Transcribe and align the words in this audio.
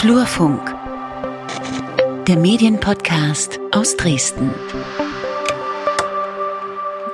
Flurfunk, 0.00 0.76
der 2.28 2.36
Medienpodcast 2.36 3.58
aus 3.72 3.96
Dresden. 3.96 4.54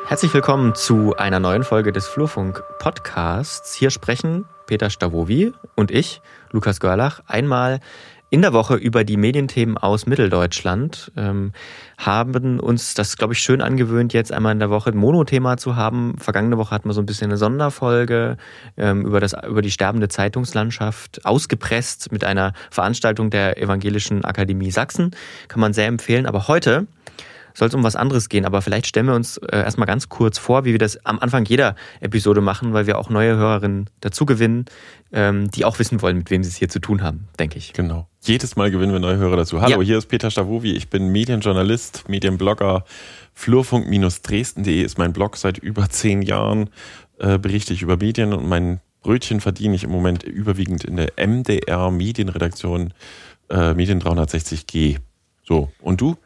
Herzlich 0.07 0.35
willkommen 0.35 0.75
zu 0.75 1.17
einer 1.17 1.41
neuen 1.41 1.65
Folge 1.65 1.93
des 1.93 2.07
Flurfunk 2.07 2.63
Podcasts. 2.79 3.73
Hier 3.73 3.89
sprechen 3.89 4.45
Peter 4.67 4.91
Stavovi 4.91 5.55
und 5.75 5.91
ich, 5.91 6.21
Lukas 6.51 6.79
Görlach, 6.79 7.23
einmal 7.27 7.81
in 8.35 8.43
der 8.43 8.53
Woche 8.53 8.75
über 8.75 9.05
die 9.05 9.17
Medienthemen 9.17 9.79
aus 9.79 10.07
Mitteldeutschland, 10.07 11.13
ähm, 11.17 11.53
haben 11.97 12.59
uns 12.59 12.95
das, 12.95 13.17
glaube 13.17 13.33
ich, 13.33 13.39
schön 13.39 13.61
angewöhnt, 13.61 14.13
jetzt 14.13 14.33
einmal 14.33 14.51
in 14.51 14.59
der 14.59 14.71
Woche 14.71 14.91
ein 14.91 14.97
Monothema 14.97 15.57
zu 15.57 15.77
haben. 15.77 16.17
Vergangene 16.19 16.59
Woche 16.59 16.73
hatten 16.75 16.89
wir 16.89 16.95
so 16.95 17.01
ein 17.01 17.07
bisschen 17.07 17.31
eine 17.31 17.37
Sonderfolge 17.37 18.37
ähm, 18.77 19.07
über, 19.07 19.21
das, 19.21 19.37
über 19.47 19.63
die 19.63 19.71
sterbende 19.71 20.09
Zeitungslandschaft, 20.09 21.25
ausgepresst 21.25 22.11
mit 22.11 22.25
einer 22.25 22.55
Veranstaltung 22.73 23.31
der 23.31 23.57
Evangelischen 23.57 24.25
Akademie 24.25 24.73
Sachsen. 24.73 25.13
Kann 25.47 25.61
man 25.61 25.73
sehr 25.73 25.87
empfehlen. 25.87 26.27
Aber 26.27 26.49
heute 26.49 26.89
soll 27.55 27.69
es 27.69 27.75
um 27.75 27.85
was 27.85 27.95
anderes 27.95 28.29
gehen. 28.29 28.47
Aber 28.47 28.63
vielleicht 28.63 28.89
stellen 28.89 29.07
wir 29.07 29.15
uns 29.15 29.37
äh, 29.37 29.59
erstmal 29.59 29.87
ganz 29.87 30.09
kurz 30.09 30.39
vor, 30.39 30.65
wie 30.65 30.73
wir 30.73 30.81
das 30.81 31.07
am 31.07 31.21
Anfang 31.21 31.45
jeder 31.45 31.77
Episode 32.01 32.41
machen, 32.41 32.73
weil 32.73 32.89
wir 32.89 32.99
auch 32.99 33.11
neue 33.11 33.37
Hörerinnen 33.37 33.89
dazu 34.01 34.27
gewinnen, 34.27 34.65
ähm, 35.13 35.53
die 35.53 35.65
auch 35.65 35.79
wissen 35.79 36.03
wollen, 36.03 36.19
mit 36.19 36.31
wem 36.31 36.43
sie 36.43 36.51
es 36.51 36.57
hier 36.57 36.69
zu 36.69 36.81
tun 36.81 37.01
haben, 37.01 37.29
denke 37.39 37.59
ich. 37.59 37.73
Genau. 37.75 38.09
Jedes 38.27 38.57
Mal 38.57 38.71
gewinnen 38.71 38.95
wir 38.95 39.01
neue 39.01 39.19
Hörer 39.19 39.37
dazu. 39.37 39.61
Hallo, 39.61 39.83
ja. 39.83 39.87
hier 39.87 39.99
ist 39.99 40.07
Peter 40.07 40.31
Stavovi. 40.31 40.73
Ich 40.73 40.89
bin 40.89 41.09
Medienjournalist, 41.09 42.09
Medienblogger. 42.09 42.87
Flurfunk-dresden.de 43.35 44.81
ist 44.81 44.97
mein 44.97 45.13
Blog 45.13 45.37
seit 45.37 45.59
über 45.59 45.91
zehn 45.91 46.23
Jahren. 46.23 46.71
Äh, 47.19 47.37
berichte 47.37 47.75
ich 47.75 47.83
über 47.83 47.99
Medien 47.99 48.33
und 48.33 48.49
mein 48.49 48.81
Brötchen 49.03 49.43
verdiene 49.43 49.75
ich 49.75 49.85
im 49.85 49.91
Moment 49.91 50.23
überwiegend 50.23 50.85
in 50.85 50.97
der 50.97 51.13
MDR 51.19 51.91
Medienredaktion 51.91 52.95
äh, 53.51 53.75
Medien 53.75 54.01
360G. 54.01 55.01
So, 55.43 55.71
und 55.83 56.01
du? 56.01 56.17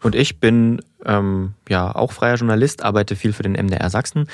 Und 0.00 0.14
ich 0.14 0.40
bin 0.40 0.80
ähm, 1.04 1.52
ja 1.68 1.94
auch 1.94 2.12
freier 2.12 2.36
Journalist, 2.36 2.82
arbeite 2.82 3.14
viel 3.14 3.34
für 3.34 3.42
den 3.42 3.62
MDR 3.62 3.90
Sachsen 3.90 4.26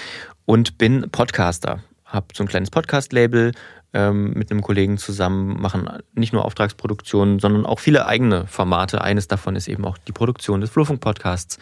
und 0.44 0.78
bin 0.78 1.10
Podcaster. 1.10 1.82
Hab 2.04 2.36
so 2.36 2.44
ein 2.44 2.48
kleines 2.48 2.70
Podcast-Label 2.70 3.54
ähm, 3.92 4.32
mit 4.34 4.50
einem 4.50 4.62
Kollegen 4.62 4.98
zusammen, 4.98 5.60
machen 5.60 5.88
nicht 6.14 6.32
nur 6.32 6.44
Auftragsproduktionen, 6.44 7.38
sondern 7.38 7.66
auch 7.66 7.80
viele 7.80 8.06
eigene 8.06 8.46
Formate. 8.46 9.00
Eines 9.00 9.28
davon 9.28 9.56
ist 9.56 9.68
eben 9.68 9.84
auch 9.84 9.98
die 9.98 10.12
Produktion 10.12 10.60
des 10.60 10.70
Flurfunk-Podcasts. 10.70 11.58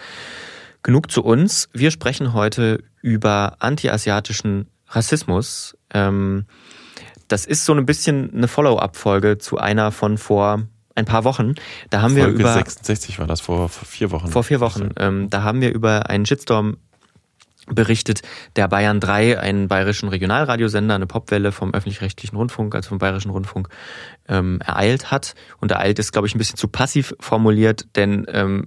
Genug 0.83 1.11
zu 1.11 1.25
uns. 1.25 1.69
Wir 1.73 1.91
sprechen 1.91 2.33
heute 2.33 2.83
über 3.01 3.57
antiasiatischen 3.61 4.69
Rassismus. 4.89 5.77
Ähm, 5.93 6.47
das 7.29 7.45
ist 7.45 7.65
so 7.65 7.75
ein 7.75 7.87
bisschen 7.87 8.33
eine 8.35 8.49
Follow-up-Folge 8.49 9.39
zu 9.39 9.59
einer 9.59 9.91
von 9.91 10.17
vor 10.19 10.63
ein 10.95 11.05
paar 11.05 11.25
Wochen. 11.25 11.55
Da 11.91 12.03
haben 12.03 12.17
Folge 12.17 12.39
wir 12.39 12.41
über 12.41 12.55
66 12.55 13.19
war 13.19 13.27
das 13.27 13.41
vor, 13.41 13.69
vor 13.69 13.87
vier 13.87 14.11
Wochen. 14.11 14.29
Vor 14.29 14.43
vier 14.43 14.61
Wochen. 14.61 14.91
Ähm, 14.99 15.29
da 15.31 15.43
haben 15.43 15.61
wir 15.61 15.73
über 15.73 16.09
einen 16.09 16.25
Shitstorm 16.25 16.79
berichtet, 17.67 18.23
der 18.55 18.69
Bayern 18.69 19.01
3, 19.01 19.39
einen 19.39 19.69
bayerischen 19.69 20.09
Regionalradiosender, 20.09 20.95
eine 20.95 21.07
Popwelle 21.07 21.53
vom 21.53 21.75
öffentlich-rechtlichen 21.75 22.37
Rundfunk, 22.37 22.75
also 22.75 22.91
vom 22.91 22.99
bayerischen 22.99 23.31
Rundfunk, 23.31 23.69
ähm, 24.29 24.61
ereilt 24.65 25.11
hat. 25.11 25.35
Und 25.59 25.73
ereilt 25.73 25.99
ist, 25.99 26.13
glaube 26.13 26.29
ich, 26.29 26.35
ein 26.35 26.39
bisschen 26.39 26.57
zu 26.57 26.69
passiv 26.69 27.15
formuliert, 27.21 27.87
denn 27.97 28.27
ähm, 28.29 28.67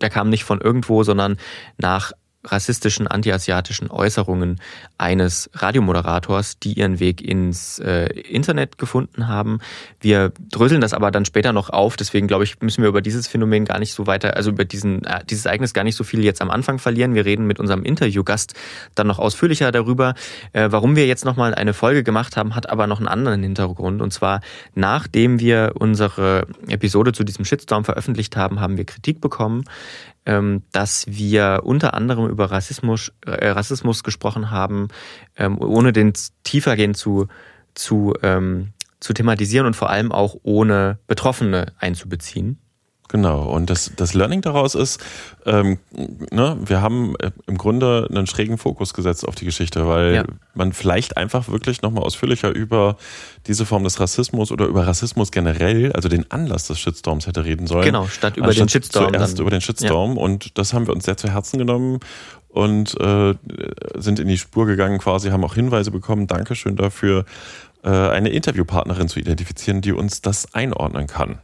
der 0.00 0.10
kam 0.10 0.28
nicht 0.28 0.44
von 0.44 0.60
irgendwo, 0.60 1.02
sondern 1.02 1.36
nach 1.78 2.12
rassistischen, 2.46 3.06
antiasiatischen 3.06 3.90
Äußerungen 3.90 4.60
eines 4.98 5.50
Radiomoderators, 5.54 6.58
die 6.58 6.74
ihren 6.74 7.00
Weg 7.00 7.20
ins 7.20 7.78
äh, 7.78 8.06
Internet 8.06 8.78
gefunden 8.78 9.28
haben. 9.28 9.58
Wir 10.00 10.32
dröseln 10.50 10.80
das 10.80 10.94
aber 10.94 11.10
dann 11.10 11.24
später 11.24 11.52
noch 11.52 11.70
auf, 11.70 11.96
deswegen 11.96 12.26
glaube 12.26 12.44
ich, 12.44 12.60
müssen 12.60 12.82
wir 12.82 12.88
über 12.88 13.02
dieses 13.02 13.26
Phänomen 13.26 13.64
gar 13.64 13.78
nicht 13.78 13.92
so 13.92 14.06
weiter, 14.06 14.36
also 14.36 14.50
über 14.50 14.64
diesen, 14.64 15.04
äh, 15.04 15.24
dieses 15.28 15.44
Ereignis 15.46 15.74
gar 15.74 15.84
nicht 15.84 15.96
so 15.96 16.04
viel 16.04 16.24
jetzt 16.24 16.40
am 16.40 16.50
Anfang 16.50 16.78
verlieren. 16.78 17.14
Wir 17.14 17.24
reden 17.24 17.46
mit 17.46 17.58
unserem 17.58 17.84
Interviewgast 17.84 18.54
dann 18.94 19.06
noch 19.06 19.18
ausführlicher 19.18 19.72
darüber. 19.72 20.14
Äh, 20.52 20.68
warum 20.70 20.96
wir 20.96 21.06
jetzt 21.06 21.24
nochmal 21.24 21.54
eine 21.54 21.74
Folge 21.74 22.02
gemacht 22.02 22.36
haben, 22.36 22.54
hat 22.54 22.68
aber 22.70 22.86
noch 22.86 22.98
einen 22.98 23.08
anderen 23.08 23.42
Hintergrund. 23.42 24.00
Und 24.00 24.12
zwar, 24.12 24.40
nachdem 24.74 25.40
wir 25.40 25.72
unsere 25.74 26.46
Episode 26.68 27.12
zu 27.12 27.24
diesem 27.24 27.44
Shitstorm 27.44 27.84
veröffentlicht 27.84 28.36
haben, 28.36 28.60
haben 28.60 28.76
wir 28.76 28.84
Kritik 28.84 29.20
bekommen 29.20 29.64
dass 30.72 31.06
wir 31.08 31.60
unter 31.64 31.94
anderem 31.94 32.28
über 32.28 32.50
Rassismus, 32.50 33.12
äh, 33.24 33.48
Rassismus 33.48 34.02
gesprochen 34.02 34.50
haben, 34.50 34.88
ähm, 35.36 35.58
ohne 35.58 35.92
den 35.92 36.12
tiefergehend 36.42 36.96
zu, 36.96 37.28
zu, 37.74 38.14
ähm, 38.22 38.72
zu 39.00 39.12
thematisieren 39.14 39.66
und 39.66 39.76
vor 39.76 39.90
allem 39.90 40.12
auch 40.12 40.36
ohne 40.42 40.98
Betroffene 41.06 41.72
einzubeziehen. 41.78 42.58
Genau, 43.08 43.42
und 43.44 43.70
das, 43.70 43.92
das 43.94 44.14
Learning 44.14 44.40
daraus 44.40 44.74
ist, 44.74 45.00
ähm, 45.44 45.78
ne, 46.32 46.56
wir 46.64 46.82
haben 46.82 47.14
äh, 47.20 47.30
im 47.46 47.56
Grunde 47.56 48.08
einen 48.10 48.26
schrägen 48.26 48.58
Fokus 48.58 48.94
gesetzt 48.94 49.26
auf 49.26 49.36
die 49.36 49.44
Geschichte, 49.44 49.86
weil 49.86 50.14
ja. 50.14 50.24
man 50.54 50.72
vielleicht 50.72 51.16
einfach 51.16 51.48
wirklich 51.48 51.82
nochmal 51.82 52.02
ausführlicher 52.02 52.50
über 52.50 52.96
diese 53.46 53.64
Form 53.64 53.84
des 53.84 54.00
Rassismus 54.00 54.50
oder 54.50 54.66
über 54.66 54.86
Rassismus 54.86 55.30
generell, 55.30 55.92
also 55.92 56.08
den 56.08 56.30
Anlass 56.32 56.66
des 56.66 56.80
Shitstorms 56.80 57.26
hätte 57.28 57.44
reden 57.44 57.66
sollen. 57.66 57.84
Genau, 57.84 58.06
statt 58.08 58.36
über 58.36 58.52
den 58.52 58.68
Shitstorm. 58.68 59.12
Zuerst 59.12 59.34
dann. 59.34 59.42
über 59.42 59.50
den 59.50 59.60
Shitstorm 59.60 60.16
ja. 60.16 60.22
und 60.22 60.58
das 60.58 60.74
haben 60.74 60.86
wir 60.86 60.94
uns 60.94 61.04
sehr 61.04 61.16
zu 61.16 61.30
Herzen 61.30 61.58
genommen 61.58 62.00
und 62.48 62.98
äh, 63.00 63.34
sind 63.96 64.18
in 64.18 64.26
die 64.26 64.38
Spur 64.38 64.66
gegangen 64.66 64.98
quasi, 64.98 65.30
haben 65.30 65.44
auch 65.44 65.54
Hinweise 65.54 65.90
bekommen, 65.90 66.26
Dankeschön 66.26 66.74
dafür, 66.74 67.24
äh, 67.84 67.90
eine 67.90 68.30
Interviewpartnerin 68.30 69.08
zu 69.08 69.20
identifizieren, 69.20 69.80
die 69.80 69.92
uns 69.92 70.22
das 70.22 70.54
einordnen 70.54 71.06
kann. 71.06 71.38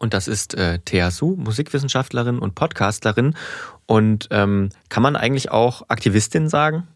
Und 0.00 0.14
das 0.14 0.26
ist 0.26 0.54
äh, 0.54 0.78
Thea 0.80 1.10
Su, 1.10 1.36
Musikwissenschaftlerin 1.36 2.38
und 2.38 2.54
Podcastlerin. 2.54 3.36
Und 3.86 4.28
ähm, 4.30 4.70
kann 4.88 5.02
man 5.02 5.14
eigentlich 5.14 5.52
auch 5.52 5.82
Aktivistin 5.88 6.48
sagen? 6.48 6.88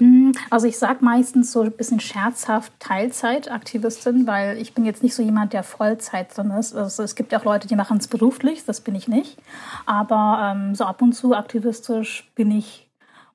Mm, 0.00 0.32
also 0.50 0.66
ich 0.66 0.76
sage 0.76 1.04
meistens 1.04 1.52
so 1.52 1.62
ein 1.62 1.70
bisschen 1.70 2.00
scherzhaft 2.00 2.72
Teilzeitaktivistin, 2.80 4.26
weil 4.26 4.58
ich 4.58 4.74
bin 4.74 4.84
jetzt 4.84 5.04
nicht 5.04 5.14
so 5.14 5.22
jemand, 5.22 5.52
der 5.52 5.62
Vollzeit 5.62 6.36
drin 6.36 6.50
ist. 6.50 6.74
Also 6.74 7.04
es 7.04 7.14
gibt 7.14 7.30
ja 7.30 7.38
auch 7.38 7.44
Leute, 7.44 7.68
die 7.68 7.76
machen 7.76 7.98
es 7.98 8.08
beruflich, 8.08 8.64
das 8.64 8.80
bin 8.80 8.96
ich 8.96 9.06
nicht. 9.06 9.38
Aber 9.86 10.54
ähm, 10.56 10.74
so 10.74 10.84
ab 10.84 11.02
und 11.02 11.12
zu 11.12 11.34
aktivistisch 11.34 12.28
bin 12.34 12.50
ich 12.50 12.83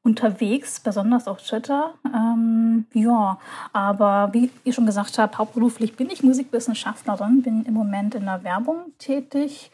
unterwegs, 0.03 0.79
besonders 0.79 1.27
auf 1.27 1.41
Twitter. 1.41 1.93
Ähm, 2.05 2.85
ja, 2.93 3.37
aber 3.73 4.29
wie 4.33 4.49
ich 4.63 4.75
schon 4.75 4.85
gesagt 4.85 5.17
habe, 5.17 5.37
hauptberuflich 5.37 5.95
bin 5.95 6.09
ich 6.09 6.23
Musikwissenschaftlerin, 6.23 7.41
bin 7.41 7.65
im 7.65 7.73
Moment 7.73 8.15
in 8.15 8.25
der 8.25 8.43
Werbung 8.43 8.93
tätig 8.97 9.71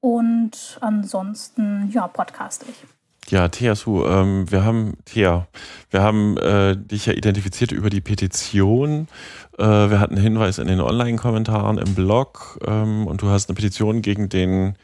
und 0.00 0.78
ansonsten, 0.80 1.90
ja, 1.92 2.06
podcaste 2.06 2.66
ich. 2.68 2.84
Ja, 3.30 3.48
Thea 3.48 3.74
Su, 3.74 4.04
ähm, 4.04 4.50
wir 4.50 4.64
haben, 4.64 4.98
Thea, 5.06 5.46
wir 5.90 6.02
haben 6.02 6.36
äh, 6.36 6.76
dich 6.76 7.06
ja 7.06 7.14
identifiziert 7.14 7.72
über 7.72 7.88
die 7.88 8.02
Petition. 8.02 9.08
Äh, 9.56 9.64
wir 9.64 9.98
hatten 9.98 10.14
einen 10.14 10.22
Hinweis 10.22 10.58
in 10.58 10.66
den 10.66 10.80
Online-Kommentaren 10.80 11.78
im 11.78 11.94
Blog 11.94 12.58
ähm, 12.66 13.06
und 13.06 13.22
du 13.22 13.28
hast 13.28 13.48
eine 13.48 13.54
Petition 13.54 14.02
gegen 14.02 14.28
den 14.28 14.76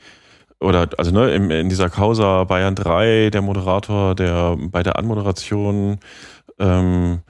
oder 0.60 0.88
also 0.98 1.10
ne, 1.10 1.34
in, 1.34 1.50
in 1.50 1.68
dieser 1.68 1.88
Causa 1.88 2.44
Bayern 2.44 2.74
3, 2.74 3.30
der 3.30 3.42
Moderator, 3.42 4.14
der 4.14 4.56
bei 4.58 4.82
der 4.82 4.98
Anmoderation 4.98 5.98
ähm, 6.58 7.20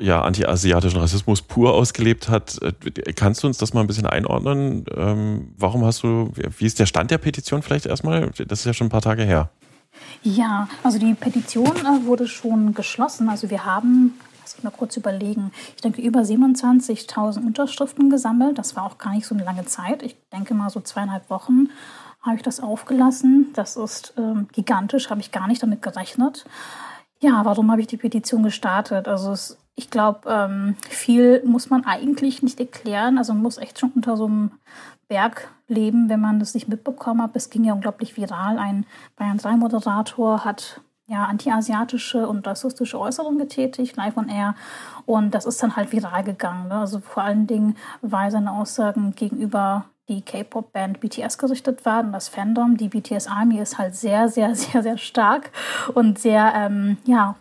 ja 0.00 0.22
anti-asiatischen 0.22 0.98
Rassismus 0.98 1.42
pur 1.42 1.72
ausgelebt 1.72 2.28
hat. 2.28 2.58
Kannst 3.14 3.42
du 3.42 3.46
uns 3.46 3.58
das 3.58 3.72
mal 3.72 3.82
ein 3.82 3.86
bisschen 3.86 4.06
einordnen? 4.06 4.84
Ähm, 4.96 5.54
warum 5.56 5.84
hast 5.84 6.02
du, 6.02 6.32
wie 6.58 6.66
ist 6.66 6.80
der 6.80 6.86
Stand 6.86 7.12
der 7.12 7.18
Petition 7.18 7.62
vielleicht 7.62 7.86
erstmal? 7.86 8.30
Das 8.48 8.60
ist 8.60 8.64
ja 8.64 8.74
schon 8.74 8.88
ein 8.88 8.90
paar 8.90 9.02
Tage 9.02 9.22
her. 9.22 9.50
Ja, 10.24 10.68
also 10.82 10.98
die 10.98 11.14
Petition 11.14 11.70
äh, 11.76 12.04
wurde 12.04 12.26
schon 12.26 12.74
geschlossen. 12.74 13.28
Also 13.28 13.48
wir 13.50 13.64
haben 13.64 14.14
lass 14.42 14.56
mich 14.56 14.64
mal 14.64 14.70
kurz 14.70 14.96
überlegen. 14.96 15.52
Ich 15.74 15.82
denke, 15.82 16.02
über 16.02 16.20
27.000 16.20 17.46
Unterschriften 17.46 18.10
gesammelt. 18.10 18.58
Das 18.58 18.76
war 18.76 18.84
auch 18.84 18.98
gar 18.98 19.14
nicht 19.14 19.26
so 19.26 19.34
eine 19.34 19.44
lange 19.44 19.64
Zeit. 19.64 20.02
Ich 20.02 20.16
denke 20.32 20.52
mal 20.52 20.68
so 20.68 20.80
zweieinhalb 20.80 21.30
Wochen 21.30 21.68
habe 22.24 22.36
ich 22.36 22.42
das 22.42 22.60
aufgelassen. 22.60 23.50
Das 23.54 23.76
ist 23.76 24.14
ähm, 24.16 24.48
gigantisch, 24.52 25.10
habe 25.10 25.20
ich 25.20 25.30
gar 25.30 25.46
nicht 25.46 25.62
damit 25.62 25.82
gerechnet. 25.82 26.44
Ja, 27.20 27.44
warum 27.44 27.70
habe 27.70 27.80
ich 27.80 27.86
die 27.86 27.96
Petition 27.96 28.42
gestartet? 28.42 29.06
Also 29.08 29.32
es, 29.32 29.58
ich 29.76 29.90
glaube, 29.90 30.20
ähm, 30.28 30.76
viel 30.88 31.42
muss 31.44 31.70
man 31.70 31.84
eigentlich 31.84 32.42
nicht 32.42 32.58
erklären. 32.58 33.18
Also 33.18 33.34
man 33.34 33.42
muss 33.42 33.58
echt 33.58 33.78
schon 33.78 33.92
unter 33.92 34.16
so 34.16 34.26
einem 34.26 34.52
Berg 35.08 35.48
leben, 35.68 36.08
wenn 36.08 36.20
man 36.20 36.38
das 36.38 36.54
nicht 36.54 36.68
mitbekommen 36.68 37.22
hat. 37.22 37.36
Es 37.36 37.50
ging 37.50 37.64
ja 37.64 37.74
unglaublich 37.74 38.16
viral. 38.16 38.58
Ein 38.58 38.86
Bayern 39.16 39.38
3 39.38 39.56
Moderator 39.56 40.44
hat 40.44 40.80
ja, 41.06 41.24
antiasiatische 41.26 42.26
und 42.26 42.46
rassistische 42.46 42.98
Äußerungen 42.98 43.38
getätigt, 43.38 43.96
live 43.96 44.16
on 44.16 44.28
air. 44.28 44.54
Und 45.04 45.34
das 45.34 45.44
ist 45.44 45.62
dann 45.62 45.76
halt 45.76 45.92
viral 45.92 46.24
gegangen. 46.24 46.68
Ne? 46.68 46.78
Also 46.78 47.00
vor 47.00 47.22
allen 47.22 47.46
Dingen, 47.46 47.76
weil 48.00 48.30
seine 48.30 48.52
Aussagen 48.52 49.14
gegenüber 49.14 49.84
die 50.08 50.22
K-Pop-Band 50.22 51.00
BTS 51.00 51.38
gerichtet 51.38 51.84
waren. 51.84 52.12
Das 52.12 52.28
Fandom, 52.28 52.76
die 52.76 52.88
BTS 52.88 53.26
Army 53.26 53.58
ist 53.58 53.78
halt 53.78 53.94
sehr, 53.94 54.28
sehr, 54.28 54.54
sehr, 54.54 54.82
sehr 54.82 54.98
stark 54.98 55.50
und 55.94 56.18
sehr, 56.18 56.52
ähm, 56.54 56.98
ja, 57.04 57.36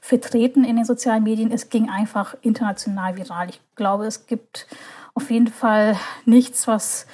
vertreten 0.00 0.64
in 0.64 0.76
den 0.76 0.84
sozialen 0.84 1.24
Medien. 1.24 1.50
Es 1.50 1.68
ging 1.68 1.88
einfach 1.90 2.34
international 2.42 3.16
viral. 3.16 3.48
Ich 3.48 3.60
glaube, 3.74 4.06
es 4.06 4.26
gibt 4.26 4.66
auf 5.14 5.30
jeden 5.30 5.48
Fall 5.48 5.96
nichts, 6.24 6.66
was 6.66 7.06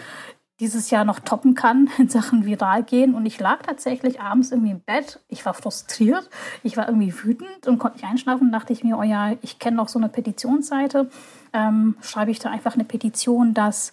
dieses 0.60 0.90
Jahr 0.90 1.04
noch 1.04 1.20
toppen 1.20 1.54
kann 1.54 1.88
in 1.98 2.08
Sachen 2.08 2.44
viral 2.44 2.82
gehen. 2.82 3.14
Und 3.14 3.26
ich 3.26 3.38
lag 3.38 3.62
tatsächlich 3.62 4.20
abends 4.20 4.50
irgendwie 4.50 4.72
im 4.72 4.80
Bett. 4.80 5.20
Ich 5.28 5.44
war 5.46 5.54
frustriert. 5.54 6.28
Ich 6.62 6.76
war 6.76 6.88
irgendwie 6.88 7.14
wütend 7.22 7.66
und 7.66 7.78
konnte 7.78 7.98
nicht 7.98 8.06
einschlafen. 8.06 8.52
dachte 8.52 8.72
ich 8.72 8.84
mir, 8.84 8.98
oh 8.98 9.02
ja, 9.02 9.32
ich 9.42 9.58
kenne 9.58 9.76
noch 9.76 9.88
so 9.88 9.98
eine 9.98 10.08
Petitionsseite. 10.08 11.10
Ähm, 11.52 11.96
schreibe 12.02 12.30
ich 12.30 12.40
da 12.40 12.50
einfach 12.50 12.74
eine 12.74 12.84
Petition, 12.84 13.54
dass 13.54 13.92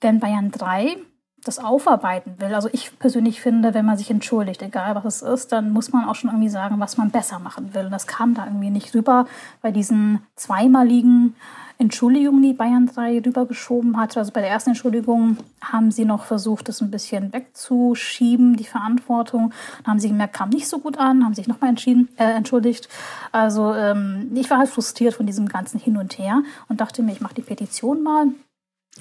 wenn 0.00 0.20
Bayern 0.20 0.50
3 0.50 0.96
das 1.44 1.58
aufarbeiten 1.58 2.36
will. 2.38 2.54
Also 2.54 2.68
ich 2.72 2.98
persönlich 2.98 3.40
finde, 3.40 3.74
wenn 3.74 3.84
man 3.84 3.96
sich 3.96 4.10
entschuldigt, 4.10 4.62
egal 4.62 4.94
was 4.96 5.22
es 5.22 5.22
ist, 5.22 5.52
dann 5.52 5.72
muss 5.72 5.92
man 5.92 6.08
auch 6.08 6.14
schon 6.14 6.30
irgendwie 6.30 6.48
sagen, 6.48 6.80
was 6.80 6.96
man 6.96 7.10
besser 7.10 7.38
machen 7.38 7.72
will. 7.74 7.86
Und 7.86 7.92
das 7.92 8.06
kam 8.06 8.34
da 8.34 8.46
irgendwie 8.46 8.70
nicht 8.70 8.94
rüber 8.94 9.26
bei 9.62 9.70
diesen 9.70 10.22
zweimaligen 10.34 11.36
Entschuldigung, 11.78 12.40
die 12.40 12.54
Bayern 12.54 12.86
3 12.86 13.22
rübergeschoben 13.24 13.98
hat. 13.98 14.16
Also 14.16 14.32
bei 14.32 14.40
der 14.40 14.48
ersten 14.48 14.70
Entschuldigung 14.70 15.36
haben 15.60 15.90
sie 15.90 16.06
noch 16.06 16.24
versucht, 16.24 16.68
das 16.68 16.80
ein 16.80 16.90
bisschen 16.90 17.32
wegzuschieben, 17.34 18.56
die 18.56 18.64
Verantwortung. 18.64 19.52
Dann 19.84 19.92
haben 19.92 20.00
sie 20.00 20.08
gemerkt, 20.08 20.34
kam 20.34 20.48
nicht 20.48 20.68
so 20.68 20.78
gut 20.78 20.98
an, 20.98 21.24
haben 21.24 21.34
sich 21.34 21.48
nochmal 21.48 21.74
äh, 21.74 22.24
entschuldigt. 22.24 22.88
Also 23.30 23.74
ähm, 23.74 24.30
ich 24.34 24.48
war 24.50 24.58
halt 24.58 24.70
frustriert 24.70 25.14
von 25.14 25.26
diesem 25.26 25.48
ganzen 25.48 25.78
Hin 25.78 25.98
und 25.98 26.16
Her 26.18 26.42
und 26.68 26.80
dachte 26.80 27.02
mir, 27.02 27.12
ich 27.12 27.20
mache 27.20 27.34
die 27.34 27.42
Petition 27.42 28.02
mal. 28.02 28.28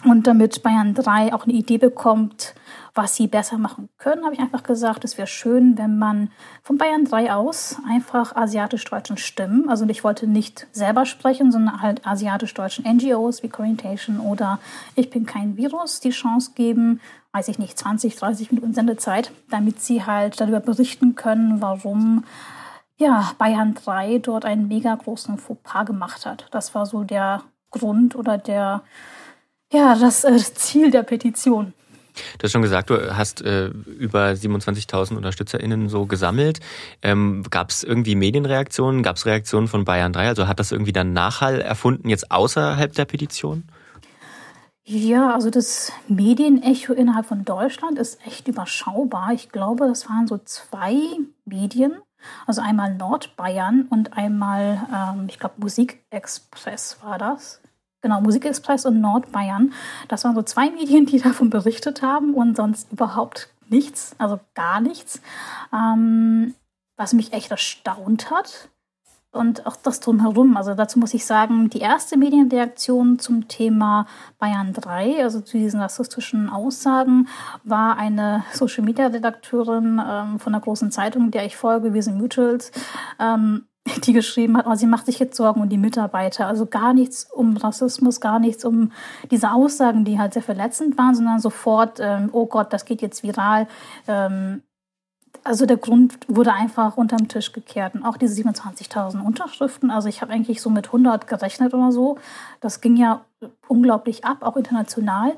Und 0.03 0.27
damit 0.27 0.61
Bayern 0.61 0.93
3 0.93 1.33
auch 1.33 1.45
eine 1.45 1.53
Idee 1.53 1.77
bekommt, 1.77 2.53
was 2.93 3.15
sie 3.15 3.27
besser 3.27 3.57
machen 3.57 3.89
können, 3.97 4.23
habe 4.23 4.33
ich 4.33 4.39
einfach 4.39 4.63
gesagt, 4.63 5.03
es 5.03 5.17
wäre 5.17 5.27
schön, 5.27 5.77
wenn 5.77 5.97
man 5.97 6.31
von 6.63 6.77
Bayern 6.77 7.05
3 7.05 7.33
aus 7.33 7.77
einfach 7.87 8.35
asiatisch-deutschen 8.35 9.17
Stimmen, 9.17 9.69
also 9.69 9.85
ich 9.87 10.03
wollte 10.03 10.27
nicht 10.27 10.67
selber 10.71 11.05
sprechen, 11.05 11.51
sondern 11.51 11.81
halt 11.81 12.05
asiatisch-deutschen 12.05 12.85
NGOs 12.85 13.43
wie 13.43 13.51
Orientation 13.53 14.19
oder 14.19 14.59
Ich 14.95 15.09
bin 15.09 15.25
kein 15.25 15.57
Virus 15.57 15.99
die 15.99 16.11
Chance 16.11 16.51
geben, 16.55 17.01
weiß 17.33 17.47
ich 17.49 17.59
nicht, 17.59 17.77
20, 17.77 18.15
30 18.15 18.51
Minuten 18.51 18.73
Sendezeit, 18.73 19.31
damit 19.49 19.81
sie 19.81 20.05
halt 20.05 20.39
darüber 20.39 20.61
berichten 20.61 21.15
können, 21.15 21.61
warum 21.61 22.23
ja, 22.97 23.31
Bayern 23.37 23.73
3 23.73 24.19
dort 24.19 24.45
einen 24.45 24.69
mega 24.69 24.95
großen 24.95 25.37
Fauxpas 25.37 25.85
gemacht 25.85 26.25
hat. 26.25 26.47
Das 26.51 26.73
war 26.75 26.85
so 26.85 27.03
der 27.03 27.43
Grund 27.71 28.15
oder 28.15 28.37
der 28.37 28.83
ja, 29.75 29.95
das 29.95 30.23
äh, 30.23 30.37
Ziel 30.37 30.91
der 30.91 31.03
Petition. 31.03 31.73
Du 32.37 32.43
hast 32.43 32.51
schon 32.51 32.61
gesagt, 32.61 32.89
du 32.89 33.17
hast 33.17 33.41
äh, 33.41 33.67
über 33.67 34.29
27.000 34.29 35.17
UnterstützerInnen 35.17 35.89
so 35.89 36.05
gesammelt. 36.05 36.59
Ähm, 37.01 37.43
Gab 37.49 37.69
es 37.71 37.83
irgendwie 37.83 38.15
Medienreaktionen? 38.15 39.03
Gab 39.03 39.17
es 39.17 39.25
Reaktionen 39.25 39.67
von 39.67 39.83
Bayern 39.83 40.13
3? 40.13 40.27
Also 40.29 40.47
hat 40.47 40.59
das 40.59 40.71
irgendwie 40.71 40.93
dann 40.93 41.13
Nachhall 41.13 41.59
erfunden, 41.59 42.09
jetzt 42.09 42.31
außerhalb 42.31 42.93
der 42.93 43.05
Petition? 43.05 43.63
Ja, 44.87 45.33
also 45.33 45.49
das 45.49 45.91
Medienecho 46.07 46.93
innerhalb 46.93 47.25
von 47.25 47.43
Deutschland 47.43 47.97
ist 47.97 48.25
echt 48.25 48.47
überschaubar. 48.47 49.33
Ich 49.33 49.49
glaube, 49.49 49.87
das 49.87 50.07
waren 50.07 50.27
so 50.27 50.37
zwei 50.37 50.95
Medien. 51.43 51.97
Also 52.45 52.61
einmal 52.61 52.93
Nordbayern 52.95 53.87
und 53.89 54.13
einmal, 54.13 54.87
ähm, 54.93 55.25
ich 55.27 55.39
glaube, 55.39 55.55
Musikexpress 55.57 56.97
war 57.01 57.17
das. 57.17 57.61
Genau, 58.05 58.21
Musikexpress 58.21 58.85
und 58.85 59.01
Nordbayern. 59.01 59.73
Das 60.09 60.25
waren 60.25 60.35
so 60.35 60.43
zwei 60.43 60.69
Medien, 60.69 61.07
die 61.07 61.19
davon 61.23 61.49
berichtet 61.49 62.03
haben 62.03 62.35
und 62.35 62.55
sonst 62.55 62.91
überhaupt 62.91 63.49
nichts, 63.67 64.15
also 64.19 64.39
gar 64.53 64.79
nichts. 64.79 65.23
Ähm, 65.73 66.53
was 66.97 67.13
mich 67.13 67.33
echt 67.33 67.49
erstaunt 67.49 68.29
hat. 68.29 68.69
Und 69.31 69.65
auch 69.65 69.75
das 69.75 70.01
drumherum. 70.01 70.55
Also 70.55 70.75
dazu 70.75 70.99
muss 70.99 71.15
ich 71.15 71.25
sagen, 71.25 71.71
die 71.71 71.79
erste 71.79 72.15
Medienreaktion 72.15 73.17
zum 73.17 73.47
Thema 73.47 74.05
Bayern 74.37 74.71
3, 74.73 75.23
also 75.23 75.41
zu 75.41 75.57
diesen 75.57 75.81
rassistischen 75.81 76.47
Aussagen, 76.47 77.27
war 77.63 77.97
eine 77.97 78.43
Social-Media-Redakteurin 78.53 79.99
ähm, 80.07 80.39
von 80.39 80.53
einer 80.53 80.61
großen 80.61 80.91
Zeitung, 80.91 81.31
der 81.31 81.47
ich 81.47 81.57
folge, 81.57 81.95
wir 81.95 82.03
sind 82.03 82.19
Mutuals. 82.19 82.71
Ähm, 83.19 83.65
die 84.03 84.13
geschrieben 84.13 84.57
hat, 84.57 84.65
oh, 84.67 84.75
sie 84.75 84.87
macht 84.87 85.05
sich 85.05 85.19
jetzt 85.19 85.37
Sorgen 85.37 85.61
um 85.61 85.69
die 85.69 85.77
Mitarbeiter. 85.77 86.47
Also 86.47 86.65
gar 86.65 86.93
nichts 86.93 87.25
um 87.31 87.55
Rassismus, 87.57 88.19
gar 88.19 88.39
nichts 88.39 88.65
um 88.65 88.91
diese 89.29 89.51
Aussagen, 89.51 90.05
die 90.05 90.19
halt 90.19 90.33
sehr 90.33 90.41
verletzend 90.41 90.97
waren, 90.97 91.15
sondern 91.15 91.39
sofort, 91.39 91.99
ähm, 92.01 92.29
oh 92.31 92.47
Gott, 92.47 92.73
das 92.73 92.85
geht 92.85 93.01
jetzt 93.01 93.23
viral. 93.23 93.67
Ähm, 94.07 94.63
also 95.43 95.67
der 95.67 95.77
Grund 95.77 96.17
wurde 96.27 96.53
einfach 96.53 96.97
unterm 96.97 97.27
Tisch 97.27 97.51
gekehrt. 97.51 97.93
Und 97.93 98.03
auch 98.03 98.17
diese 98.17 98.41
27.000 98.41 99.21
Unterschriften, 99.23 99.91
also 99.91 100.07
ich 100.07 100.21
habe 100.21 100.33
eigentlich 100.33 100.61
so 100.61 100.71
mit 100.71 100.87
100 100.87 101.27
gerechnet 101.27 101.73
oder 101.73 101.91
so. 101.91 102.17
Das 102.61 102.81
ging 102.81 102.97
ja 102.97 103.23
unglaublich 103.67 104.25
ab, 104.25 104.37
auch 104.41 104.57
international 104.57 105.33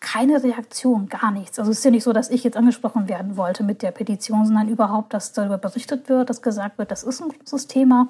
keine 0.00 0.42
Reaktion, 0.42 1.08
gar 1.08 1.30
nichts. 1.30 1.58
Also 1.58 1.70
es 1.70 1.78
ist 1.78 1.84
ja 1.84 1.90
nicht 1.90 2.04
so, 2.04 2.12
dass 2.12 2.30
ich 2.30 2.42
jetzt 2.42 2.56
angesprochen 2.56 3.08
werden 3.08 3.36
wollte 3.36 3.62
mit 3.62 3.82
der 3.82 3.90
Petition, 3.90 4.46
sondern 4.46 4.68
überhaupt, 4.68 5.12
dass 5.12 5.32
darüber 5.32 5.58
berichtet 5.58 6.08
wird, 6.08 6.30
dass 6.30 6.42
gesagt 6.42 6.78
wird, 6.78 6.90
das 6.90 7.04
ist 7.04 7.20
ein 7.20 7.28
großes 7.28 7.66
Thema. 7.66 8.08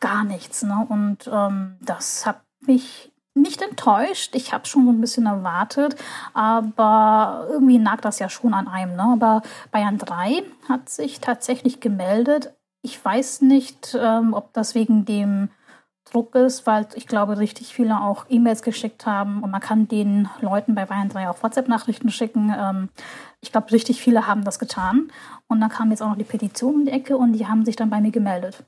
Gar 0.00 0.24
nichts. 0.24 0.64
Ne? 0.64 0.84
Und 0.88 1.30
ähm, 1.32 1.76
das 1.80 2.26
hat 2.26 2.42
mich 2.66 3.12
nicht 3.34 3.62
enttäuscht. 3.62 4.34
Ich 4.34 4.52
habe 4.52 4.66
schon 4.66 4.84
so 4.84 4.90
ein 4.90 5.00
bisschen 5.00 5.26
erwartet, 5.26 5.96
aber 6.34 7.46
irgendwie 7.50 7.78
nagt 7.78 8.04
das 8.04 8.18
ja 8.18 8.28
schon 8.28 8.52
an 8.52 8.68
einem. 8.68 8.96
Ne? 8.96 9.02
Aber 9.02 9.42
Bayern 9.70 9.98
3 9.98 10.42
hat 10.68 10.88
sich 10.88 11.20
tatsächlich 11.20 11.80
gemeldet. 11.80 12.52
Ich 12.82 13.02
weiß 13.02 13.42
nicht, 13.42 13.96
ähm, 13.98 14.34
ob 14.34 14.52
das 14.52 14.74
wegen 14.74 15.04
dem 15.04 15.50
Druck 16.12 16.34
ist, 16.34 16.66
weil 16.66 16.86
ich 16.94 17.06
glaube, 17.06 17.38
richtig 17.38 17.74
viele 17.74 18.00
auch 18.00 18.26
E-Mails 18.28 18.62
geschickt 18.62 19.06
haben 19.06 19.42
und 19.42 19.50
man 19.50 19.60
kann 19.60 19.88
den 19.88 20.28
Leuten 20.40 20.74
bei 20.74 20.84
Bayern 20.84 21.08
3 21.08 21.30
auch 21.30 21.42
WhatsApp-Nachrichten 21.42 22.10
schicken. 22.10 22.54
Ähm, 22.56 22.88
ich 23.40 23.50
glaube, 23.50 23.72
richtig 23.72 24.00
viele 24.00 24.26
haben 24.26 24.44
das 24.44 24.58
getan. 24.58 25.10
Und 25.48 25.60
dann 25.60 25.70
kam 25.70 25.90
jetzt 25.90 26.02
auch 26.02 26.08
noch 26.08 26.18
die 26.18 26.24
Petition 26.24 26.80
in 26.80 26.86
die 26.86 26.92
Ecke 26.92 27.16
und 27.16 27.32
die 27.32 27.46
haben 27.46 27.64
sich 27.64 27.76
dann 27.76 27.90
bei 27.90 28.00
mir 28.00 28.10
gemeldet. 28.10 28.64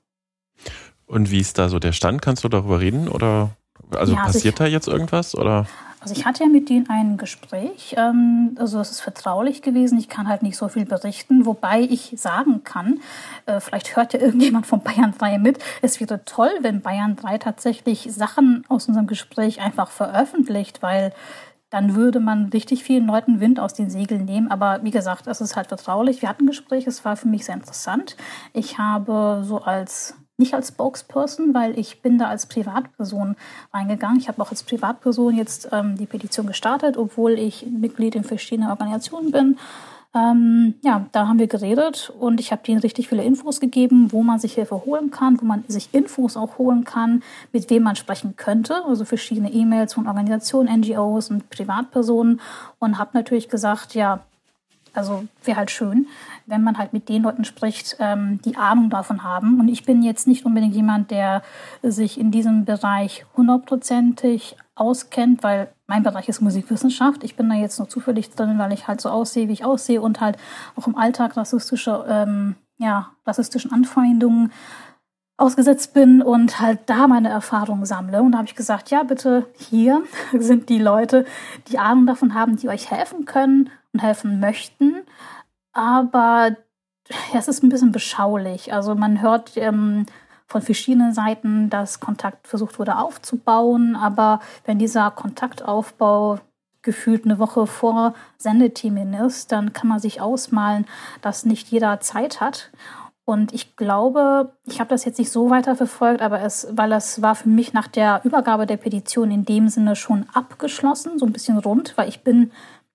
Und 1.07 1.31
wie 1.31 1.41
ist 1.41 1.59
da 1.59 1.69
so 1.69 1.79
der 1.79 1.93
Stand? 1.93 2.23
Kannst 2.23 2.45
du 2.45 2.49
darüber 2.49 2.81
reden? 2.81 3.09
Oder 3.09 3.51
also 3.91 4.15
ja, 4.15 4.21
also 4.21 4.33
passiert 4.33 4.59
da 4.59 4.67
jetzt 4.67 4.89
irgendwas? 4.89 5.35
Oder? 5.35 5.67
Also 6.05 6.15
ich 6.15 6.27
hatte 6.27 6.43
ja 6.45 6.51
mit 6.51 6.69
denen 6.69 6.91
ein 6.91 7.17
Gespräch, 7.17 7.95
ähm, 7.97 8.57
also 8.59 8.79
es 8.79 8.91
ist 8.91 9.01
vertraulich 9.01 9.63
gewesen, 9.63 9.97
ich 9.97 10.11
kann 10.11 10.29
halt 10.29 10.43
nicht 10.43 10.59
so 10.59 10.69
viel 10.69 10.85
berichten, 10.85 11.47
wobei 11.47 11.81
ich 11.81 12.13
sagen 12.19 12.63
kann, 12.63 13.01
äh, 13.47 13.59
vielleicht 13.59 13.97
hört 13.97 14.13
ja 14.13 14.21
irgendjemand 14.21 14.67
von 14.67 14.83
Bayern 14.83 15.15
3 15.17 15.39
mit, 15.39 15.65
es 15.81 16.01
wäre 16.01 16.23
toll, 16.27 16.51
wenn 16.61 16.83
Bayern 16.83 17.17
3 17.17 17.39
tatsächlich 17.39 18.13
Sachen 18.13 18.67
aus 18.69 18.87
unserem 18.87 19.07
Gespräch 19.07 19.63
einfach 19.63 19.91
veröffentlicht, 19.91 20.83
weil 20.83 21.15
dann 21.71 21.95
würde 21.95 22.21
man 22.21 22.51
richtig 22.51 22.85
vielen 22.85 23.07
Leuten 23.07 23.41
Wind 23.41 23.59
aus 23.59 23.73
den 23.73 23.89
Segeln 23.89 24.27
nehmen. 24.27 24.51
Aber 24.51 24.81
wie 24.83 24.91
gesagt, 24.91 25.27
es 25.27 25.41
ist 25.41 25.57
halt 25.57 25.69
vertraulich. 25.69 26.21
Wir 26.21 26.29
hatten 26.29 26.45
ein 26.45 26.49
Gespräch, 26.49 26.87
es 26.87 27.03
war 27.07 27.17
für 27.17 27.29
mich 27.29 27.47
sehr 27.47 27.55
interessant. 27.55 28.19
Ich 28.53 28.77
habe 28.77 29.43
so 29.43 29.63
als 29.63 30.17
nicht 30.37 30.55
als 30.55 30.69
Spokesperson, 30.69 31.55
weil 31.55 31.79
ich 31.79 32.03
bin 32.03 32.19
da 32.19 32.29
als 32.29 32.47
Privatperson 32.47 33.37
reingegangen. 33.73 34.19
Ich 34.19 34.29
habe 34.29 34.43
auch 34.43 34.51
als 34.51 34.63
Privatperson 34.63 35.37
jetzt 35.37 35.69
ähm, 35.73 35.97
die 35.97 36.07
Petition 36.07 36.47
gestartet, 36.47 36.97
obwohl 36.97 37.33
ich 37.33 37.67
Mitglied 37.67 38.15
in 38.15 38.25
verschiedenen 38.25 38.71
Organisationen 38.71 39.31
bin. 39.31 39.59
Ähm, 40.17 40.75
ja, 40.83 41.07
da 41.11 41.27
haben 41.27 41.41
wir 41.41 41.49
geredet 41.49 42.13
und 42.21 42.39
ich 42.39 42.53
habe 42.53 42.63
denen 42.63 42.79
richtig 42.79 43.09
viele 43.09 43.25
Infos 43.25 43.59
gegeben, 43.59 44.13
wo 44.13 44.23
man 44.23 44.39
sich 44.39 44.55
Hilfe 44.55 44.85
holen 44.85 45.11
kann, 45.11 45.41
wo 45.41 45.45
man 45.45 45.65
sich 45.67 45.89
Infos 45.93 46.37
auch 46.37 46.57
holen 46.57 46.85
kann, 46.85 47.25
mit 47.53 47.69
wem 47.69 47.83
man 47.83 47.97
sprechen 47.97 48.37
könnte. 48.37 48.85
Also 48.87 49.05
verschiedene 49.05 49.53
E-Mails 49.53 49.95
von 49.95 50.07
Organisationen, 50.07 50.81
NGOs 50.81 51.31
und 51.31 51.51
Privatpersonen 51.51 52.41
und 52.79 52.99
habe 52.99 53.11
natürlich 53.15 53.49
gesagt, 53.49 53.95
ja, 53.95 54.21
also 54.95 55.25
wäre 55.43 55.59
halt 55.59 55.71
schön, 55.71 56.07
wenn 56.47 56.63
man 56.63 56.79
halt 56.79 56.93
mit 56.93 57.09
den 57.09 57.23
Leuten 57.23 57.45
spricht, 57.45 57.97
ähm, 57.99 58.41
die 58.45 58.57
Ahnung 58.57 58.91
davon 58.91 59.23
haben. 59.23 59.61
Und 59.61 59.69
ich 59.69 59.85
bin 59.85 60.03
jetzt 60.03 60.27
nicht 60.27 60.47
unbedingt 60.47 60.75
jemand, 60.75 61.11
der 61.11 61.43
sich 61.83 62.19
in 62.19 62.31
diesem 62.31 62.65
Bereich 62.65 63.27
hundertprozentig 63.37 64.57
auskennt, 64.75 65.43
weil 65.43 65.69
mein 65.87 66.03
Bereich 66.03 66.29
ist 66.29 66.41
Musikwissenschaft. 66.41 67.25
Ich 67.25 67.37
bin 67.37 67.49
da 67.49 67.55
jetzt 67.55 67.79
nur 67.79 67.89
zufällig 67.89 68.31
drin, 68.31 68.59
weil 68.59 68.73
ich 68.73 68.89
halt 68.89 69.01
so 69.01 69.09
aussehe, 69.11 69.49
wie 69.49 69.53
ich 69.53 69.65
aussehe 69.65 70.01
und 70.01 70.21
halt 70.21 70.37
auch 70.77 70.87
im 70.87 70.97
Alltag 70.97 71.37
rassistische, 71.37 72.05
ähm, 72.09 72.57
ja, 72.79 73.11
rassistischen 73.27 73.73
Anfeindungen 73.73 74.53
ausgesetzt 75.37 75.95
bin 75.95 76.23
und 76.23 76.61
halt 76.61 76.81
da 76.87 77.09
meine 77.09 77.29
Erfahrungen 77.29 77.85
sammle. 77.85 78.23
Und 78.23 78.33
da 78.33 78.39
habe 78.39 78.49
ich 78.49 78.55
gesagt, 78.55 78.91
ja, 78.91 79.03
bitte, 79.03 79.47
hier 79.57 80.03
sind 80.39 80.69
die 80.69 80.79
Leute, 80.79 81.25
die 81.69 81.79
Ahnung 81.79 82.07
davon 82.07 82.35
haben, 82.35 82.57
die 82.57 82.69
euch 82.69 82.91
helfen 82.91 83.25
können 83.25 83.71
und 83.95 84.01
helfen 84.01 84.41
möchten 84.41 85.05
aber 85.75 86.57
ja, 87.09 87.39
es 87.39 87.49
ist 87.49 87.63
ein 87.63 87.69
bisschen 87.69 87.93
beschaulich. 87.93 88.73
Also 88.73 88.95
man 88.95 89.21
hört 89.21 89.57
ähm, 89.57 90.07
von 90.47 90.63
verschiedenen 90.63 91.13
Seiten, 91.13 91.69
dass 91.69 92.01
Kontakt 92.01 92.47
versucht 92.47 92.79
wurde 92.79 92.97
aufzubauen, 92.97 93.95
aber 93.97 94.41
wenn 94.65 94.79
dieser 94.79 95.11
Kontaktaufbau 95.11 96.39
gefühlt 96.81 97.25
eine 97.25 97.39
Woche 97.39 97.67
vor 97.67 98.15
Sendetermin 98.39 99.15
ist, 99.15 99.53
dann 99.53 99.73
kann 99.73 99.89
man 99.89 100.01
sich 100.01 100.21
ausmalen, 100.21 100.87
dass 101.21 101.45
nicht 101.45 101.69
jeder 101.69 102.01
Zeit 102.01 102.41
hat. 102.41 102.71
Und 103.27 103.55
ich 103.55 103.77
glaube, 103.77 104.53
ich 104.67 104.81
habe 104.81 104.91
das 104.91 105.07
jetzt 105.07 105.19
nicht 105.19 105.31
so 105.31 105.49
weiter 105.49 105.77
verfolgt, 105.77 106.21
aber 106.21 106.43
es, 106.43 106.69
weil 106.73 106.93
es 106.93 107.23
war 107.23 107.35
für 107.35 107.49
mich 107.49 107.73
nach 107.73 107.89
der 107.89 108.21
Übergabe 108.25 108.67
der 108.67 108.77
Petition 108.77 109.31
in 109.31 109.47
dem 109.47 109.69
Sinne 109.69 109.97
schon 109.97 110.27
abgeschlossen, 110.35 111.19
so 111.19 111.25
ein 111.25 111.33
bisschen 111.33 111.57
rund, 111.57 111.97
weil 111.97 112.09
ich 112.09 112.23
bin 112.23 112.53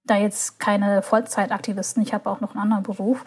da 0.09 0.17
jetzt 0.17 0.59
keine 0.59 1.01
Vollzeitaktivisten, 1.01 2.03
ich 2.03 2.13
habe 2.13 2.29
auch 2.29 2.41
noch 2.41 2.51
einen 2.51 2.63
anderen 2.63 2.83
Beruf. 2.83 3.23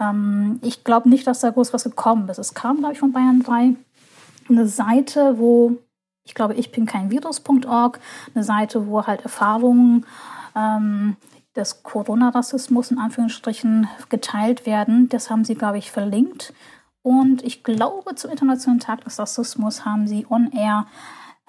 Ähm, 0.00 0.58
ich 0.62 0.84
glaube 0.84 1.08
nicht, 1.08 1.26
dass 1.26 1.40
da 1.40 1.50
groß 1.50 1.72
was 1.72 1.84
gekommen 1.84 2.28
ist. 2.28 2.38
Es 2.38 2.54
kam, 2.54 2.78
glaube 2.78 2.94
ich, 2.94 2.98
von 2.98 3.12
Bayern 3.12 3.42
3 3.42 3.74
eine 4.48 4.66
Seite, 4.66 5.38
wo, 5.38 5.78
ich 6.24 6.34
glaube, 6.34 6.54
ich 6.54 6.70
bin 6.70 6.86
kein 6.86 7.10
Virus.org, 7.10 7.98
eine 8.34 8.44
Seite, 8.44 8.86
wo 8.86 9.06
halt 9.06 9.22
Erfahrungen 9.22 10.04
ähm, 10.54 11.16
des 11.56 11.82
Corona-Rassismus 11.82 12.90
in 12.90 12.98
Anführungsstrichen 12.98 13.88
geteilt 14.08 14.66
werden. 14.66 15.08
Das 15.08 15.30
haben 15.30 15.44
sie, 15.44 15.54
glaube 15.54 15.78
ich, 15.78 15.90
verlinkt. 15.90 16.52
Und 17.02 17.42
ich 17.44 17.62
glaube, 17.62 18.14
zum 18.14 18.30
Internationalen 18.30 18.80
Tag 18.80 19.04
des 19.04 19.18
Rassismus 19.18 19.84
haben 19.84 20.06
sie 20.06 20.26
on 20.28 20.50
air 20.52 20.86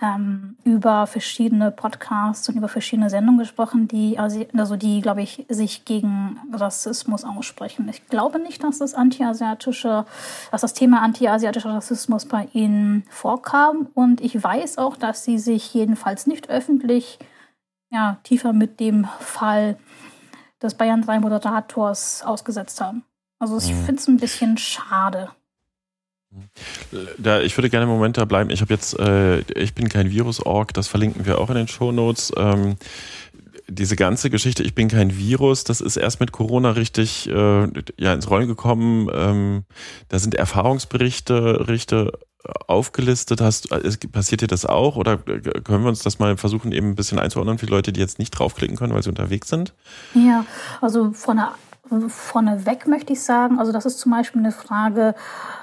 ähm, 0.01 0.57
über 0.65 1.07
verschiedene 1.07 1.71
Podcasts 1.71 2.49
und 2.49 2.57
über 2.57 2.67
verschiedene 2.67 3.09
Sendungen 3.09 3.39
gesprochen, 3.39 3.87
die, 3.87 4.19
also 4.19 4.75
die, 4.75 5.01
glaube 5.01 5.21
ich, 5.21 5.45
sich 5.47 5.85
gegen 5.85 6.39
Rassismus 6.51 7.23
aussprechen. 7.23 7.87
Ich 7.89 8.07
glaube 8.07 8.39
nicht, 8.39 8.63
dass 8.63 8.79
das 8.79 8.93
antiasiatische, 8.93 10.05
dass 10.51 10.61
das 10.61 10.73
Thema 10.73 11.01
antiasiatischer 11.01 11.73
Rassismus 11.73 12.25
bei 12.25 12.49
ihnen 12.51 13.03
vorkam. 13.09 13.87
Und 13.93 14.19
ich 14.19 14.41
weiß 14.41 14.79
auch, 14.79 14.97
dass 14.97 15.23
sie 15.23 15.39
sich 15.39 15.73
jedenfalls 15.73 16.27
nicht 16.27 16.49
öffentlich 16.49 17.17
ja, 17.89 18.17
tiefer 18.23 18.51
mit 18.51 18.81
dem 18.81 19.07
Fall 19.19 19.77
des 20.61 20.73
Bayern 20.73 21.03
3 21.03 21.21
Moderators 21.21 22.21
ausgesetzt 22.23 22.81
haben. 22.81 23.05
Also 23.39 23.57
ich 23.57 23.73
mhm. 23.73 23.85
finde 23.85 24.01
es 24.01 24.07
ein 24.07 24.17
bisschen 24.17 24.57
schade. 24.57 25.29
Da, 27.17 27.41
ich 27.41 27.57
würde 27.57 27.69
gerne 27.69 27.83
im 27.83 27.89
Moment 27.89 28.17
da 28.17 28.25
bleiben. 28.25 28.49
Ich 28.49 28.61
habe 28.61 28.73
jetzt, 28.73 28.97
äh, 28.99 29.39
ich 29.59 29.73
bin 29.73 29.89
kein 29.89 30.09
Virus-Org, 30.11 30.73
das 30.73 30.87
verlinken 30.87 31.25
wir 31.25 31.39
auch 31.39 31.49
in 31.49 31.55
den 31.55 31.67
Shownotes. 31.67 32.33
Ähm, 32.37 32.75
diese 33.67 33.95
ganze 33.95 34.29
Geschichte, 34.29 34.63
ich 34.63 34.75
bin 34.75 34.89
kein 34.89 35.17
Virus, 35.17 35.63
das 35.63 35.81
ist 35.81 35.97
erst 35.97 36.19
mit 36.19 36.31
Corona 36.31 36.71
richtig 36.71 37.27
äh, 37.27 37.67
ja, 37.97 38.13
ins 38.13 38.29
Rollen 38.29 38.47
gekommen. 38.47 39.09
Ähm, 39.13 39.63
da 40.09 40.19
sind 40.19 40.35
Erfahrungsberichte 40.35 41.67
Richte 41.67 42.11
aufgelistet 42.67 43.41
hast. 43.41 43.69
Passiert 44.11 44.41
dir 44.41 44.47
das 44.47 44.65
auch? 44.65 44.95
Oder 44.95 45.17
können 45.17 45.83
wir 45.83 45.89
uns 45.89 46.03
das 46.03 46.19
mal 46.19 46.37
versuchen, 46.37 46.71
eben 46.71 46.89
ein 46.89 46.95
bisschen 46.95 47.19
einzuordnen 47.19 47.57
für 47.57 47.65
Leute, 47.65 47.91
die 47.91 47.99
jetzt 47.99 48.19
nicht 48.19 48.31
draufklicken 48.31 48.77
können, 48.77 48.93
weil 48.93 49.03
sie 49.03 49.09
unterwegs 49.09 49.49
sind? 49.49 49.73
Ja, 50.13 50.45
also 50.81 51.11
von 51.13 51.37
der 51.37 51.53
Vorneweg 52.07 52.87
möchte 52.87 53.13
ich 53.13 53.21
sagen, 53.21 53.59
also 53.59 53.71
das 53.71 53.85
ist 53.85 53.99
zum 53.99 54.11
Beispiel 54.11 54.41
eine 54.41 54.51
Frage, 54.51 55.15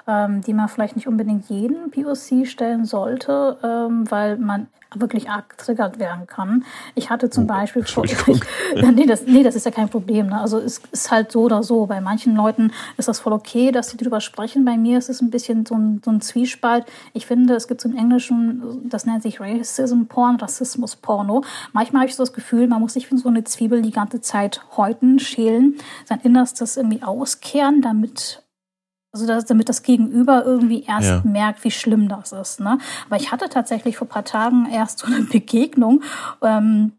ähm, 0.07 0.41
die 0.41 0.55
man 0.55 0.69
vielleicht 0.69 0.97
nicht 0.97 1.09
unbedingt 1.09 1.49
jedem 1.49 1.91
POC 1.91 2.47
stellen 2.47 2.85
sollte, 2.85 3.59
ähm, 3.63 4.11
weil 4.11 4.39
man 4.39 4.69
wirklich 4.97 5.31
arg 5.31 5.49
getriggert 5.51 5.99
werden 5.99 6.27
kann. 6.27 6.65
Ich 6.95 7.11
hatte 7.11 7.31
zum 7.31 7.45
oh, 7.45 7.49
Beispiel 7.49 7.85
vor, 7.85 8.05
ich, 8.05 8.17
nee, 8.95 9.07
das, 9.07 9.27
nee, 9.27 9.43
das 9.43 9.55
ist 9.55 9.65
ja 9.65 9.71
kein 9.71 9.89
Problem. 9.89 10.29
Ne? 10.29 10.41
Also 10.41 10.59
es 10.59 10.81
ist 10.91 11.11
halt 11.11 11.33
so 11.33 11.43
oder 11.43 11.63
so. 11.63 11.87
Bei 11.87 12.01
manchen 12.01 12.35
Leuten 12.35 12.73
ist 12.97 13.09
das 13.09 13.21
voll 13.21 13.33
okay, 13.33 13.73
dass 13.73 13.91
sie 13.91 13.97
darüber 13.97 14.21
sprechen. 14.21 14.65
Bei 14.65 14.77
mir 14.77 14.99
ist 14.99 15.09
es 15.09 15.21
ein 15.21 15.31
bisschen 15.31 15.67
so 15.67 15.75
ein, 15.75 16.01
so 16.05 16.11
ein 16.11 16.21
Zwiespalt. 16.21 16.87
Ich 17.13 17.27
finde, 17.27 17.55
es 17.55 17.69
gibt 17.69 17.81
so 17.81 17.89
im 17.89 17.97
Englischen, 17.97 18.89
das 18.89 19.07
nennt 19.07 19.23
sich 19.23 19.41
Racism 19.41 20.05
Porn, 20.05 20.37
Rassismus 20.37 20.97
Porno. 20.97 21.45
Manchmal 21.73 22.03
habe 22.03 22.11
ich 22.11 22.17
so 22.17 22.23
das 22.23 22.33
Gefühl, 22.33 22.69
man 22.69 22.81
muss 22.81 22.95
sich 22.95 23.11
wie 23.11 23.17
so 23.17 23.29
eine 23.29 23.45
Zwiebel 23.45 23.83
die 23.83 23.91
ganze 23.91 24.21
Zeit 24.21 24.63
häuten, 24.77 25.19
schälen, 25.19 25.77
sein 26.05 26.21
Innerstes 26.23 26.77
irgendwie 26.77 27.03
auskehren, 27.03 27.83
damit 27.83 28.43
also 29.13 29.27
dass, 29.27 29.45
damit 29.45 29.69
das 29.69 29.83
Gegenüber 29.83 30.45
irgendwie 30.45 30.85
erst 30.85 31.09
ja. 31.09 31.23
merkt, 31.25 31.63
wie 31.65 31.71
schlimm 31.71 32.09
das 32.09 32.33
ist. 32.33 32.61
Ne? 32.61 32.79
Aber 33.07 33.17
ich 33.17 33.31
hatte 33.31 33.49
tatsächlich 33.49 33.97
vor 33.97 34.07
ein 34.07 34.11
paar 34.11 34.25
Tagen 34.25 34.67
erst 34.71 34.99
so 34.99 35.07
eine 35.07 35.21
Begegnung, 35.33 36.03
ähm, 36.43 36.93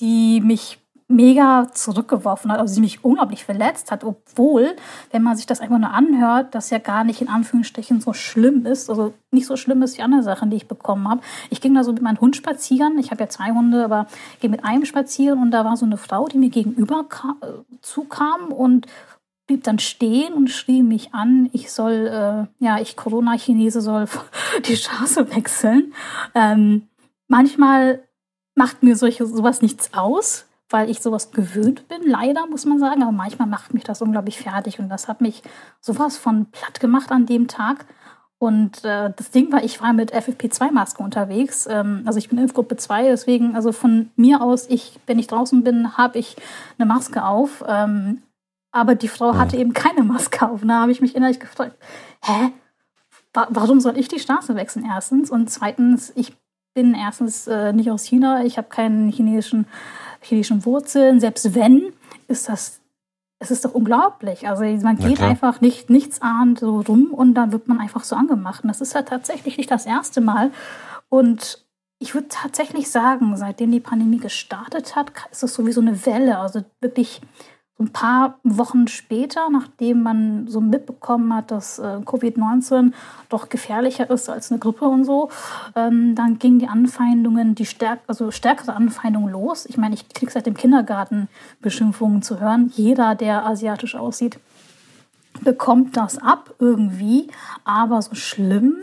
die 0.00 0.40
mich 0.40 0.78
mega 1.12 1.68
zurückgeworfen 1.72 2.50
hat, 2.50 2.58
also 2.58 2.74
die 2.74 2.80
mich 2.80 3.04
unglaublich 3.04 3.44
verletzt 3.44 3.90
hat, 3.90 4.02
obwohl, 4.02 4.74
wenn 5.10 5.22
man 5.22 5.36
sich 5.36 5.46
das 5.46 5.60
einfach 5.60 5.78
nur 5.78 5.90
anhört, 5.90 6.54
das 6.54 6.70
ja 6.70 6.78
gar 6.78 7.04
nicht 7.04 7.20
in 7.20 7.28
Anführungsstrichen 7.28 8.00
so 8.00 8.12
schlimm 8.12 8.66
ist, 8.66 8.88
also 8.88 9.12
nicht 9.30 9.46
so 9.46 9.56
schlimm 9.56 9.82
ist 9.82 9.98
wie 9.98 10.02
andere 10.02 10.22
Sachen, 10.22 10.50
die 10.50 10.56
ich 10.56 10.68
bekommen 10.68 11.08
habe. 11.08 11.20
Ich 11.50 11.60
ging 11.60 11.74
da 11.74 11.84
so 11.84 11.92
mit 11.92 12.02
meinem 12.02 12.20
Hund 12.20 12.34
spazieren, 12.34 12.98
ich 12.98 13.10
habe 13.10 13.22
ja 13.22 13.28
zwei 13.28 13.50
Hunde, 13.50 13.84
aber 13.84 14.06
gehe 14.40 14.50
mit 14.50 14.64
einem 14.64 14.84
spazieren 14.84 15.40
und 15.40 15.50
da 15.50 15.64
war 15.64 15.76
so 15.76 15.84
eine 15.84 15.98
Frau, 15.98 16.26
die 16.28 16.38
mir 16.38 16.50
gegenüber 16.50 17.04
kam, 17.04 17.36
äh, 17.42 17.46
zukam 17.82 18.52
und 18.52 18.86
blieb 19.52 19.64
dann 19.64 19.78
stehen 19.78 20.32
und 20.32 20.48
schrie 20.48 20.82
mich 20.82 21.12
an, 21.12 21.50
ich 21.52 21.70
soll, 21.70 22.06
äh, 22.06 22.64
ja, 22.64 22.80
ich 22.80 22.96
Corona-Chinese 22.96 23.82
soll 23.82 24.06
die 24.66 24.76
Straße 24.76 25.34
wechseln. 25.34 25.92
Ähm, 26.34 26.88
manchmal 27.28 28.02
macht 28.54 28.82
mir 28.82 28.96
solche, 28.96 29.26
sowas 29.26 29.60
nichts 29.60 29.92
aus, 29.92 30.46
weil 30.70 30.88
ich 30.88 31.02
sowas 31.02 31.32
gewöhnt 31.32 31.86
bin, 31.88 32.00
leider 32.06 32.46
muss 32.46 32.64
man 32.64 32.78
sagen, 32.78 33.02
aber 33.02 33.12
manchmal 33.12 33.46
macht 33.46 33.74
mich 33.74 33.84
das 33.84 34.00
unglaublich 34.00 34.38
fertig 34.38 34.78
und 34.78 34.88
das 34.88 35.06
hat 35.06 35.20
mich 35.20 35.42
sowas 35.82 36.16
von 36.16 36.46
platt 36.46 36.80
gemacht 36.80 37.10
an 37.12 37.26
dem 37.26 37.46
Tag. 37.46 37.84
Und 38.38 38.84
äh, 38.84 39.12
das 39.14 39.30
Ding 39.32 39.52
war, 39.52 39.62
ich 39.62 39.82
war 39.82 39.92
mit 39.92 40.14
FFP2-Maske 40.14 41.02
unterwegs. 41.02 41.68
Ähm, 41.70 42.02
also 42.06 42.18
ich 42.18 42.30
bin 42.30 42.38
Impfgruppe 42.38 42.76
2, 42.76 43.08
deswegen, 43.10 43.54
also 43.54 43.70
von 43.70 44.10
mir 44.16 44.40
aus, 44.40 44.66
ich, 44.68 44.98
wenn 45.06 45.18
ich 45.18 45.26
draußen 45.26 45.62
bin, 45.62 45.98
habe 45.98 46.18
ich 46.18 46.36
eine 46.78 46.86
Maske 46.86 47.22
auf. 47.22 47.62
Ähm, 47.68 48.22
aber 48.72 48.94
die 48.94 49.08
Frau 49.08 49.36
hatte 49.36 49.56
eben 49.56 49.74
keine 49.74 50.02
Maske 50.02 50.48
auf. 50.48 50.62
Da 50.64 50.80
habe 50.80 50.92
ich 50.92 51.00
mich 51.00 51.14
innerlich 51.14 51.38
gefragt, 51.38 51.76
hä? 52.24 52.52
Warum 53.34 53.80
soll 53.80 53.96
ich 53.96 54.08
die 54.08 54.18
Straße 54.18 54.56
wechseln, 54.56 54.84
erstens? 54.86 55.30
Und 55.30 55.50
zweitens, 55.50 56.12
ich 56.16 56.36
bin 56.74 56.94
erstens 56.94 57.46
äh, 57.46 57.72
nicht 57.72 57.90
aus 57.90 58.04
China, 58.04 58.44
ich 58.44 58.58
habe 58.58 58.68
keine 58.68 59.10
chinesischen, 59.10 59.66
chinesischen 60.20 60.64
Wurzeln. 60.64 61.20
Selbst 61.20 61.54
wenn, 61.54 61.92
ist 62.28 62.48
das, 62.48 62.80
es 63.38 63.50
ist 63.50 63.64
doch 63.64 63.74
unglaublich. 63.74 64.48
Also 64.48 64.64
man 64.84 64.98
geht 64.98 65.20
einfach 65.20 65.60
nicht 65.60 65.88
nichts 65.88 66.20
ahnt 66.20 66.60
so 66.60 66.80
rum 66.80 67.08
und 67.12 67.34
dann 67.34 67.52
wird 67.52 67.68
man 67.68 67.80
einfach 67.80 68.04
so 68.04 68.16
angemacht. 68.16 68.64
Und 68.64 68.68
das 68.68 68.80
ist 68.80 68.94
ja 68.94 69.02
tatsächlich 69.02 69.56
nicht 69.56 69.70
das 69.70 69.86
erste 69.86 70.20
Mal. 70.20 70.50
Und 71.08 71.64
ich 71.98 72.14
würde 72.14 72.28
tatsächlich 72.28 72.90
sagen, 72.90 73.36
seitdem 73.36 73.70
die 73.70 73.80
Pandemie 73.80 74.18
gestartet 74.18 74.96
hat, 74.96 75.12
ist 75.30 75.42
es 75.42 75.54
sowieso 75.54 75.80
eine 75.80 76.04
Welle. 76.04 76.38
Also 76.38 76.64
wirklich 76.80 77.20
ein 77.78 77.92
paar 77.92 78.38
Wochen 78.44 78.86
später, 78.86 79.48
nachdem 79.50 80.02
man 80.02 80.46
so 80.46 80.60
mitbekommen 80.60 81.34
hat, 81.34 81.50
dass 81.50 81.78
äh, 81.78 82.00
Covid-19 82.04 82.92
doch 83.28 83.48
gefährlicher 83.48 84.08
ist 84.10 84.28
als 84.28 84.50
eine 84.50 84.60
Grippe 84.60 84.84
und 84.84 85.04
so, 85.04 85.30
ähm, 85.74 86.14
dann 86.14 86.38
gingen 86.38 86.58
die 86.58 86.68
Anfeindungen, 86.68 87.54
die 87.54 87.66
stärk 87.66 88.00
also 88.06 88.30
stärkere 88.30 88.74
Anfeindungen 88.74 89.32
los. 89.32 89.66
Ich 89.66 89.76
meine, 89.76 89.94
ich 89.94 90.08
kriege 90.10 90.30
seit 90.30 90.46
dem 90.46 90.54
Kindergarten 90.54 91.28
Beschimpfungen 91.60 92.22
zu 92.22 92.40
hören. 92.40 92.70
Jeder, 92.74 93.14
der 93.14 93.46
asiatisch 93.46 93.96
aussieht, 93.96 94.38
bekommt 95.40 95.96
das 95.96 96.18
ab 96.18 96.54
irgendwie. 96.58 97.28
Aber 97.64 98.00
so 98.02 98.14
schlimm 98.14 98.76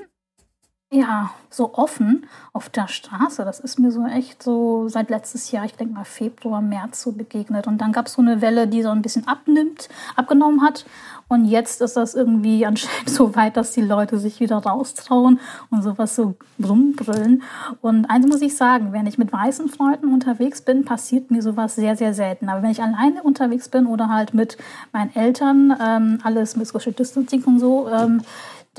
ja, 0.92 1.30
so 1.52 1.76
offen 1.76 2.26
auf 2.52 2.70
der 2.70 2.88
Straße. 2.88 3.46
Das 3.46 3.60
ist 3.60 3.78
mir 3.78 3.92
so 3.92 4.06
echt 4.06 4.42
so 4.42 4.88
seit 4.88 5.12
letztes 5.12 5.52
Jahr, 5.52 5.66
ich 5.66 5.76
denke 5.76 5.94
mal 5.94 6.04
Februar, 6.04 6.62
März 6.62 7.04
so 7.04 7.12
begegnet. 7.12 7.68
Und 7.68 7.80
dann 7.80 7.92
gab 7.92 8.08
es 8.08 8.14
so 8.14 8.24
eine 8.24 8.42
Welle, 8.42 8.68
die 8.68 8.82
so 8.82 8.90
ein 8.90 9.04
bisschen 9.04 9.28
abnimmt, 9.28 9.88
abgenommen 10.16 10.64
hat. 10.64 10.86
Und 11.28 11.46
jetzt 11.46 11.82
ist 11.82 11.96
das 11.96 12.16
irgendwie 12.16 12.66
anscheinend 12.66 13.10
so 13.10 13.36
weit, 13.36 13.56
dass 13.56 13.72
die 13.72 13.82
Leute 13.82 14.18
sich 14.18 14.40
wieder 14.40 14.58
raustrauen 14.58 15.40
und 15.70 15.84
sowas 15.84 16.16
so 16.16 16.36
rumbrüllen. 16.64 17.44
Und 17.82 18.06
eins 18.06 18.26
muss 18.26 18.42
ich 18.42 18.58
sagen, 18.58 18.92
wenn 18.92 19.06
ich 19.06 19.20
mit 19.20 19.32
weißen 19.32 19.70
Freunden 19.70 20.12
unterwegs 20.12 20.62
bin, 20.62 20.86
passiert 20.86 21.30
mir 21.30 21.44
sowas 21.44 21.76
sehr, 21.76 21.98
sehr 21.98 22.16
selten. 22.16 22.50
Aber 22.50 22.64
wenn 22.64 22.72
ich 22.72 22.82
alleine 22.82 23.22
unterwegs 23.22 23.70
bin 23.70 23.86
oder 23.86 24.10
halt 24.10 24.34
mit 24.34 24.58
meinen 24.92 25.16
Eltern, 25.16 25.76
ähm, 25.80 26.20
alles 26.24 26.56
mit 26.56 26.66
Social 26.66 26.94
Distancing 26.94 27.44
und 27.44 27.60
so, 27.60 27.88
ähm, 27.90 28.22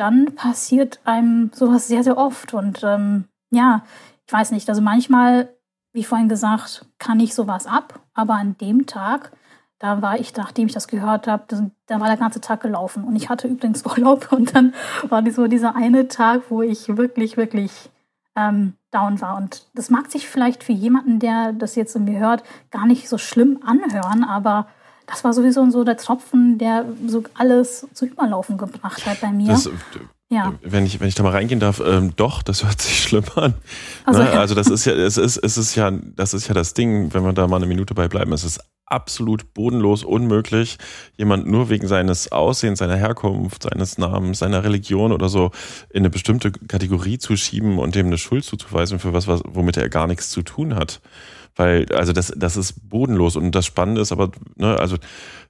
dann 0.00 0.34
passiert 0.34 0.98
einem 1.04 1.50
sowas 1.52 1.86
sehr, 1.86 2.02
sehr 2.02 2.16
oft. 2.16 2.54
Und 2.54 2.82
ähm, 2.82 3.24
ja, 3.50 3.84
ich 4.26 4.32
weiß 4.32 4.50
nicht, 4.52 4.68
also 4.68 4.80
manchmal, 4.80 5.54
wie 5.92 6.04
vorhin 6.04 6.28
gesagt, 6.28 6.86
kann 6.98 7.20
ich 7.20 7.34
sowas 7.34 7.66
ab, 7.66 8.00
aber 8.14 8.34
an 8.34 8.56
dem 8.58 8.86
Tag, 8.86 9.32
da 9.78 10.00
war 10.00 10.18
ich, 10.18 10.34
nachdem 10.36 10.66
ich 10.66 10.72
das 10.72 10.88
gehört 10.88 11.26
habe, 11.26 11.70
da 11.86 12.00
war 12.00 12.06
der 12.06 12.16
ganze 12.16 12.40
Tag 12.40 12.62
gelaufen. 12.62 13.04
Und 13.04 13.14
ich 13.16 13.28
hatte 13.28 13.46
übrigens 13.46 13.84
Urlaub 13.86 14.32
und 14.32 14.54
dann 14.54 14.74
war 15.08 15.28
so 15.30 15.46
dieser 15.46 15.76
eine 15.76 16.08
Tag, 16.08 16.44
wo 16.48 16.62
ich 16.62 16.96
wirklich, 16.96 17.36
wirklich 17.36 17.90
ähm, 18.36 18.74
down 18.90 19.20
war. 19.20 19.36
Und 19.36 19.66
das 19.74 19.90
mag 19.90 20.10
sich 20.10 20.28
vielleicht 20.28 20.64
für 20.64 20.72
jemanden, 20.72 21.18
der 21.18 21.52
das 21.52 21.74
jetzt 21.74 21.98
mir 21.98 22.18
hört, 22.18 22.42
gar 22.70 22.86
nicht 22.86 23.06
so 23.06 23.18
schlimm 23.18 23.60
anhören, 23.64 24.24
aber 24.24 24.66
das 25.10 25.24
war 25.24 25.32
sowieso 25.32 25.68
so 25.70 25.84
der 25.84 25.96
Tropfen, 25.96 26.58
der 26.58 26.84
so 27.06 27.22
alles 27.34 27.86
zu 27.92 28.06
Überlaufen 28.06 28.56
gebracht 28.58 29.04
hat 29.06 29.20
bei 29.20 29.30
mir. 29.30 29.48
Das, 29.48 29.68
Ja. 30.32 30.54
Wenn 30.62 30.86
ich, 30.86 31.00
wenn 31.00 31.08
ich 31.08 31.16
da 31.16 31.24
mal 31.24 31.32
reingehen 31.32 31.58
darf, 31.58 31.82
ähm, 31.84 32.12
doch, 32.14 32.42
das 32.42 32.62
hört 32.62 32.80
sich 32.80 33.00
schlimm 33.02 33.24
an. 33.34 33.54
Also, 34.04 34.22
ne? 34.22 34.30
also 34.30 34.54
das 34.54 34.68
ist 34.68 34.84
ja, 34.84 34.92
es 34.92 35.16
ist, 35.16 35.36
es 35.38 35.58
ist 35.58 35.74
ja, 35.74 35.90
das 35.90 36.34
ist 36.34 36.46
ja 36.46 36.54
das 36.54 36.72
Ding, 36.72 37.12
wenn 37.12 37.24
wir 37.24 37.32
da 37.32 37.48
mal 37.48 37.56
eine 37.56 37.66
Minute 37.66 37.94
bei 37.94 38.06
bleiben. 38.06 38.32
Es 38.32 38.44
ist 38.44 38.60
absolut 38.86 39.54
bodenlos 39.54 40.04
unmöglich, 40.04 40.78
jemand 41.16 41.46
nur 41.46 41.68
wegen 41.68 41.88
seines 41.88 42.30
Aussehens, 42.30 42.80
seiner 42.80 42.96
Herkunft, 42.96 43.64
seines 43.64 43.98
Namens, 43.98 44.40
seiner 44.40 44.62
Religion 44.62 45.12
oder 45.12 45.28
so 45.28 45.50
in 45.90 46.00
eine 46.00 46.10
bestimmte 46.10 46.52
Kategorie 46.52 47.18
zu 47.18 47.36
schieben 47.36 47.78
und 47.78 47.94
dem 47.94 48.06
eine 48.06 48.18
Schuld 48.18 48.44
zuzuweisen 48.44 48.98
für 48.98 49.12
was, 49.12 49.26
was 49.26 49.42
womit 49.44 49.76
er 49.76 49.88
gar 49.88 50.06
nichts 50.06 50.30
zu 50.30 50.42
tun 50.42 50.74
hat. 50.74 51.00
Weil, 51.56 51.86
also 51.92 52.12
das, 52.12 52.32
das 52.36 52.56
ist 52.56 52.88
bodenlos 52.88 53.36
und 53.36 53.54
das 53.54 53.66
Spannende 53.66 54.00
ist 54.00 54.12
aber, 54.12 54.30
ne, 54.56 54.78
also 54.78 54.96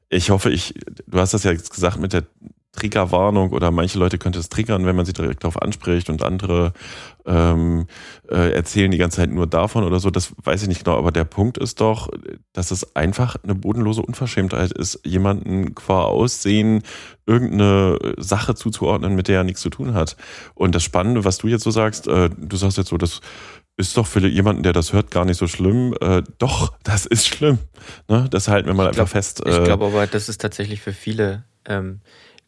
ich 0.09 0.31
hoffe, 0.31 0.51
ich, 0.51 0.75
du 1.07 1.19
hast 1.19 1.35
das 1.35 1.45
ja 1.45 1.53
jetzt 1.53 1.73
gesagt 1.73 2.01
mit 2.01 2.13
der 2.13 2.25
Triggerwarnung 2.73 3.51
oder 3.51 3.73
manche 3.73 3.99
Leute 3.99 4.17
könnte 4.17 4.39
es 4.39 4.49
triggern, 4.49 4.87
wenn 4.87 4.95
man 4.95 5.05
sie 5.05 5.13
direkt 5.13 5.43
darauf 5.43 5.61
anspricht 5.61 6.09
und 6.09 6.23
andere 6.23 6.73
ähm, 7.27 7.87
äh, 8.29 8.53
erzählen 8.53 8.93
die 8.93 8.99
ganze 8.99 9.19
Zeit 9.19 9.31
nur 9.31 9.49
davon 9.49 9.83
oder 9.83 9.99
so. 9.99 10.11
Das 10.11 10.33
weiß 10.45 10.63
ich 10.63 10.69
nicht 10.69 10.85
genau, 10.85 10.97
aber 10.97 11.11
der 11.11 11.25
Punkt 11.25 11.59
ist 11.59 11.81
doch, 11.81 12.09
dass 12.53 12.71
es 12.71 12.95
einfach 12.95 13.37
eine 13.43 13.57
bodenlose 13.57 14.03
Unverschämtheit 14.03 14.71
ist, 14.71 15.01
jemanden 15.05 15.75
qua 15.75 16.05
Aussehen 16.05 16.83
irgendeine 17.27 17.99
Sache 18.19 18.55
zuzuordnen, 18.55 19.17
mit 19.17 19.27
der 19.27 19.39
er 19.39 19.45
nichts 19.45 19.63
zu 19.63 19.71
tun 19.71 19.95
hat. 19.95 20.17
Und 20.55 20.75
das 20.75 20.85
Spannende, 20.85 21.25
was 21.25 21.39
du 21.39 21.49
jetzt 21.49 21.65
so 21.65 21.73
sagst, 21.73 22.07
äh, 22.07 22.31
du 22.31 22.57
sagst 22.57 22.79
jetzt 22.79 22.91
so, 22.91 22.99
das 22.99 23.21
ist 23.81 23.97
doch 23.97 24.07
für 24.07 24.27
jemanden, 24.27 24.63
der 24.63 24.73
das 24.73 24.93
hört, 24.93 25.11
gar 25.11 25.25
nicht 25.25 25.39
so 25.39 25.47
schlimm. 25.47 25.95
Äh, 26.01 26.23
doch, 26.39 26.73
das 26.85 27.07
ist 27.07 27.27
schlimm. 27.27 27.59
Ne? 28.09 28.29
Das 28.31 28.49
halten 28.49 28.69
wir 28.69 28.75
mal 28.75 28.85
ich 28.85 28.99
einfach 28.99 29.09
fest. 29.09 29.45
Äh, 29.45 29.59
ich 29.59 29.65
glaube 29.65 29.87
aber, 29.87 30.07
das 30.07 30.29
ist 30.29 30.41
tatsächlich 30.41 30.81
für 30.81 30.93
viele 30.93 31.45
ähm, 31.67 32.01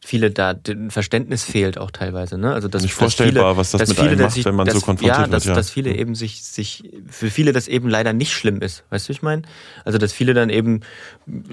viele 0.05 0.31
da 0.33 0.55
ein 0.69 0.91
Verständnis 0.91 1.45
fehlt 1.45 1.79
auch 1.79 1.93
teilweise. 1.93 2.37
Ne? 2.37 2.53
Also 2.53 2.67
dass, 2.67 2.83
nicht 2.83 2.93
vorstellbar, 2.93 3.53
viele, 3.53 3.57
was 3.57 3.71
das 3.71 3.89
mit 3.89 3.99
viele, 3.99 4.11
einem 4.11 4.21
macht, 4.23 4.33
sich, 4.33 4.45
wenn 4.45 4.55
man 4.55 4.67
dass, 4.67 4.75
so 4.75 4.81
konfrontiert 4.81 5.17
ja, 5.17 5.27
dass, 5.29 5.45
wird. 5.45 5.55
Ja, 5.55 5.55
dass 5.55 5.71
viele 5.71 5.95
eben 5.95 6.15
sich, 6.15 6.43
sich, 6.43 6.83
für 7.09 7.31
viele 7.31 7.53
das 7.53 7.69
eben 7.69 7.89
leider 7.89 8.13
nicht 8.13 8.33
schlimm 8.33 8.61
ist. 8.61 8.83
Weißt 8.91 9.09
du, 9.09 9.13
ich 9.13 9.23
meine? 9.23 9.43
Also 9.85 9.99
dass 9.99 10.13
viele 10.13 10.35
dann 10.35 10.51
eben 10.51 10.81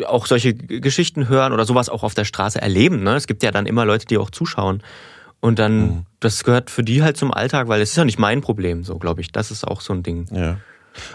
auch 0.07 0.25
solche 0.25 0.55
Geschichten 0.55 1.29
hören 1.29 1.53
oder 1.53 1.65
sowas 1.65 1.89
auch 1.89 2.01
auf 2.03 2.15
der 2.15 2.25
Straße 2.25 2.59
erleben. 2.59 3.03
Ne? 3.03 3.15
Es 3.15 3.27
gibt 3.27 3.43
ja 3.43 3.51
dann 3.51 3.67
immer 3.67 3.85
Leute, 3.85 4.07
die 4.07 4.17
auch 4.17 4.31
zuschauen. 4.31 4.81
Und 5.41 5.59
dann, 5.59 5.79
mhm. 5.79 6.05
das 6.19 6.43
gehört 6.43 6.69
für 6.69 6.83
die 6.83 7.01
halt 7.01 7.17
zum 7.17 7.33
Alltag, 7.33 7.67
weil 7.67 7.81
es 7.81 7.91
ist 7.91 7.95
ja 7.95 8.05
nicht 8.05 8.19
mein 8.19 8.41
Problem, 8.41 8.83
so 8.83 8.97
glaube 8.97 9.21
ich. 9.21 9.31
Das 9.31 9.51
ist 9.51 9.65
auch 9.65 9.81
so 9.81 9.93
ein 9.93 10.03
Ding. 10.03 10.27
Ja. 10.31 10.57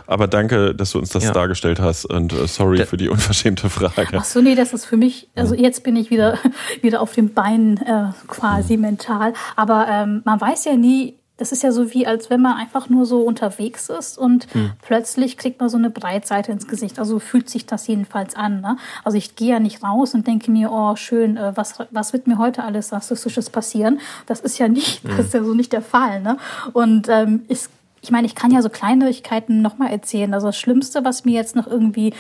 Aber 0.07 0.29
danke, 0.29 0.75
dass 0.75 0.93
du 0.93 0.99
uns 0.99 1.11
das 1.11 1.25
ja. 1.25 1.33
dargestellt 1.33 1.81
hast 1.81 2.05
und 2.07 2.33
uh, 2.33 2.47
sorry 2.47 2.79
da, 2.79 2.87
für 2.87 2.97
die 2.97 3.09
unverschämte 3.09 3.69
Frage. 3.69 4.17
Ach 4.17 4.25
so, 4.25 4.41
nee, 4.41 4.55
das 4.55 4.73
ist 4.73 4.87
für 4.87 4.97
mich, 4.97 5.29
also 5.35 5.55
jetzt 5.55 5.83
bin 5.83 5.97
ich 5.97 6.11
wieder, 6.11 6.39
wieder 6.81 7.01
auf 7.01 7.13
den 7.13 7.35
Beinen 7.35 7.79
äh, 7.79 8.13
quasi 8.27 8.77
mhm. 8.77 8.83
mental. 8.83 9.33
Aber 9.57 9.87
ähm, 9.91 10.23
man 10.25 10.41
weiß 10.41 10.65
ja 10.65 10.77
nie, 10.77 11.17
das 11.37 11.51
ist 11.51 11.65
ja 11.65 11.73
so 11.73 11.93
wie, 11.93 12.07
als 12.07 12.31
wenn 12.31 12.41
man 12.41 12.57
einfach 12.57 12.89
nur 12.89 13.07
so 13.07 13.23
unterwegs 13.23 13.89
ist 13.89 14.19
und 14.19 14.47
hm. 14.55 14.73
plötzlich 14.83 15.37
kriegt 15.37 15.59
man 15.59 15.69
so 15.69 15.77
eine 15.77 15.91
Breitseite 15.91 16.53
ins 16.53 16.69
Gesicht. 16.69 17.01
Also 17.01 17.19
fühlt 17.19 17.51
sich 17.51 17.67
das 17.67 17.87
jedenfalls 17.89 18.37
an. 18.37 18.61
Ne? 18.61 18.77
Also 19.03 19.19
ich 19.19 19.35
gehe 19.35 19.51
ja 19.51 19.59
nicht 19.59 19.83
raus 19.83 20.15
und 20.15 20.29
denke 20.29 20.53
mir, 20.53 20.71
oh 20.71 20.95
schön, 20.95 21.37
äh, 21.37 21.53
was, 21.57 21.79
was 21.91 22.13
wird 22.13 22.29
mir 22.29 22.39
heute 22.39 22.63
alles 22.63 22.93
Rassistisches 22.93 23.51
passieren? 23.51 24.01
Das 24.27 24.41
ist 24.41 24.59
ja 24.59 24.69
nicht, 24.69 25.03
hm. 25.03 25.17
das 25.17 25.27
ist 25.27 25.35
ja 25.35 25.43
so 25.43 25.55
nicht 25.55 25.73
der 25.73 25.83
Fall. 25.83 26.21
Ne? 26.21 26.37
Und 26.73 27.09
ähm, 27.09 27.43
es 27.49 27.69
ich 28.05 28.11
meine, 28.11 28.27
ich 28.27 28.35
kann 28.35 28.51
ja 28.51 28.61
so 28.61 28.69
Kleinigkeiten 28.69 29.63
nochmal 29.63 29.91
erzählen. 29.91 30.35
Also 30.35 30.49
das 30.49 30.59
Schlimmste, 30.59 31.07
was 31.07 31.25
mir 31.25 31.33
jetzt 31.33 31.57
noch 31.57 31.67
irgendwie 31.67 32.13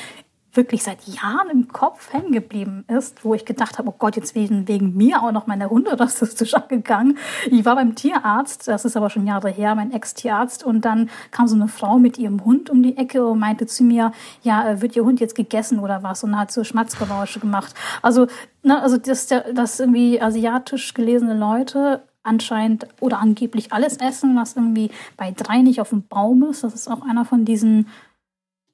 wirklich 0.56 0.82
seit 0.82 1.04
Jahren 1.06 1.50
im 1.50 1.68
Kopf 1.68 2.12
hängen 2.12 2.32
geblieben 2.32 2.84
ist, 2.88 3.25
wo 3.25 3.34
ich 3.34 3.44
gedacht 3.44 3.78
habe, 3.78 3.88
oh 3.88 3.94
Gott, 3.99 4.16
jetzt 4.16 4.34
wegen, 4.34 4.68
wegen 4.68 4.96
mir 4.96 5.23
auch 5.23 5.32
noch 5.32 5.46
meine 5.46 5.70
Hunde 5.70 5.99
rassistisch 5.99 6.54
angegangen. 6.54 7.18
Ich 7.50 7.64
war 7.64 7.75
beim 7.75 7.94
Tierarzt, 7.94 8.68
das 8.68 8.84
ist 8.84 8.96
aber 8.96 9.11
schon 9.11 9.26
Jahre 9.26 9.50
her, 9.50 9.75
mein 9.75 9.92
Ex-Tierarzt, 9.92 10.64
und 10.64 10.84
dann 10.84 11.11
kam 11.30 11.46
so 11.46 11.54
eine 11.54 11.68
Frau 11.68 11.99
mit 11.99 12.18
ihrem 12.18 12.44
Hund 12.44 12.70
um 12.70 12.82
die 12.82 12.96
Ecke 12.96 13.26
und 13.26 13.38
meinte 13.38 13.66
zu 13.66 13.84
mir, 13.84 14.12
ja, 14.42 14.68
äh, 14.68 14.80
wird 14.80 14.96
ihr 14.96 15.04
Hund 15.04 15.20
jetzt 15.20 15.34
gegessen 15.34 15.78
oder 15.78 16.02
was? 16.02 16.25
Und 16.25 16.38
hat 16.38 16.52
so 16.52 16.64
Schmatzgeräusche 16.64 17.40
gemacht. 17.40 17.75
Also, 18.02 18.26
ne, 18.62 18.80
also 18.80 18.96
dass, 18.96 19.26
dass 19.26 19.80
irgendwie 19.80 20.20
asiatisch 20.20 20.94
gelesene 20.94 21.37
Leute 21.37 22.02
anscheinend 22.25 22.87
oder 23.00 23.20
angeblich 23.20 23.73
alles 23.73 23.99
essen, 23.99 24.34
was 24.34 24.56
irgendwie 24.56 24.90
bei 25.16 25.30
drei 25.30 25.58
nicht 25.58 25.80
auf 25.80 25.90
dem 25.90 26.06
Baum 26.06 26.42
ist. 26.44 26.64
Das 26.64 26.75
ist 26.75 26.88
auch 26.88 27.02
einer 27.02 27.25
von 27.25 27.45
diesen 27.45 27.86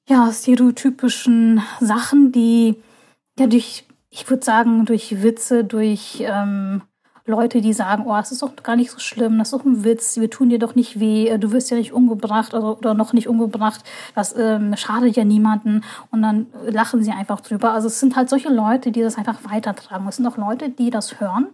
ja, 0.07 0.31
stereotypischen 0.31 1.61
Sachen, 1.79 2.31
die 2.31 2.75
ja 3.39 3.47
durch, 3.47 3.85
ich 4.09 4.29
würde 4.29 4.43
sagen, 4.43 4.85
durch 4.85 5.21
Witze, 5.23 5.63
durch 5.63 6.23
ähm, 6.25 6.81
Leute, 7.25 7.61
die 7.61 7.73
sagen, 7.73 8.05
oh, 8.07 8.17
es 8.17 8.31
ist 8.31 8.41
doch 8.41 8.55
gar 8.63 8.75
nicht 8.75 8.91
so 8.91 8.99
schlimm, 8.99 9.37
das 9.37 9.49
ist 9.49 9.53
doch 9.53 9.65
ein 9.65 9.83
Witz, 9.83 10.17
wir 10.17 10.29
tun 10.29 10.49
dir 10.49 10.59
doch 10.59 10.75
nicht 10.75 10.99
weh, 10.99 11.37
du 11.37 11.51
wirst 11.51 11.69
ja 11.69 11.77
nicht 11.77 11.93
umgebracht 11.93 12.53
also, 12.53 12.77
oder 12.77 12.93
noch 12.93 13.13
nicht 13.13 13.27
umgebracht, 13.27 13.83
das 14.15 14.35
ähm, 14.37 14.75
schadet 14.75 15.15
ja 15.15 15.23
niemanden 15.23 15.83
und 16.09 16.21
dann 16.21 16.47
lachen 16.67 17.03
sie 17.03 17.11
einfach 17.11 17.41
drüber. 17.41 17.73
Also 17.73 17.87
es 17.87 17.99
sind 17.99 18.15
halt 18.15 18.29
solche 18.29 18.49
Leute, 18.49 18.91
die 18.91 19.01
das 19.01 19.17
einfach 19.17 19.39
weitertragen. 19.49 20.07
Es 20.07 20.17
sind 20.17 20.27
auch 20.27 20.37
Leute, 20.37 20.69
die 20.69 20.89
das 20.89 21.19
hören 21.19 21.47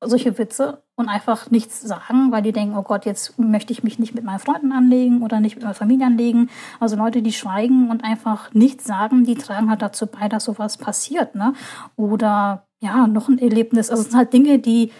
solche 0.00 0.38
Witze 0.38 0.82
und 0.94 1.08
einfach 1.08 1.50
nichts 1.50 1.80
sagen, 1.80 2.30
weil 2.30 2.42
die 2.42 2.52
denken, 2.52 2.76
oh 2.76 2.82
Gott, 2.82 3.04
jetzt 3.04 3.38
möchte 3.38 3.72
ich 3.72 3.82
mich 3.82 3.98
nicht 3.98 4.14
mit 4.14 4.24
meinen 4.24 4.38
Freunden 4.38 4.72
anlegen 4.72 5.22
oder 5.22 5.40
nicht 5.40 5.56
mit 5.56 5.64
meiner 5.64 5.74
Familie 5.74 6.06
anlegen. 6.06 6.50
Also 6.78 6.96
Leute, 6.96 7.20
die 7.22 7.32
schweigen 7.32 7.90
und 7.90 8.04
einfach 8.04 8.52
nichts 8.54 8.84
sagen, 8.84 9.24
die 9.24 9.34
tragen 9.34 9.70
halt 9.70 9.82
dazu 9.82 10.06
bei, 10.06 10.28
dass 10.28 10.44
sowas 10.44 10.76
passiert. 10.76 11.34
Ne? 11.34 11.52
Oder 11.96 12.66
ja, 12.80 13.08
noch 13.08 13.28
ein 13.28 13.38
Erlebnis. 13.38 13.90
Also 13.90 14.02
es 14.02 14.10
sind 14.10 14.18
halt 14.18 14.32
Dinge, 14.32 14.60
die 14.60 14.92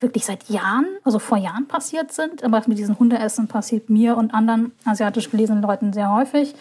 wirklich 0.00 0.24
seit 0.24 0.48
Jahren, 0.48 0.86
also 1.04 1.18
vor 1.18 1.38
Jahren 1.38 1.66
passiert 1.66 2.12
sind. 2.12 2.44
Aber 2.44 2.62
mit 2.66 2.78
diesen 2.78 2.98
Hundeessen 2.98 3.48
passiert 3.48 3.90
mir 3.90 4.16
und 4.16 4.34
anderen 4.34 4.72
asiatisch 4.84 5.30
gelesenen 5.30 5.62
Leuten 5.62 5.92
sehr 5.92 6.12
häufig. 6.14 6.54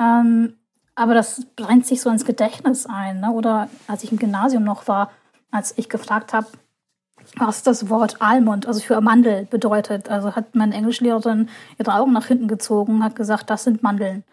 Ähm, 0.00 0.54
aber 0.94 1.14
das 1.14 1.44
brennt 1.56 1.86
sich 1.86 2.00
so 2.00 2.10
ins 2.10 2.24
Gedächtnis 2.24 2.86
ein. 2.86 3.20
Ne? 3.20 3.30
Oder 3.30 3.68
als 3.86 4.02
ich 4.02 4.12
im 4.12 4.18
Gymnasium 4.18 4.64
noch 4.64 4.88
war, 4.88 5.10
als 5.50 5.76
ich 5.76 5.90
gefragt 5.90 6.32
habe, 6.32 6.46
was 7.36 7.62
das 7.62 7.88
Wort 7.88 8.16
Almond, 8.20 8.66
also 8.66 8.80
für 8.80 9.00
Mandel 9.00 9.46
bedeutet. 9.50 10.08
Also 10.08 10.34
hat 10.34 10.54
meine 10.54 10.74
Englischlehrerin 10.74 11.48
ihre 11.78 11.94
Augen 11.94 12.12
nach 12.12 12.26
hinten 12.26 12.48
gezogen 12.48 12.96
und 12.96 13.04
hat 13.04 13.16
gesagt, 13.16 13.50
das 13.50 13.64
sind 13.64 13.82
Mandeln. 13.82 14.24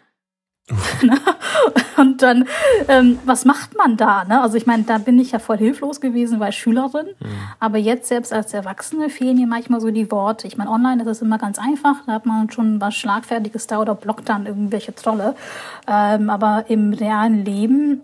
und 1.97 2.21
dann, 2.21 2.45
ähm, 2.87 3.19
was 3.25 3.45
macht 3.45 3.75
man 3.75 3.97
da? 3.97 4.23
Ne? 4.23 4.41
Also 4.41 4.57
ich 4.57 4.65
meine, 4.65 4.83
da 4.83 4.97
bin 4.97 5.17
ich 5.19 5.31
ja 5.31 5.39
voll 5.39 5.57
hilflos 5.57 5.99
gewesen, 5.99 6.39
weil 6.39 6.51
Schülerin. 6.51 7.07
Mhm. 7.19 7.27
Aber 7.59 7.77
jetzt 7.77 8.07
selbst 8.07 8.31
als 8.31 8.53
Erwachsene 8.53 9.09
fehlen 9.09 9.37
mir 9.37 9.47
manchmal 9.47 9.81
so 9.81 9.89
die 9.89 10.11
Worte. 10.11 10.47
Ich 10.47 10.57
meine, 10.57 10.69
online 10.69 11.01
ist 11.01 11.07
es 11.07 11.21
immer 11.21 11.37
ganz 11.37 11.57
einfach. 11.57 11.97
Da 12.05 12.13
hat 12.13 12.25
man 12.25 12.51
schon 12.51 12.79
was 12.79 12.95
Schlagfertiges 12.95 13.67
da 13.67 13.79
oder 13.79 13.95
blockt 13.95 14.29
dann 14.29 14.45
irgendwelche 14.45 14.93
Trolle. 14.93 15.35
Ähm, 15.87 16.29
aber 16.29 16.65
im 16.67 16.93
realen 16.93 17.43
Leben 17.43 18.01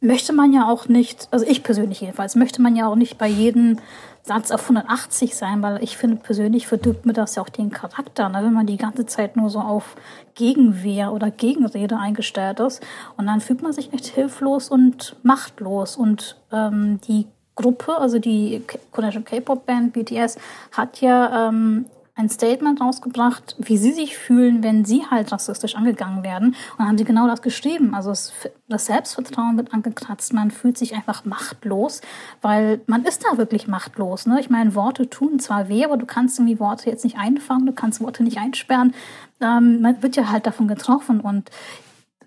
möchte 0.00 0.32
man 0.32 0.52
ja 0.52 0.68
auch 0.68 0.88
nicht, 0.88 1.28
also 1.30 1.46
ich 1.46 1.62
persönlich 1.62 2.00
jedenfalls, 2.00 2.34
möchte 2.34 2.60
man 2.60 2.76
ja 2.76 2.88
auch 2.88 2.96
nicht 2.96 3.18
bei 3.18 3.28
jedem 3.28 3.78
Satz 4.24 4.52
auf 4.52 4.62
180 4.62 5.34
sein, 5.34 5.62
weil 5.62 5.82
ich 5.82 5.96
finde 5.96 6.16
persönlich 6.16 6.68
verdirbt 6.68 7.06
mir 7.06 7.12
das 7.12 7.34
ja 7.34 7.42
auch 7.42 7.48
den 7.48 7.70
Charakter, 7.70 8.28
ne? 8.28 8.38
wenn 8.44 8.52
man 8.52 8.66
die 8.66 8.76
ganze 8.76 9.04
Zeit 9.04 9.36
nur 9.36 9.50
so 9.50 9.58
auf 9.58 9.96
Gegenwehr 10.34 11.12
oder 11.12 11.30
Gegenrede 11.30 11.98
eingestellt 11.98 12.60
ist. 12.60 12.82
Und 13.16 13.26
dann 13.26 13.40
fühlt 13.40 13.62
man 13.62 13.72
sich 13.72 13.92
echt 13.92 14.06
hilflos 14.06 14.68
und 14.68 15.16
machtlos. 15.24 15.96
Und 15.96 16.36
ähm, 16.52 17.00
die 17.08 17.26
Gruppe, 17.56 17.96
also 17.96 18.20
die 18.20 18.62
koreanische 18.92 19.22
K-Pop-Band 19.22 19.92
BTS, 19.92 20.38
hat 20.70 21.00
ja 21.00 21.48
ähm, 21.48 21.86
ein 22.14 22.28
Statement 22.28 22.80
rausgebracht, 22.80 23.56
wie 23.58 23.78
sie 23.78 23.92
sich 23.92 24.18
fühlen, 24.18 24.62
wenn 24.62 24.84
sie 24.84 25.06
halt 25.10 25.32
rassistisch 25.32 25.76
angegangen 25.76 26.22
werden. 26.22 26.54
Und 26.76 26.86
haben 26.86 26.98
sie 26.98 27.04
genau 27.04 27.26
das 27.26 27.40
geschrieben. 27.40 27.94
Also 27.94 28.10
das 28.10 28.86
Selbstvertrauen 28.86 29.56
wird 29.56 29.72
angekratzt. 29.72 30.34
Man 30.34 30.50
fühlt 30.50 30.76
sich 30.76 30.94
einfach 30.94 31.24
machtlos, 31.24 32.02
weil 32.42 32.80
man 32.86 33.04
ist 33.04 33.24
da 33.24 33.38
wirklich 33.38 33.66
machtlos. 33.66 34.26
Ne? 34.26 34.40
Ich 34.40 34.50
meine, 34.50 34.74
Worte 34.74 35.08
tun 35.08 35.38
zwar 35.38 35.70
weh, 35.70 35.84
aber 35.84 35.96
du 35.96 36.04
kannst 36.04 36.38
irgendwie 36.38 36.60
Worte 36.60 36.90
jetzt 36.90 37.04
nicht 37.04 37.16
einfangen, 37.16 37.64
du 37.64 37.72
kannst 37.72 38.02
Worte 38.02 38.22
nicht 38.22 38.38
einsperren. 38.38 38.94
Ähm, 39.40 39.80
man 39.80 40.02
wird 40.02 40.16
ja 40.16 40.30
halt 40.30 40.46
davon 40.46 40.68
getroffen. 40.68 41.20
Und, 41.20 41.50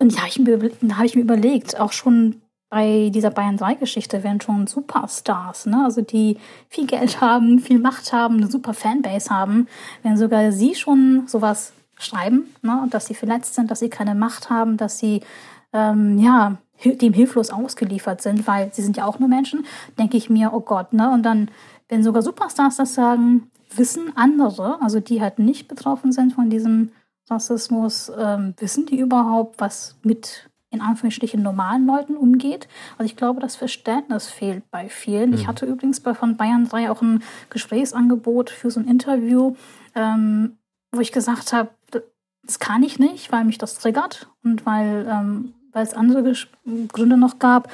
und 0.00 0.12
ja, 0.12 0.22
ich, 0.26 0.40
da 0.80 0.96
habe 0.96 1.06
ich 1.06 1.14
mir 1.14 1.22
überlegt, 1.22 1.78
auch 1.78 1.92
schon 1.92 2.42
bei 2.68 3.10
dieser 3.14 3.30
Bayern 3.30 3.56
3 3.56 3.74
Geschichte 3.74 4.24
werden 4.24 4.40
schon 4.40 4.66
Superstars, 4.66 5.66
ne? 5.66 5.84
Also 5.84 6.02
die 6.02 6.36
viel 6.68 6.86
Geld 6.86 7.20
haben, 7.20 7.60
viel 7.60 7.78
Macht 7.78 8.12
haben, 8.12 8.38
eine 8.38 8.50
super 8.50 8.74
Fanbase 8.74 9.30
haben, 9.30 9.68
wenn 10.02 10.16
sogar 10.16 10.50
sie 10.52 10.74
schon 10.74 11.24
sowas 11.26 11.72
schreiben, 11.98 12.54
ne? 12.62 12.86
dass 12.90 13.06
sie 13.06 13.14
verletzt 13.14 13.54
sind, 13.54 13.70
dass 13.70 13.78
sie 13.78 13.88
keine 13.88 14.14
Macht 14.14 14.50
haben, 14.50 14.76
dass 14.76 14.98
sie 14.98 15.22
ähm, 15.72 16.18
ja 16.18 16.58
dem 16.84 17.12
hilflos 17.14 17.50
ausgeliefert 17.50 18.20
sind, 18.20 18.46
weil 18.46 18.72
sie 18.74 18.82
sind 18.82 18.96
ja 18.96 19.06
auch 19.06 19.18
nur 19.18 19.28
Menschen, 19.28 19.64
denke 19.98 20.16
ich 20.16 20.28
mir, 20.28 20.52
oh 20.52 20.60
Gott, 20.60 20.92
ne? 20.92 21.10
Und 21.10 21.22
dann, 21.22 21.50
wenn 21.88 22.02
sogar 22.02 22.22
Superstars 22.22 22.76
das 22.76 22.94
sagen, 22.94 23.50
wissen 23.74 24.12
andere, 24.16 24.80
also 24.82 25.00
die 25.00 25.22
halt 25.22 25.38
nicht 25.38 25.68
betroffen 25.68 26.12
sind 26.12 26.34
von 26.34 26.50
diesem 26.50 26.90
Rassismus, 27.30 28.12
ähm, 28.18 28.54
wissen 28.58 28.86
die 28.86 28.98
überhaupt, 28.98 29.60
was 29.60 29.96
mit 30.02 30.50
in 30.76 30.82
Anführungsstrichen 30.82 31.42
normalen 31.42 31.86
Leuten 31.86 32.16
umgeht. 32.16 32.68
Also 32.98 33.10
ich 33.10 33.16
glaube, 33.16 33.40
das 33.40 33.56
Verständnis 33.56 34.28
fehlt 34.28 34.70
bei 34.70 34.88
vielen. 34.88 35.30
Mhm. 35.30 35.36
Ich 35.36 35.46
hatte 35.46 35.66
übrigens 35.66 36.00
bei 36.00 36.14
von 36.14 36.36
Bayern 36.36 36.68
3 36.68 36.90
auch 36.90 37.02
ein 37.02 37.22
Gesprächsangebot 37.50 38.50
für 38.50 38.70
so 38.70 38.80
ein 38.80 38.88
Interview, 38.88 39.56
ähm, 39.94 40.56
wo 40.92 41.00
ich 41.00 41.12
gesagt 41.12 41.52
habe, 41.52 41.70
das 42.46 42.58
kann 42.58 42.82
ich 42.82 42.98
nicht, 42.98 43.32
weil 43.32 43.44
mich 43.44 43.58
das 43.58 43.74
triggert 43.74 44.30
und 44.44 44.64
weil, 44.64 45.06
ähm, 45.10 45.52
weil 45.72 45.82
es 45.82 45.94
andere 45.94 46.32
Gründe 46.88 47.16
noch 47.16 47.38
gab. 47.38 47.70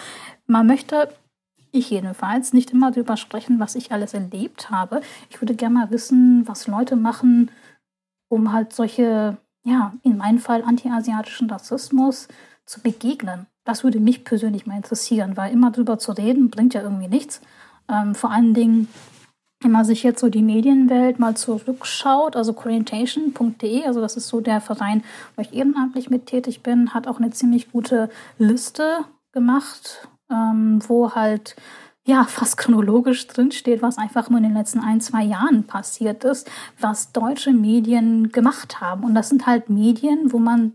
Man 0.46 0.66
möchte 0.66 1.08
ich 1.72 1.90
jedenfalls, 1.90 2.52
nicht 2.52 2.70
immer 2.70 2.90
darüber 2.90 3.16
sprechen, 3.16 3.58
was 3.58 3.74
ich 3.74 3.92
alles 3.92 4.14
erlebt 4.14 4.70
habe. 4.70 5.00
Ich 5.30 5.40
würde 5.40 5.54
gerne 5.54 5.74
mal 5.74 5.90
wissen, 5.90 6.46
was 6.46 6.66
Leute 6.66 6.96
machen, 6.96 7.50
um 8.28 8.52
halt 8.52 8.72
solche, 8.72 9.38
ja, 9.64 9.94
in 10.02 10.18
meinem 10.18 10.38
Fall 10.38 10.62
antiasiatischen 10.62 11.50
Rassismus 11.50 12.28
zu 12.72 12.80
begegnen. 12.80 13.46
Das 13.64 13.84
würde 13.84 14.00
mich 14.00 14.24
persönlich 14.24 14.66
mal 14.66 14.76
interessieren, 14.76 15.36
weil 15.36 15.52
immer 15.52 15.70
darüber 15.70 15.98
zu 15.98 16.12
reden, 16.12 16.50
bringt 16.50 16.74
ja 16.74 16.82
irgendwie 16.82 17.08
nichts. 17.08 17.40
Ähm, 17.88 18.14
vor 18.14 18.30
allen 18.30 18.54
Dingen, 18.54 18.88
wenn 19.60 19.70
man 19.70 19.84
sich 19.84 20.02
jetzt 20.02 20.20
so 20.20 20.28
die 20.28 20.42
Medienwelt 20.42 21.18
mal 21.18 21.36
zurückschaut, 21.36 22.34
also 22.34 22.56
Orientation.de, 22.56 23.84
also 23.84 24.00
das 24.00 24.16
ist 24.16 24.28
so 24.28 24.40
der 24.40 24.60
Verein, 24.60 25.04
wo 25.36 25.42
ich 25.42 25.52
ehrenamtlich 25.52 26.10
mit 26.10 26.26
tätig 26.26 26.62
bin, 26.62 26.92
hat 26.94 27.06
auch 27.06 27.18
eine 27.18 27.30
ziemlich 27.30 27.70
gute 27.70 28.10
Liste 28.38 29.04
gemacht 29.32 30.08
ähm, 30.32 30.80
wo 30.88 31.14
halt 31.14 31.56
ja 32.04 32.24
fast 32.24 32.56
chronologisch 32.56 33.26
drinsteht, 33.28 33.82
was 33.82 33.98
einfach 33.98 34.28
nur 34.28 34.38
in 34.38 34.44
den 34.44 34.54
letzten 34.54 34.80
ein, 34.80 35.00
zwei 35.00 35.22
Jahren 35.22 35.64
passiert 35.64 36.24
ist, 36.24 36.50
was 36.80 37.12
deutsche 37.12 37.52
Medien 37.52 38.32
gemacht 38.32 38.80
haben. 38.80 39.04
Und 39.04 39.14
das 39.14 39.28
sind 39.28 39.46
halt 39.46 39.70
Medien, 39.70 40.32
wo 40.32 40.38
man 40.38 40.72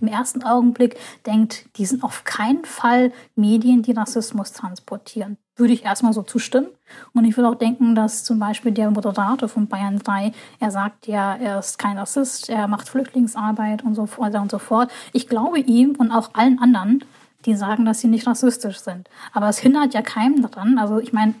im 0.00 0.08
ersten 0.08 0.42
Augenblick 0.42 0.96
denkt, 1.26 1.66
die 1.76 1.86
sind 1.86 2.02
auf 2.02 2.24
keinen 2.24 2.64
Fall 2.64 3.12
Medien, 3.34 3.82
die 3.82 3.92
Rassismus 3.92 4.52
transportieren. 4.52 5.36
Würde 5.56 5.72
ich 5.72 5.84
erstmal 5.84 6.12
so 6.12 6.22
zustimmen. 6.22 6.68
Und 7.14 7.24
ich 7.24 7.36
würde 7.36 7.48
auch 7.48 7.56
denken, 7.56 7.94
dass 7.94 8.24
zum 8.24 8.38
Beispiel 8.38 8.72
der 8.72 8.90
Moderator 8.90 9.48
von 9.48 9.66
Bayern 9.66 9.98
3, 9.98 10.32
er 10.60 10.70
sagt 10.70 11.06
ja, 11.06 11.34
er 11.34 11.58
ist 11.58 11.78
kein 11.78 11.98
Rassist, 11.98 12.48
er 12.48 12.68
macht 12.68 12.88
Flüchtlingsarbeit 12.88 13.84
und 13.84 13.94
so 13.94 14.08
weiter 14.18 14.40
und 14.40 14.50
so 14.50 14.58
fort. 14.58 14.90
Ich 15.12 15.28
glaube 15.28 15.58
ihm 15.58 15.96
und 15.96 16.12
auch 16.12 16.30
allen 16.34 16.58
anderen, 16.60 17.04
die 17.44 17.54
sagen, 17.54 17.84
dass 17.84 18.00
sie 18.00 18.08
nicht 18.08 18.26
rassistisch 18.26 18.78
sind. 18.78 19.08
Aber 19.32 19.48
es 19.48 19.58
hindert 19.58 19.94
ja 19.94 20.02
keinem 20.02 20.42
daran. 20.42 20.78
Also 20.78 20.98
ich 20.98 21.12
meine, 21.12 21.34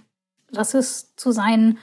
Rassist 0.52 1.18
zu 1.18 1.32
sein 1.32 1.78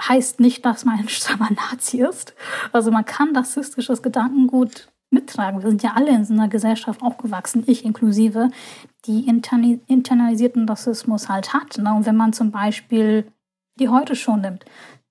heißt 0.00 0.40
nicht, 0.40 0.64
dass 0.64 0.84
man 0.84 0.98
ein 0.98 1.08
strammer 1.08 1.50
Nazi 1.50 2.00
ist. 2.00 2.34
Also 2.72 2.90
man 2.90 3.04
kann 3.04 3.36
rassistisches 3.36 4.02
Gedankengut 4.02 4.88
mittragen. 5.14 5.62
Wir 5.62 5.70
sind 5.70 5.82
ja 5.82 5.92
alle 5.94 6.10
in 6.10 6.24
so 6.24 6.34
einer 6.34 6.48
Gesellschaft 6.48 7.02
aufgewachsen, 7.02 7.64
ich 7.66 7.84
inklusive, 7.84 8.50
die 9.06 9.26
internalisierten 9.26 10.68
Rassismus 10.68 11.28
halt 11.28 11.54
hat. 11.54 11.78
Ne? 11.78 11.94
Und 11.94 12.04
wenn 12.04 12.16
man 12.16 12.32
zum 12.32 12.50
Beispiel 12.50 13.26
die 13.80 13.88
heute 13.88 14.14
schon 14.14 14.42
nimmt, 14.42 14.64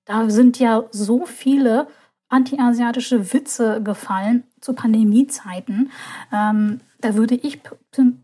da 0.06 0.30
sind 0.30 0.60
ja 0.60 0.84
so 0.92 1.26
viele 1.26 1.88
antiasiatische 2.30 3.34
Witze 3.34 3.82
gefallen 3.84 4.44
zu 4.60 4.74
Pandemiezeiten. 4.74 5.92
Ähm, 6.32 6.82
da 7.00 7.16
würde 7.16 7.36
ich 7.36 7.62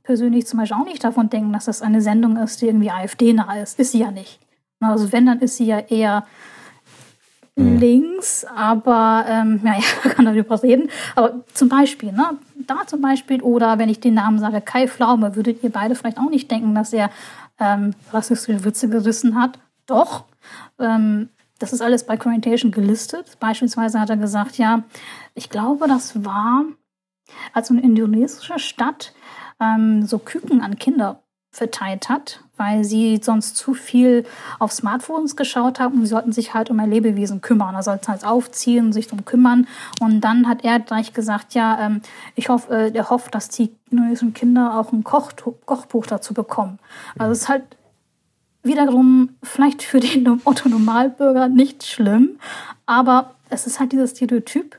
persönlich 0.04 0.48
zum 0.48 0.60
Beispiel 0.60 0.78
auch 0.78 0.86
nicht 0.86 1.04
davon 1.04 1.30
denken, 1.30 1.54
dass 1.54 1.65
das 1.65 1.82
eine 1.82 2.02
Sendung 2.02 2.38
ist, 2.38 2.62
die 2.62 2.68
irgendwie 2.68 2.92
AfD-nah 2.92 3.62
ist. 3.62 3.78
Ist 3.78 3.92
sie 3.92 4.00
ja 4.00 4.12
nicht. 4.12 4.39
Also 4.80 5.12
wenn, 5.12 5.26
dann 5.26 5.39
ist 5.39 5.58
sie 5.58 5.65
ja 5.65 5.80
eher 5.80 6.26
mhm. 7.60 7.78
links, 7.78 8.45
aber 8.45 9.26
ähm, 9.28 9.62
ja, 9.63 9.74
ja, 10.04 10.10
kann 10.12 10.26
darüber 10.26 10.62
reden. 10.62 10.89
Aber 11.15 11.43
zum 11.54 11.69
Beispiel, 11.69 12.12
ne, 12.12 12.38
da 12.67 12.86
zum 12.88 13.02
Beispiel, 13.02 13.41
oder 13.41 13.78
wenn 13.80 13.89
ich 13.89 14.00
den 14.00 14.13
Namen 14.15 14.39
sage, 14.39 14.62
Kai 14.62 14.88
Pflaume, 14.88 15.36
würdet 15.36 15.63
ihr 15.63 15.72
beide 15.72 15.95
vielleicht 15.95 16.17
auch 16.17 16.30
nicht 16.30 16.50
denken, 16.50 16.76
dass 16.76 16.93
er 16.93 17.10
ähm, 17.60 17.93
rassistische 18.12 18.63
Witze 18.63 18.89
gerissen 18.89 19.39
hat. 19.39 19.60
Doch. 19.86 20.26
Ähm, 20.80 21.30
das 21.60 21.74
ist 21.74 21.82
alles 21.82 22.06
bei 22.06 22.17
Orientation 22.17 22.72
gelistet. 22.72 23.38
Beispielsweise 23.39 24.00
hat 24.00 24.10
er 24.10 24.17
gesagt, 24.17 24.58
ja, 24.58 24.84
ich 25.36 25.50
glaube, 25.50 25.88
das 25.88 26.24
war 26.24 26.63
als 27.54 27.69
eine 27.69 27.82
indonesische 27.82 28.60
Stadt 28.60 29.13
ähm, 29.60 30.06
so 30.06 30.19
Küken 30.19 30.62
an 30.62 30.78
Kinder 30.78 31.22
verteilt 31.52 32.10
hat, 32.10 32.42
weil 32.58 32.84
sie 32.84 33.20
sonst 33.24 33.58
zu 33.58 33.74
viel 33.74 34.26
auf 34.60 34.72
Smartphones 34.72 35.36
geschaut 35.36 35.80
haben 35.80 35.96
und 35.96 36.02
sie 36.02 36.10
sollten 36.10 36.32
sich 36.32 36.54
halt 36.54 36.70
um 36.70 36.80
ein 36.80 36.92
Lebewesen 36.92 37.42
kümmern. 37.42 37.74
Er 37.74 37.84
sollte 37.84 38.10
halt 38.10 38.26
aufziehen, 38.26 38.94
sich 38.94 39.08
darum 39.08 39.26
kümmern. 39.26 39.68
Und 40.00 40.22
dann 40.22 40.48
hat 40.48 40.64
er 40.64 40.80
gleich 40.80 41.14
gesagt, 41.14 41.56
ja, 41.56 41.80
ähm, 41.80 42.02
ich 42.36 42.50
hoffe, 42.50 42.72
äh, 42.74 42.92
er 42.94 43.10
hofft, 43.10 43.34
dass 43.34 43.50
die 43.50 43.72
indonesischen 43.90 44.34
Kinder 44.34 44.78
auch 44.78 44.92
ein 44.92 45.04
Koch 45.04 45.32
Kochbuch 45.66 46.06
dazu 46.06 46.34
bekommen. 46.34 46.80
Also 47.18 47.32
es 47.32 47.42
ist 47.42 47.50
halt 47.50 47.64
wiederum 48.62 49.30
vielleicht 49.42 49.82
für 49.82 50.00
den 50.00 50.42
Otto-Normalbürger 50.46 51.48
nicht 51.48 51.84
schlimm, 51.86 52.40
aber 52.86 53.36
es 53.50 53.66
ist 53.66 53.80
halt 53.80 53.92
dieses 53.92 54.12
Stereotyp, 54.12 54.78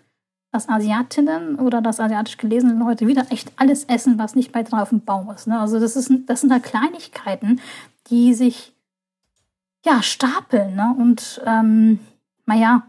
dass 0.53 0.69
Asiatinnen 0.69 1.57
oder 1.57 1.81
dass 1.81 2.01
asiatisch 2.01 2.37
gelesene 2.37 2.75
Leute 2.75 3.07
wieder 3.07 3.27
echt 3.31 3.53
alles 3.57 3.85
essen, 3.85 4.19
was 4.19 4.35
nicht 4.35 4.53
bei 4.53 4.63
drauf 4.63 4.91
im 4.91 5.01
Baum 5.05 5.31
ist. 5.31 5.47
Ne? 5.47 5.59
Also 5.59 5.79
das, 5.79 5.97
ist, 5.97 6.11
das 6.27 6.41
sind 6.41 6.53
halt 6.53 6.65
Kleinigkeiten, 6.65 7.61
die 8.09 8.35
sich 8.35 8.75
ja 9.85 10.03
stapeln. 10.03 10.75
Ne? 10.75 10.95
Und 10.99 11.41
ähm, 11.47 12.01
naja, 12.47 12.83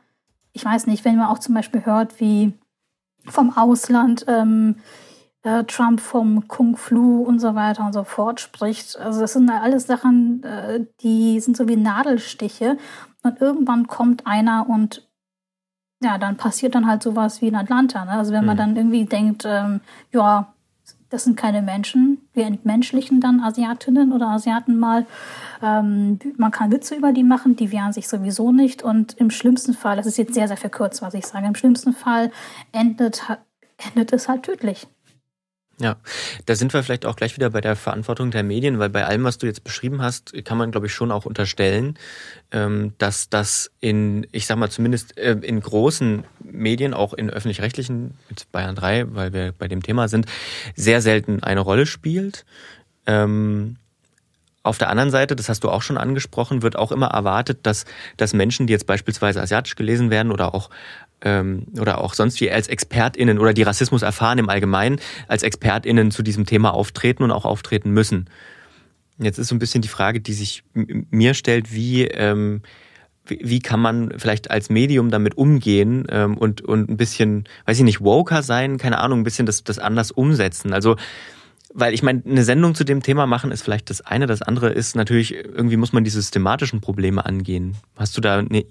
ich 0.54 0.66
weiß 0.66 0.88
nicht, 0.88 1.06
wenn 1.06 1.18
man 1.18 1.28
auch 1.28 1.40
zum 1.40 1.54
Beispiel 1.54 1.86
hört, 1.86 2.20
wie 2.20 2.54
vom 3.28 3.56
Ausland 3.56 4.26
ähm, 4.28 4.78
äh, 5.44 5.64
Trump 5.66 6.00
vom 6.00 6.48
Kung 6.48 6.76
Flu 6.78 7.22
und 7.22 7.40
so 7.40 7.56
weiter 7.56 7.86
und 7.86 7.94
so 7.94 8.04
fort 8.04 8.40
spricht. 8.40 8.98
Also 8.98 9.22
das 9.22 9.34
sind 9.34 9.50
alles 9.50 9.86
Sachen, 9.86 10.44
äh, 10.44 10.86
die 11.02 11.40
sind 11.40 11.56
so 11.56 11.68
wie 11.68 11.76
Nadelstiche. 11.76 12.78
Und 13.24 13.40
irgendwann 13.40 13.86
kommt 13.86 14.26
einer 14.26 14.68
und 14.68 15.08
ja, 16.02 16.18
dann 16.18 16.36
passiert 16.36 16.76
dann 16.76 16.88
halt 16.88 17.04
sowas 17.04 17.42
wie 17.42 17.48
in 17.48 17.56
Atlanta. 17.56 18.06
Ne? 18.06 18.12
Also 18.12 18.34
wenn 18.34 18.46
man 18.46 18.56
mhm. 18.56 18.60
dann 18.60 18.76
irgendwie 18.76 19.06
denkt, 19.06 19.44
ähm, 19.46 19.82
ja, 20.12 20.54
das 21.10 21.26
sind 21.26 21.36
keine 21.36 21.62
Menschen, 21.62 22.20
wir 22.34 22.46
entmenschlichen 22.46 23.20
dann 23.20 23.42
Asiatinnen 23.42 24.14
oder 24.14 24.30
Asiaten 24.30 24.80
mal. 24.80 25.06
Ähm, 25.62 26.20
man 26.38 26.52
kann 26.52 26.72
Witze 26.72 26.96
über 26.96 27.12
die 27.12 27.24
machen, 27.24 27.58
die 27.58 27.72
wehren 27.72 27.92
sich 27.92 28.08
sowieso 28.08 28.52
nicht. 28.52 28.82
Und 28.82 29.14
im 29.18 29.30
schlimmsten 29.30 29.74
Fall, 29.74 29.98
das 29.98 30.06
ist 30.06 30.18
jetzt 30.18 30.34
sehr, 30.34 30.48
sehr 30.48 30.58
verkürzt, 30.58 31.02
was 31.02 31.14
ich 31.14 31.28
sage, 31.28 31.46
im 31.46 31.56
schlimmsten 31.56 31.94
Fall 31.94 32.32
endet, 32.72 33.24
endet 33.94 34.14
es 34.14 34.30
halt 34.30 34.44
tödlich. 34.44 34.88
Ja, 35.82 35.96
da 36.46 36.56
sind 36.56 36.74
wir 36.76 36.84
vielleicht 36.84 37.08
auch 37.08 37.16
gleich 37.16 37.36
wieder 37.36 37.50
bei 37.50 37.60
der 37.60 37.76
Verantwortung 37.76 38.30
der 38.30 38.44
Medien, 38.44 38.78
weil 38.78 38.90
bei 38.90 39.04
allem, 39.04 39.24
was 39.24 39.40
du 39.40 39.48
jetzt 39.48 39.64
beschrieben 39.64 40.04
hast, 40.04 40.32
kann 40.46 40.60
man, 40.60 40.70
glaube 40.70 40.86
ich, 40.86 40.94
schon 40.94 41.12
auch 41.12 41.26
unterstellen, 41.26 41.98
ähm, 42.52 42.94
dass 43.00 43.30
das 43.30 43.72
in, 43.80 44.28
ich 44.32 44.46
sag 44.46 44.58
mal 44.58 44.70
zumindest 44.70 45.18
äh, 45.18 45.32
in 45.42 45.60
großen 45.60 46.24
Medien, 46.44 46.94
auch 46.94 47.16
in 47.16 47.32
öffentlich-rechtlichen, 47.32 48.14
mit 48.30 48.52
Bayern 48.52 48.76
3, 48.76 49.16
weil 49.16 49.34
wir 49.34 49.54
bei 49.58 49.68
dem 49.68 49.82
Thema 49.82 50.08
sind, 50.08 50.28
sehr 50.76 51.02
selten 51.02 51.42
eine 51.42 51.62
Rolle 51.62 51.88
spielt. 51.88 52.46
Ähm, 53.08 53.78
auf 54.62 54.78
der 54.78 54.90
anderen 54.90 55.10
Seite, 55.10 55.36
das 55.36 55.50
hast 55.50 55.64
du 55.64 55.70
auch 55.70 55.82
schon 55.82 55.98
angesprochen, 55.98 56.62
wird 56.62 56.76
auch 56.76 56.92
immer 56.92 57.08
erwartet, 57.08 57.62
dass, 57.64 57.86
dass 58.18 58.34
Menschen, 58.34 58.68
die 58.68 58.74
jetzt 58.74 58.86
beispielsweise 58.86 59.42
asiatisch 59.42 59.76
gelesen 59.76 60.12
werden 60.12 60.32
oder 60.32 60.54
auch 60.54 60.70
ähm, 61.24 61.66
oder 61.80 62.00
auch 62.00 62.14
sonst 62.14 62.40
wie 62.42 62.52
als 62.52 62.68
ExpertInnen 62.68 63.40
oder 63.40 63.54
die 63.54 63.64
Rassismus 63.64 64.02
erfahren 64.02 64.38
im 64.38 64.50
Allgemeinen, 64.50 65.00
als 65.28 65.44
ExpertInnen 65.44 66.12
zu 66.12 66.24
diesem 66.24 66.46
Thema 66.46 66.74
auftreten 66.74 67.24
und 67.24 67.32
auch 67.32 67.46
auftreten 67.46 67.92
müssen. 67.92 68.30
Jetzt 69.18 69.38
ist 69.38 69.50
so 69.50 69.56
ein 69.56 69.60
bisschen 69.60 69.82
die 69.82 69.88
Frage, 69.88 70.20
die 70.20 70.34
sich 70.34 70.64
mir 70.74 71.34
stellt, 71.34 71.74
wie, 71.74 72.06
ähm, 72.06 72.62
wie, 73.26 73.60
kann 73.60 73.80
man 73.80 74.14
vielleicht 74.18 74.50
als 74.50 74.70
Medium 74.70 75.12
damit 75.12 75.38
umgehen 75.38 76.08
ähm, 76.10 76.38
und, 76.38 76.62
und 76.62 76.90
ein 76.90 76.98
bisschen, 76.98 77.46
weiß 77.66 77.78
ich 77.78 77.84
nicht, 77.84 78.02
woker 78.02 78.42
sein, 78.42 78.78
keine 78.78 78.98
Ahnung, 78.98 79.20
ein 79.20 79.24
bisschen 79.24 79.46
das, 79.46 79.64
das 79.64 79.78
anders 79.78 80.12
umsetzen. 80.12 80.74
Also 80.74 80.96
weil 81.74 81.94
ich 81.94 82.04
meine, 82.04 82.22
eine 82.26 82.44
Sendung 82.44 82.76
zu 82.76 82.84
dem 82.84 83.02
Thema 83.02 83.28
machen 83.28 83.52
ist 83.52 83.62
vielleicht 83.62 83.90
das 83.90 84.02
eine. 84.02 84.28
Das 84.28 84.42
andere 84.42 84.70
ist 84.70 84.96
natürlich, 84.96 85.34
irgendwie 85.34 85.78
muss 85.78 85.94
man 85.94 86.04
die 86.04 86.10
systematischen 86.10 86.82
Probleme 86.82 87.26
angehen. 87.26 87.76
Hast 87.96 88.18
du 88.18 88.22
da 88.22 88.40
eine, 88.40 88.66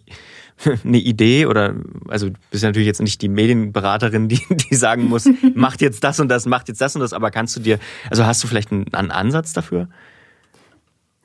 eine 0.84 0.98
Idee 0.98 1.46
oder, 1.46 1.74
also 2.08 2.28
du 2.28 2.34
bist 2.50 2.64
natürlich 2.64 2.86
jetzt 2.86 3.00
nicht 3.00 3.22
die 3.22 3.28
Medienberaterin, 3.28 4.28
die, 4.28 4.40
die 4.50 4.74
sagen 4.74 5.08
muss, 5.08 5.28
macht 5.54 5.80
jetzt 5.80 6.04
das 6.04 6.20
und 6.20 6.28
das, 6.28 6.46
macht 6.46 6.68
jetzt 6.68 6.80
das 6.80 6.94
und 6.94 7.00
das, 7.00 7.12
aber 7.12 7.30
kannst 7.30 7.56
du 7.56 7.60
dir, 7.60 7.78
also 8.10 8.24
hast 8.24 8.42
du 8.42 8.48
vielleicht 8.48 8.72
einen, 8.72 8.92
einen 8.92 9.10
Ansatz 9.10 9.52
dafür? 9.52 9.88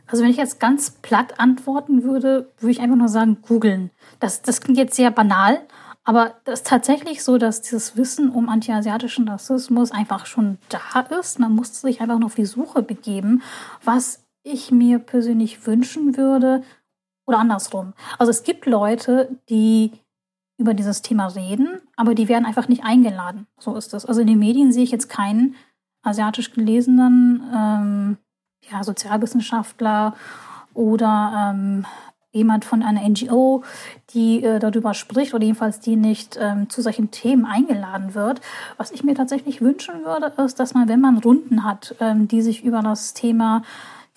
Also 0.07 0.23
wenn 0.23 0.29
ich 0.29 0.37
jetzt 0.37 0.59
ganz 0.59 0.91
platt 1.01 1.39
antworten 1.39 2.03
würde, 2.03 2.49
würde 2.59 2.71
ich 2.71 2.79
einfach 2.79 2.95
nur 2.95 3.09
sagen, 3.09 3.37
googeln. 3.41 3.89
Das, 4.19 4.43
das 4.43 4.61
klingt 4.61 4.77
jetzt 4.77 4.95
sehr 4.95 5.09
banal, 5.09 5.61
aber 6.03 6.35
das 6.45 6.59
ist 6.59 6.67
tatsächlich 6.67 7.23
so, 7.23 7.39
dass 7.39 7.61
dieses 7.61 7.97
Wissen 7.97 8.29
um 8.29 8.47
antiasiatischen 8.47 9.27
Rassismus 9.27 9.91
einfach 9.91 10.27
schon 10.27 10.59
da 10.69 11.01
ist. 11.19 11.39
Man 11.39 11.53
muss 11.53 11.81
sich 11.81 12.01
einfach 12.01 12.19
nur 12.19 12.27
auf 12.27 12.35
die 12.35 12.45
Suche 12.45 12.83
begeben, 12.83 13.41
was 13.83 14.23
ich 14.43 14.69
mir 14.69 14.99
persönlich 14.99 15.65
wünschen 15.65 16.15
würde 16.17 16.61
oder 17.25 17.39
andersrum. 17.39 17.93
Also 18.17 18.29
es 18.29 18.43
gibt 18.43 18.65
Leute, 18.65 19.37
die 19.49 19.91
über 20.57 20.73
dieses 20.73 21.01
Thema 21.01 21.27
reden, 21.27 21.81
aber 21.95 22.15
die 22.15 22.29
werden 22.29 22.45
einfach 22.45 22.67
nicht 22.67 22.83
eingeladen. 22.83 23.47
So 23.59 23.75
ist 23.75 23.93
es. 23.93 24.05
Also 24.05 24.21
in 24.21 24.27
den 24.27 24.39
Medien 24.39 24.71
sehe 24.71 24.83
ich 24.83 24.91
jetzt 24.91 25.09
keinen 25.09 25.55
asiatisch 26.01 26.53
gelesenen 26.53 27.43
ähm, 27.53 28.17
ja, 28.71 28.83
Sozialwissenschaftler 28.83 30.15
oder 30.73 31.51
ähm, 31.53 31.85
jemand 32.31 32.65
von 32.65 32.83
einer 32.83 33.07
NGO, 33.07 33.63
die 34.09 34.43
äh, 34.43 34.59
darüber 34.59 34.93
spricht 34.93 35.33
oder 35.33 35.43
jedenfalls 35.43 35.79
die 35.79 35.95
nicht 35.95 36.37
ähm, 36.39 36.69
zu 36.69 36.81
solchen 36.81 37.09
Themen 37.09 37.45
eingeladen 37.45 38.13
wird. 38.13 38.41
Was 38.77 38.91
ich 38.91 39.03
mir 39.03 39.15
tatsächlich 39.15 39.61
wünschen 39.61 40.03
würde, 40.03 40.33
ist, 40.43 40.59
dass 40.59 40.73
man, 40.73 40.89
wenn 40.89 40.99
man 40.99 41.17
Runden 41.17 41.63
hat, 41.63 41.95
ähm, 41.99 42.27
die 42.27 42.41
sich 42.41 42.63
über 42.63 42.81
das 42.81 43.13
Thema 43.13 43.63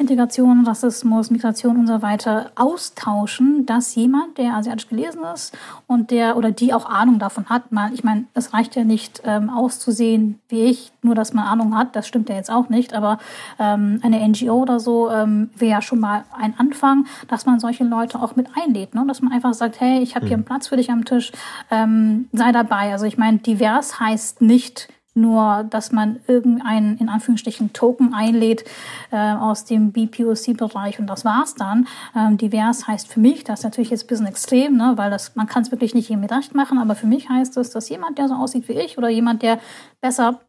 Integration, 0.00 0.64
Rassismus, 0.64 1.30
Migration 1.30 1.76
und 1.76 1.88
so 1.88 2.02
weiter 2.02 2.52
austauschen, 2.54 3.66
dass 3.66 3.96
jemand, 3.96 4.38
der 4.38 4.54
asiatisch 4.54 4.88
gelesen 4.88 5.22
ist 5.34 5.58
und 5.88 6.12
der 6.12 6.36
oder 6.36 6.52
die 6.52 6.72
auch 6.72 6.88
Ahnung 6.88 7.18
davon 7.18 7.46
hat, 7.46 7.72
mal, 7.72 7.92
ich 7.92 8.04
meine, 8.04 8.26
es 8.32 8.54
reicht 8.54 8.76
ja 8.76 8.84
nicht 8.84 9.22
ähm, 9.24 9.50
auszusehen 9.50 10.38
wie 10.48 10.62
ich, 10.66 10.92
nur 11.02 11.16
dass 11.16 11.34
man 11.34 11.44
Ahnung 11.46 11.76
hat, 11.76 11.96
das 11.96 12.06
stimmt 12.06 12.28
ja 12.28 12.36
jetzt 12.36 12.50
auch 12.50 12.68
nicht, 12.68 12.94
aber 12.94 13.18
ähm, 13.58 13.98
eine 14.02 14.26
NGO 14.28 14.62
oder 14.62 14.78
so 14.78 15.10
ähm, 15.10 15.50
wäre 15.56 15.72
ja 15.72 15.82
schon 15.82 15.98
mal 15.98 16.24
ein 16.32 16.54
Anfang, 16.58 17.06
dass 17.26 17.44
man 17.44 17.58
solche 17.58 17.82
Leute 17.82 18.22
auch 18.22 18.36
mit 18.36 18.46
einlädt, 18.54 18.94
ne? 18.94 19.04
dass 19.08 19.20
man 19.20 19.32
einfach 19.32 19.52
sagt, 19.52 19.80
hey, 19.80 20.00
ich 20.00 20.14
habe 20.14 20.26
hier 20.26 20.36
mhm. 20.36 20.42
einen 20.42 20.46
Platz 20.46 20.68
für 20.68 20.76
dich 20.76 20.92
am 20.92 21.04
Tisch, 21.04 21.32
ähm, 21.72 22.28
sei 22.32 22.52
dabei. 22.52 22.92
Also 22.92 23.04
ich 23.06 23.18
meine, 23.18 23.38
divers 23.38 23.98
heißt 23.98 24.42
nicht 24.42 24.88
nur, 25.20 25.66
dass 25.68 25.92
man 25.92 26.20
irgendeinen, 26.26 26.96
in 26.98 27.08
Anführungsstrichen, 27.08 27.72
Token 27.72 28.14
einlädt 28.14 28.64
äh, 29.10 29.32
aus 29.34 29.64
dem 29.64 29.92
BPOC-Bereich 29.92 30.98
und 30.98 31.06
das 31.06 31.24
war's 31.24 31.54
dann. 31.54 31.86
Ähm, 32.16 32.38
divers 32.38 32.86
heißt 32.86 33.08
für 33.08 33.20
mich, 33.20 33.44
das 33.44 33.60
ist 33.60 33.64
natürlich 33.64 33.90
jetzt 33.90 34.04
ein 34.04 34.08
bisschen 34.08 34.26
extrem, 34.26 34.76
ne, 34.76 34.92
weil 34.96 35.10
das, 35.10 35.36
man 35.36 35.46
kann 35.46 35.62
es 35.62 35.70
wirklich 35.70 35.94
nicht 35.94 36.08
jedem 36.08 36.24
recht 36.24 36.54
machen, 36.54 36.78
aber 36.78 36.94
für 36.94 37.06
mich 37.06 37.28
heißt 37.28 37.56
es, 37.56 37.70
dass 37.70 37.88
jemand, 37.88 38.18
der 38.18 38.28
so 38.28 38.34
aussieht 38.34 38.68
wie 38.68 38.72
ich 38.80 38.98
oder 38.98 39.08
jemand, 39.08 39.42
der 39.42 39.58
besser 40.00 40.40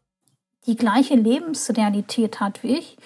die 0.66 0.76
gleiche 0.76 1.14
Lebensrealität 1.14 2.40
hat 2.40 2.62
wie 2.62 2.78
ich, 2.78 2.98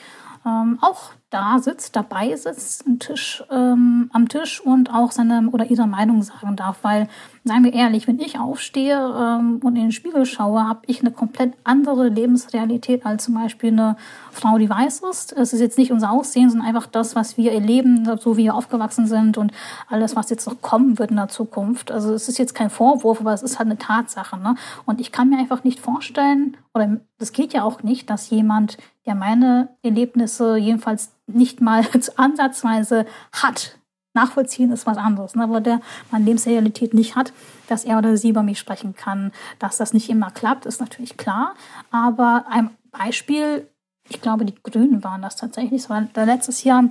ähm, 0.46 0.78
auch 0.82 1.12
da 1.30 1.58
sitzt, 1.58 1.96
dabei 1.96 2.36
sitzt, 2.36 2.84
Tisch, 3.00 3.42
ähm, 3.50 4.10
am 4.12 4.28
Tisch 4.28 4.60
und 4.60 4.92
auch 4.92 5.10
seine 5.10 5.48
oder 5.50 5.66
ihre 5.66 5.86
Meinung 5.86 6.22
sagen 6.22 6.56
darf. 6.56 6.78
Weil, 6.82 7.08
seien 7.44 7.62
wir 7.62 7.74
ehrlich, 7.74 8.08
wenn 8.08 8.18
ich 8.20 8.38
aufstehe 8.38 8.96
ähm, 8.96 9.60
und 9.62 9.76
in 9.76 9.82
den 9.82 9.92
Spiegel 9.92 10.24
schaue, 10.24 10.66
habe 10.66 10.80
ich 10.86 11.00
eine 11.00 11.10
komplett 11.10 11.52
andere 11.62 12.08
Lebensrealität 12.08 13.04
als 13.04 13.24
zum 13.24 13.34
Beispiel 13.34 13.70
eine 13.70 13.96
Frau, 14.32 14.56
die 14.56 14.70
weiß 14.70 15.02
ist. 15.10 15.32
Es 15.32 15.52
ist 15.52 15.60
jetzt 15.60 15.76
nicht 15.76 15.92
unser 15.92 16.10
Aussehen, 16.10 16.48
sondern 16.48 16.66
einfach 16.66 16.86
das, 16.86 17.14
was 17.14 17.36
wir 17.36 17.52
erleben, 17.52 18.08
so 18.18 18.38
wie 18.38 18.44
wir 18.44 18.54
aufgewachsen 18.54 19.06
sind 19.06 19.36
und 19.36 19.52
alles, 19.90 20.16
was 20.16 20.30
jetzt 20.30 20.46
noch 20.46 20.62
kommen 20.62 20.98
wird 20.98 21.10
in 21.10 21.16
der 21.16 21.28
Zukunft. 21.28 21.90
Also 21.90 22.14
es 22.14 22.28
ist 22.28 22.38
jetzt 22.38 22.54
kein 22.54 22.70
Vorwurf, 22.70 23.20
aber 23.20 23.34
es 23.34 23.42
ist 23.42 23.58
halt 23.58 23.68
eine 23.68 23.78
Tatsache. 23.78 24.38
Ne? 24.38 24.54
Und 24.86 24.98
ich 24.98 25.12
kann 25.12 25.28
mir 25.28 25.38
einfach 25.38 25.64
nicht 25.64 25.80
vorstellen, 25.80 26.56
oder 26.72 27.00
das 27.18 27.32
geht 27.32 27.52
ja 27.52 27.62
auch 27.62 27.82
nicht, 27.82 28.08
dass 28.08 28.30
jemand, 28.30 28.78
der 29.04 29.14
meine 29.14 29.68
Erlebnisse 29.82 30.56
jedenfalls 30.56 31.12
nicht 31.26 31.60
mal 31.60 31.84
ansatzweise 32.16 33.04
hat. 33.32 33.78
Nachvollziehen 34.14 34.72
ist 34.72 34.86
was 34.86 34.96
anderes, 34.96 35.34
ne? 35.34 35.44
aber 35.44 35.60
der 35.60 35.80
meine 36.10 36.24
Lebensrealität 36.24 36.94
nicht 36.94 37.16
hat, 37.16 37.32
dass 37.68 37.84
er 37.84 37.98
oder 37.98 38.16
sie 38.16 38.30
über 38.30 38.42
mich 38.42 38.58
sprechen 38.58 38.94
kann. 38.94 39.32
Dass 39.58 39.76
das 39.76 39.92
nicht 39.92 40.08
immer 40.08 40.30
klappt, 40.30 40.66
ist 40.66 40.80
natürlich 40.80 41.16
klar. 41.16 41.54
Aber 41.90 42.44
ein 42.48 42.70
Beispiel, 42.90 43.68
ich 44.08 44.20
glaube, 44.20 44.44
die 44.44 44.54
Grünen 44.62 45.02
waren 45.04 45.22
das 45.22 45.36
tatsächlich, 45.36 45.82
das 45.82 45.90
war 45.90 46.06
letztes 46.24 46.64
Jahr 46.64 46.84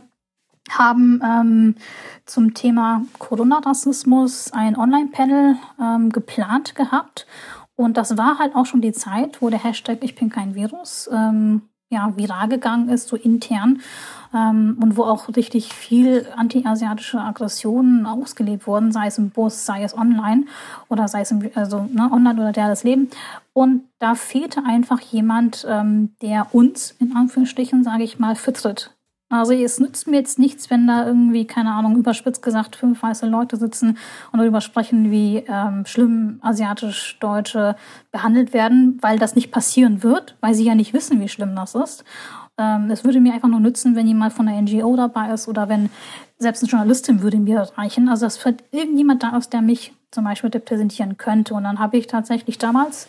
haben 0.70 1.22
ähm, 1.24 1.76
zum 2.26 2.54
Thema 2.54 3.04
Corona-Rassismus 3.20 4.52
ein 4.54 4.78
Online-Panel 4.78 5.58
ähm, 5.82 6.10
geplant 6.10 6.76
gehabt. 6.76 7.28
Und 7.76 7.98
das 7.98 8.18
war 8.18 8.40
halt 8.40 8.56
auch 8.56 8.66
schon 8.66 8.82
die 8.82 8.94
Zeit, 8.94 9.42
wo 9.42 9.50
der 9.50 9.64
Hashtag 9.64 10.00
Ich 10.02 10.16
bin 10.16 10.30
kein 10.30 10.56
Virus 10.56 11.10
ähm, 11.12 11.64
ja, 11.94 12.12
viral 12.16 12.50
gegangen 12.50 12.90
ist, 12.90 13.08
so 13.08 13.16
intern 13.16 13.82
ähm, 14.34 14.78
und 14.82 14.98
wo 14.98 15.04
auch 15.04 15.28
richtig 15.36 15.74
viel 15.74 16.28
anti-asiatische 16.36 17.20
Aggressionen 17.20 18.06
ausgelebt 18.06 18.68
wurden, 18.68 18.92
sei 18.92 19.08
es 19.08 19.18
im 19.18 19.30
Bus, 19.30 19.66
sei 19.66 19.84
es 19.84 19.96
online 19.98 20.46
oder 20.90 21.08
sei 21.08 21.22
es 21.22 21.32
im, 21.32 21.50
also, 21.56 21.88
ne, 21.92 22.10
online 22.12 22.42
oder 22.42 22.56
reales 22.56 22.84
Leben. 22.84 23.10
Und 23.54 23.84
da 24.00 24.16
fehlte 24.16 24.64
einfach 24.66 25.00
jemand, 25.00 25.66
ähm, 25.70 26.16
der 26.22 26.54
uns, 26.54 26.92
in 27.00 27.16
Anführungsstrichen, 27.16 27.84
sage 27.84 28.04
ich 28.04 28.20
mal, 28.20 28.36
vertritt. 28.36 28.96
Also 29.34 29.54
es 29.54 29.80
nützt 29.80 30.06
mir 30.06 30.18
jetzt 30.18 30.38
nichts, 30.38 30.70
wenn 30.70 30.86
da 30.86 31.08
irgendwie, 31.08 31.46
keine 31.46 31.72
Ahnung, 31.72 31.98
überspitzt 31.98 32.44
gesagt, 32.44 32.76
fünf 32.76 33.02
weiße 33.02 33.26
Leute 33.26 33.58
sitzen 33.58 33.98
und 34.32 34.40
darüber 34.40 34.62
sprechen, 34.62 35.10
wie 35.10 35.44
ähm, 35.48 35.88
schlimm 35.88 36.38
asiatisch-Deutsche 36.42 37.76
behandelt 38.12 38.54
werden, 38.54 39.00
weil 39.02 39.18
das 39.18 39.36
nicht 39.36 39.52
passieren 39.52 40.04
wird, 40.04 40.36
weil 40.40 40.54
sie 40.54 40.66
ja 40.66 40.76
nicht 40.76 40.94
wissen, 40.94 41.20
wie 41.20 41.30
schlimm 41.30 41.56
das 41.56 41.74
ist. 41.74 42.04
Ähm, 42.60 42.92
es 42.92 43.04
würde 43.04 43.20
mir 43.20 43.34
einfach 43.34 43.50
nur 43.50 43.60
nützen, 43.60 43.96
wenn 43.96 44.06
jemand 44.06 44.34
von 44.34 44.46
der 44.46 44.62
NGO 44.62 44.96
dabei 44.96 45.34
ist 45.34 45.48
oder 45.48 45.68
wenn 45.68 45.90
selbst 46.38 46.62
eine 46.62 46.70
Journalistin 46.70 47.24
würde 47.24 47.38
mir 47.38 47.68
reichen. 47.76 48.10
Also 48.10 48.28
dass 48.28 48.38
für 48.38 48.56
irgendjemand 48.70 49.24
da 49.24 49.36
ist, 49.36 49.52
der 49.52 49.64
mich 49.64 49.96
zum 50.12 50.26
Beispiel 50.26 50.52
repräsentieren 50.52 51.18
könnte. 51.18 51.56
Und 51.56 51.64
dann 51.64 51.80
habe 51.80 51.98
ich 51.98 52.06
tatsächlich 52.06 52.60
damals 52.60 53.08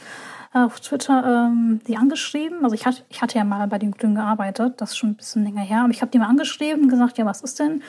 auf 0.54 0.80
Twitter 0.80 1.48
ähm, 1.48 1.80
die 1.86 1.96
angeschrieben. 1.96 2.62
Also 2.62 2.74
ich 2.74 2.86
hatte, 2.86 3.02
ich 3.10 3.20
hatte 3.20 3.36
ja 3.36 3.44
mal 3.44 3.66
bei 3.66 3.78
den 3.78 3.90
Grünen 3.90 4.14
gearbeitet, 4.14 4.80
das 4.80 4.92
ist 4.92 4.96
schon 4.96 5.10
ein 5.10 5.16
bisschen 5.16 5.44
länger 5.44 5.62
her. 5.62 5.80
Aber 5.80 5.90
ich 5.90 6.00
habe 6.00 6.12
die 6.12 6.18
mal 6.18 6.28
angeschrieben 6.28 6.88
gesagt, 6.88 7.18
ja, 7.18 7.26
was 7.26 7.42
ist 7.42 7.58
denn? 7.58 7.82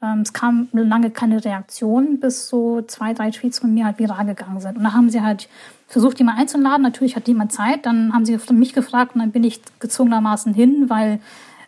Ähm, 0.00 0.20
es 0.20 0.32
kam 0.32 0.68
lange 0.72 1.10
keine 1.10 1.44
Reaktion, 1.44 2.20
bis 2.20 2.48
so 2.48 2.80
zwei, 2.82 3.12
drei 3.12 3.30
Tweets 3.30 3.58
von 3.58 3.74
mir 3.74 3.86
halt 3.86 3.98
viral 3.98 4.24
gegangen 4.24 4.60
sind. 4.60 4.76
Und 4.76 4.84
dann 4.84 4.94
haben 4.94 5.10
sie 5.10 5.20
halt 5.20 5.48
versucht, 5.88 6.20
die 6.20 6.24
mal 6.24 6.36
einzuladen. 6.36 6.82
Natürlich 6.82 7.16
hat 7.16 7.26
jemand 7.26 7.52
Zeit. 7.52 7.86
Dann 7.86 8.14
haben 8.14 8.24
sie 8.24 8.38
mich 8.52 8.72
gefragt 8.72 9.16
und 9.16 9.20
dann 9.20 9.32
bin 9.32 9.42
ich 9.42 9.60
gezwungenermaßen 9.80 10.54
hin, 10.54 10.84
weil 10.88 11.18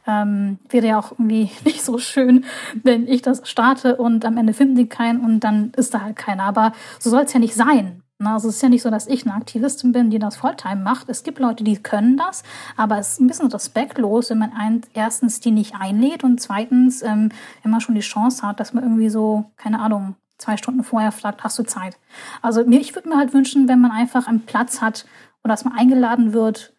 ähm, 0.06 0.58
wäre 0.68 0.86
ja 0.86 0.98
auch 1.00 1.12
irgendwie 1.12 1.50
nicht 1.64 1.82
so 1.82 1.98
schön, 1.98 2.44
wenn 2.84 3.08
ich 3.08 3.22
das 3.22 3.48
starte 3.48 3.96
und 3.96 4.24
am 4.24 4.36
Ende 4.36 4.52
finden 4.52 4.76
die 4.76 4.88
keinen 4.88 5.20
und 5.20 5.40
dann 5.40 5.72
ist 5.76 5.94
da 5.94 6.02
halt 6.02 6.14
keiner. 6.14 6.44
Aber 6.44 6.72
so 7.00 7.10
soll 7.10 7.22
es 7.22 7.32
ja 7.32 7.40
nicht 7.40 7.56
sein. 7.56 8.03
Also 8.22 8.48
es 8.48 8.56
ist 8.56 8.62
ja 8.62 8.68
nicht 8.68 8.82
so, 8.82 8.90
dass 8.90 9.06
ich 9.06 9.26
eine 9.26 9.34
Aktivistin 9.34 9.92
bin, 9.92 10.10
die 10.10 10.18
das 10.18 10.36
Volltime 10.36 10.82
macht. 10.82 11.08
Es 11.08 11.24
gibt 11.24 11.40
Leute, 11.40 11.64
die 11.64 11.82
können 11.82 12.16
das, 12.16 12.42
aber 12.76 12.98
es 12.98 13.12
ist 13.12 13.20
ein 13.20 13.26
bisschen 13.26 13.50
respektlos, 13.50 14.30
wenn 14.30 14.38
man 14.38 14.52
ein, 14.52 14.82
erstens 14.94 15.40
die 15.40 15.50
nicht 15.50 15.74
einlädt 15.74 16.22
und 16.22 16.40
zweitens 16.40 17.02
ähm, 17.02 17.30
immer 17.64 17.80
schon 17.80 17.96
die 17.96 18.00
Chance 18.00 18.46
hat, 18.46 18.60
dass 18.60 18.72
man 18.72 18.84
irgendwie 18.84 19.08
so, 19.08 19.50
keine 19.56 19.80
Ahnung, 19.80 20.14
zwei 20.38 20.56
Stunden 20.56 20.84
vorher 20.84 21.12
fragt, 21.12 21.42
hast 21.42 21.58
du 21.58 21.64
Zeit? 21.64 21.98
Also 22.40 22.64
mir, 22.64 22.80
ich 22.80 22.94
würde 22.94 23.08
mir 23.08 23.16
halt 23.16 23.34
wünschen, 23.34 23.68
wenn 23.68 23.80
man 23.80 23.90
einfach 23.90 24.26
einen 24.26 24.46
Platz 24.46 24.80
hat 24.80 25.06
oder 25.42 25.52
dass 25.52 25.64
man 25.64 25.76
eingeladen 25.76 26.32
wird, 26.32 26.72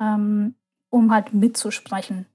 ähm, 0.00 0.54
um 0.90 1.12
halt 1.12 1.34
mitzusprechen. 1.34 2.26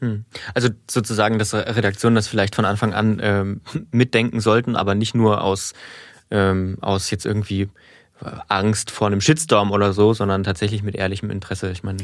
Hm. 0.00 0.24
Also 0.54 0.68
sozusagen, 0.90 1.38
dass 1.38 1.54
Redaktionen 1.54 2.16
das 2.16 2.28
vielleicht 2.28 2.54
von 2.54 2.64
Anfang 2.64 2.94
an 2.94 3.20
ähm, 3.22 3.60
mitdenken 3.90 4.40
sollten, 4.40 4.74
aber 4.74 4.94
nicht 4.94 5.14
nur 5.14 5.42
aus, 5.42 5.74
ähm, 6.34 6.76
aus 6.80 7.10
jetzt 7.10 7.24
irgendwie 7.24 7.68
Angst 8.48 8.90
vor 8.90 9.06
einem 9.06 9.20
Shitstorm 9.20 9.70
oder 9.70 9.92
so, 9.92 10.12
sondern 10.14 10.44
tatsächlich 10.44 10.82
mit 10.82 10.94
ehrlichem 10.94 11.30
Interesse. 11.30 11.70
Ich 11.70 11.82
meine, 11.82 11.98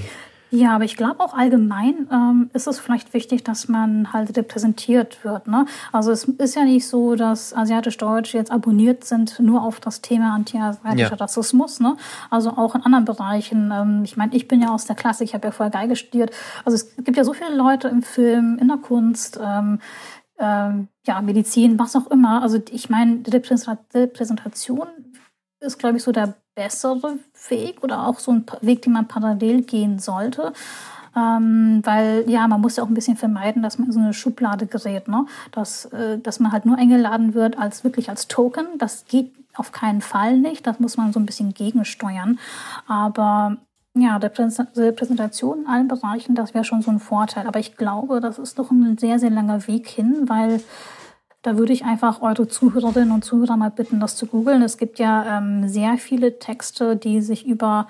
ja, 0.52 0.74
aber 0.74 0.84
ich 0.84 0.96
glaube 0.96 1.20
auch 1.20 1.32
allgemein 1.32 2.08
ähm, 2.12 2.50
ist 2.52 2.66
es 2.66 2.80
vielleicht 2.80 3.14
wichtig, 3.14 3.44
dass 3.44 3.68
man 3.68 4.12
halt 4.12 4.36
repräsentiert 4.36 5.24
wird. 5.24 5.46
Ne? 5.46 5.64
Also 5.92 6.10
es 6.10 6.24
ist 6.24 6.56
ja 6.56 6.64
nicht 6.64 6.88
so, 6.88 7.14
dass 7.14 7.54
asiatisch-deutsch 7.54 8.34
jetzt 8.34 8.50
abonniert 8.50 9.04
sind 9.04 9.38
nur 9.38 9.62
auf 9.62 9.78
das 9.78 10.00
Thema 10.00 10.34
anti-asiatischer 10.34 11.10
ja. 11.10 11.16
Rassismus. 11.16 11.78
Ne? 11.78 11.96
Also 12.30 12.50
auch 12.50 12.74
in 12.74 12.82
anderen 12.82 13.04
Bereichen. 13.04 13.70
Ähm, 13.72 14.02
ich 14.04 14.16
meine, 14.16 14.34
ich 14.34 14.48
bin 14.48 14.60
ja 14.60 14.74
aus 14.74 14.86
der 14.86 14.96
Klasse, 14.96 15.22
ich 15.22 15.34
habe 15.34 15.46
ja 15.46 15.52
vorher 15.52 15.70
Geige 15.70 15.94
studiert. 15.94 16.32
Also 16.64 16.74
es 16.74 16.96
gibt 16.96 17.16
ja 17.16 17.22
so 17.22 17.32
viele 17.32 17.54
Leute 17.54 17.86
im 17.86 18.02
Film, 18.02 18.58
in 18.60 18.66
der 18.66 18.78
Kunst, 18.78 19.38
ähm, 19.40 19.78
ähm, 20.40 20.88
ja, 21.06 21.20
Medizin, 21.20 21.78
was 21.78 21.94
auch 21.94 22.06
immer. 22.10 22.42
Also 22.42 22.60
ich 22.70 22.88
meine, 22.90 23.22
Repräsentation 23.26 24.88
ist, 25.60 25.78
glaube 25.78 25.98
ich, 25.98 26.02
so 26.02 26.12
der 26.12 26.34
bessere 26.54 27.18
Weg 27.48 27.84
oder 27.84 28.06
auch 28.06 28.18
so 28.18 28.32
ein 28.32 28.44
Weg, 28.62 28.82
den 28.82 28.94
man 28.94 29.06
parallel 29.06 29.62
gehen 29.62 29.98
sollte. 29.98 30.52
Ähm, 31.14 31.80
weil 31.84 32.24
ja, 32.28 32.46
man 32.48 32.60
muss 32.60 32.76
ja 32.76 32.84
auch 32.84 32.88
ein 32.88 32.94
bisschen 32.94 33.16
vermeiden, 33.16 33.62
dass 33.62 33.78
man 33.78 33.88
in 33.88 33.92
so 33.92 33.98
eine 33.98 34.14
Schublade 34.14 34.66
gerät, 34.66 35.08
ne? 35.08 35.26
dass, 35.50 35.86
äh, 35.86 36.18
dass 36.18 36.38
man 36.38 36.52
halt 36.52 36.66
nur 36.66 36.78
eingeladen 36.78 37.34
wird 37.34 37.58
als 37.58 37.84
wirklich 37.84 38.08
als 38.08 38.28
Token. 38.28 38.66
Das 38.78 39.04
geht 39.06 39.32
auf 39.54 39.72
keinen 39.72 40.00
Fall 40.00 40.38
nicht. 40.38 40.66
Das 40.66 40.78
muss 40.78 40.96
man 40.96 41.12
so 41.12 41.20
ein 41.20 41.26
bisschen 41.26 41.52
gegensteuern. 41.52 42.38
Aber 42.86 43.56
ja, 44.00 44.18
der 44.18 44.28
Präsentation 44.28 45.60
in 45.60 45.66
allen 45.66 45.88
Bereichen, 45.88 46.34
das 46.34 46.54
wäre 46.54 46.64
schon 46.64 46.82
so 46.82 46.90
ein 46.90 47.00
Vorteil. 47.00 47.46
Aber 47.46 47.58
ich 47.58 47.76
glaube, 47.76 48.20
das 48.20 48.38
ist 48.38 48.58
doch 48.58 48.70
ein 48.70 48.98
sehr, 48.98 49.18
sehr 49.18 49.30
langer 49.30 49.66
Weg 49.66 49.88
hin, 49.88 50.28
weil 50.28 50.60
da 51.42 51.56
würde 51.56 51.72
ich 51.72 51.84
einfach 51.84 52.20
eure 52.20 52.48
Zuhörerinnen 52.48 53.12
und 53.12 53.24
Zuhörer 53.24 53.56
mal 53.56 53.70
bitten, 53.70 54.00
das 54.00 54.16
zu 54.16 54.26
googeln. 54.26 54.62
Es 54.62 54.76
gibt 54.76 54.98
ja 54.98 55.38
ähm, 55.38 55.68
sehr 55.68 55.96
viele 55.96 56.38
Texte, 56.38 56.96
die 56.96 57.22
sich 57.22 57.46
über 57.46 57.86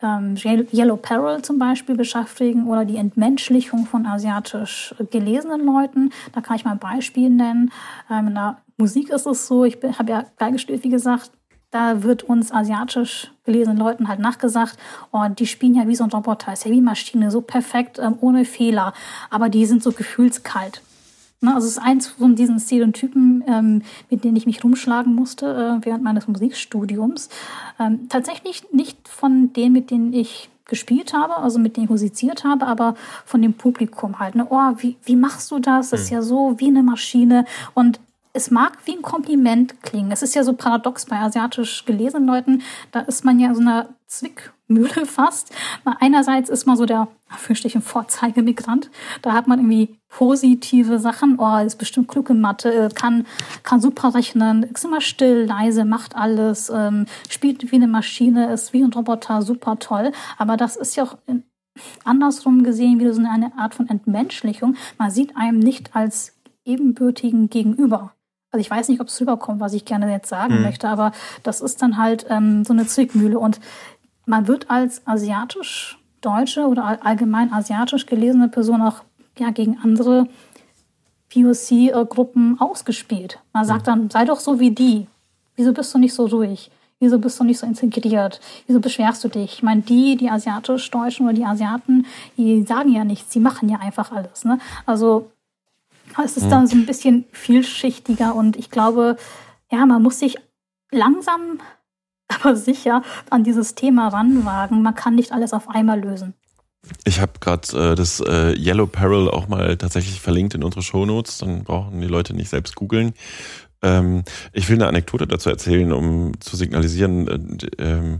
ähm, 0.00 0.36
Yellow 0.36 0.96
Peril 0.96 1.42
zum 1.42 1.58
Beispiel 1.58 1.96
beschäftigen 1.96 2.66
oder 2.66 2.84
die 2.84 2.96
Entmenschlichung 2.96 3.86
von 3.86 4.06
asiatisch 4.06 4.94
gelesenen 5.10 5.66
Leuten. 5.66 6.10
Da 6.32 6.40
kann 6.40 6.56
ich 6.56 6.64
mal 6.64 6.72
ein 6.72 6.78
Beispiel 6.78 7.28
nennen. 7.28 7.70
Ähm, 8.10 8.28
in 8.28 8.34
der 8.34 8.58
Musik 8.78 9.10
ist 9.10 9.26
es 9.26 9.46
so, 9.46 9.64
ich 9.64 9.76
habe 9.98 10.10
ja 10.10 10.24
Geige 10.38 10.58
wie 10.82 10.88
gesagt, 10.88 11.32
da 11.70 12.02
wird 12.02 12.22
uns 12.22 12.50
asiatisch 12.50 13.30
gelesenen 13.44 13.78
Leuten 13.78 14.08
halt 14.08 14.20
nachgesagt, 14.20 14.76
oh, 15.12 15.26
die 15.28 15.46
spielen 15.46 15.74
ja 15.74 15.86
wie 15.86 15.96
so 15.96 16.04
ein 16.04 16.10
Roboter, 16.10 16.52
ist 16.52 16.64
ja 16.64 16.70
wie 16.70 16.80
Maschine, 16.80 17.30
so 17.30 17.40
perfekt, 17.40 17.98
ähm, 17.98 18.16
ohne 18.20 18.44
Fehler, 18.44 18.94
aber 19.30 19.48
die 19.48 19.66
sind 19.66 19.82
so 19.82 19.92
gefühlskalt. 19.92 20.82
Ne, 21.40 21.54
also 21.54 21.68
es 21.68 21.74
ist 21.74 21.82
eins 21.82 22.08
von 22.08 22.34
diesen 22.34 22.58
Stereotypen, 22.58 23.44
ähm, 23.46 23.82
mit 24.10 24.24
denen 24.24 24.34
ich 24.34 24.46
mich 24.46 24.64
rumschlagen 24.64 25.14
musste 25.14 25.78
äh, 25.80 25.86
während 25.86 26.02
meines 26.02 26.26
Musikstudiums. 26.26 27.28
Ähm, 27.78 28.08
tatsächlich 28.08 28.72
nicht 28.72 29.06
von 29.06 29.52
denen, 29.52 29.72
mit 29.72 29.92
denen 29.92 30.12
ich 30.12 30.50
gespielt 30.64 31.12
habe, 31.12 31.36
also 31.36 31.60
mit 31.60 31.76
denen 31.76 31.84
ich 31.84 31.90
musiziert 31.90 32.42
habe, 32.42 32.66
aber 32.66 32.94
von 33.24 33.40
dem 33.40 33.54
Publikum 33.54 34.18
halt. 34.18 34.34
Ne? 34.34 34.48
Oh, 34.50 34.72
wie, 34.78 34.96
wie 35.04 35.16
machst 35.16 35.50
du 35.52 35.60
das? 35.60 35.90
Das 35.90 36.00
ist 36.00 36.10
hm. 36.10 36.16
ja 36.16 36.22
so 36.22 36.54
wie 36.58 36.66
eine 36.66 36.82
Maschine. 36.82 37.44
Und 37.72 38.00
es 38.32 38.50
mag 38.50 38.78
wie 38.84 38.96
ein 38.96 39.02
Kompliment 39.02 39.82
klingen. 39.82 40.10
Es 40.10 40.22
ist 40.22 40.34
ja 40.34 40.44
so 40.44 40.52
paradox 40.52 41.06
bei 41.06 41.16
asiatisch 41.16 41.84
gelesenen 41.84 42.26
Leuten. 42.26 42.62
Da 42.92 43.00
ist 43.00 43.24
man 43.24 43.38
ja 43.38 43.54
so 43.54 43.60
einer 43.60 43.88
Zwickmühle 44.06 44.88
fast. 45.06 45.52
Einerseits 45.84 46.50
ist 46.50 46.66
man 46.66 46.76
so 46.76 46.86
der, 46.86 47.08
fürchtlichen 47.36 47.82
Vorzeigemigrant. 47.82 48.90
Da 49.22 49.32
hat 49.32 49.46
man 49.46 49.58
irgendwie 49.58 49.98
positive 50.08 50.98
Sachen. 50.98 51.38
Oh, 51.38 51.58
ist 51.58 51.76
bestimmt 51.76 52.08
klug 52.08 52.30
in 52.30 52.40
Mathe, 52.40 52.88
kann, 52.94 53.26
kann 53.62 53.80
super 53.80 54.14
rechnen, 54.14 54.62
ist 54.62 54.84
immer 54.84 55.00
still, 55.00 55.44
leise, 55.44 55.84
macht 55.84 56.16
alles, 56.16 56.70
ähm, 56.74 57.06
spielt 57.28 57.70
wie 57.70 57.76
eine 57.76 57.88
Maschine, 57.88 58.52
ist 58.52 58.72
wie 58.72 58.82
ein 58.82 58.92
Roboter, 58.92 59.42
super 59.42 59.78
toll. 59.78 60.12
Aber 60.38 60.56
das 60.56 60.76
ist 60.76 60.96
ja 60.96 61.04
auch 61.04 61.18
andersrum 62.04 62.62
gesehen 62.62 62.98
wieder 62.98 63.12
so 63.12 63.22
eine 63.22 63.52
Art 63.56 63.74
von 63.74 63.88
Entmenschlichung. 63.88 64.76
Man 64.96 65.10
sieht 65.10 65.36
einem 65.36 65.58
nicht 65.58 65.94
als 65.94 66.34
ebenbürtigen 66.64 67.50
Gegenüber. 67.50 68.12
Also 68.50 68.60
ich 68.60 68.70
weiß 68.70 68.88
nicht, 68.88 69.00
ob 69.00 69.08
es 69.08 69.20
rüberkommt, 69.20 69.60
was 69.60 69.74
ich 69.74 69.84
gerne 69.84 70.10
jetzt 70.10 70.28
sagen 70.28 70.56
mhm. 70.56 70.62
möchte, 70.62 70.88
aber 70.88 71.12
das 71.42 71.60
ist 71.60 71.82
dann 71.82 71.98
halt 71.98 72.26
ähm, 72.30 72.64
so 72.64 72.72
eine 72.72 72.86
Zwickmühle. 72.86 73.38
Und 73.38 73.60
man 74.24 74.48
wird 74.48 74.70
als 74.70 75.06
asiatisch-deutsche 75.06 76.66
oder 76.66 77.04
allgemein 77.04 77.52
asiatisch 77.52 78.06
gelesene 78.06 78.48
Person 78.48 78.82
auch 78.82 79.02
ja, 79.38 79.50
gegen 79.50 79.78
andere 79.82 80.28
POC-Gruppen 81.32 82.58
ausgespielt. 82.58 83.38
Man 83.52 83.64
sagt 83.64 83.82
mhm. 83.82 83.90
dann, 83.90 84.10
sei 84.10 84.24
doch 84.24 84.40
so 84.40 84.60
wie 84.60 84.70
die. 84.70 85.06
Wieso 85.56 85.72
bist 85.72 85.92
du 85.94 85.98
nicht 85.98 86.14
so 86.14 86.26
ruhig? 86.26 86.70
Wieso 87.00 87.18
bist 87.18 87.38
du 87.38 87.44
nicht 87.44 87.58
so 87.58 87.66
integriert? 87.66 88.40
Wieso 88.66 88.80
beschwerst 88.80 89.22
du 89.22 89.28
dich? 89.28 89.54
Ich 89.54 89.62
meine, 89.62 89.82
die, 89.82 90.16
die 90.16 90.30
asiatisch-deutschen 90.30 91.26
oder 91.26 91.34
die 91.34 91.44
Asiaten, 91.44 92.06
die 92.36 92.64
sagen 92.64 92.92
ja 92.92 93.04
nichts, 93.04 93.32
sie 93.32 93.40
machen 93.40 93.68
ja 93.68 93.78
einfach 93.78 94.10
alles. 94.10 94.44
Ne? 94.44 94.58
Also 94.84 95.30
es 96.24 96.36
ist 96.36 96.48
dann 96.48 96.66
so 96.66 96.76
ein 96.76 96.86
bisschen 96.86 97.24
vielschichtiger 97.32 98.34
und 98.34 98.56
ich 98.56 98.70
glaube, 98.70 99.16
ja, 99.70 99.84
man 99.86 100.02
muss 100.02 100.18
sich 100.18 100.36
langsam, 100.90 101.60
aber 102.28 102.56
sicher 102.56 103.02
an 103.30 103.44
dieses 103.44 103.74
Thema 103.74 104.08
ranwagen. 104.08 104.82
Man 104.82 104.94
kann 104.94 105.14
nicht 105.14 105.32
alles 105.32 105.52
auf 105.52 105.68
einmal 105.68 106.00
lösen. 106.00 106.34
Ich 107.04 107.20
habe 107.20 107.32
gerade 107.40 107.92
äh, 107.92 107.94
das 107.94 108.20
äh, 108.20 108.54
Yellow 108.56 108.86
Peril 108.86 109.28
auch 109.28 109.48
mal 109.48 109.76
tatsächlich 109.76 110.20
verlinkt 110.20 110.54
in 110.54 110.64
unsere 110.64 110.82
Shownotes, 110.82 111.38
dann 111.38 111.64
brauchen 111.64 112.00
die 112.00 112.06
Leute 112.06 112.34
nicht 112.34 112.48
selbst 112.48 112.76
googeln. 112.76 113.14
Ähm, 113.82 114.24
ich 114.52 114.68
will 114.68 114.76
eine 114.76 114.86
Anekdote 114.86 115.26
dazu 115.26 115.50
erzählen, 115.50 115.92
um 115.92 116.32
zu 116.40 116.56
signalisieren, 116.56 117.28
äh, 117.78 117.82
äh, 117.82 118.18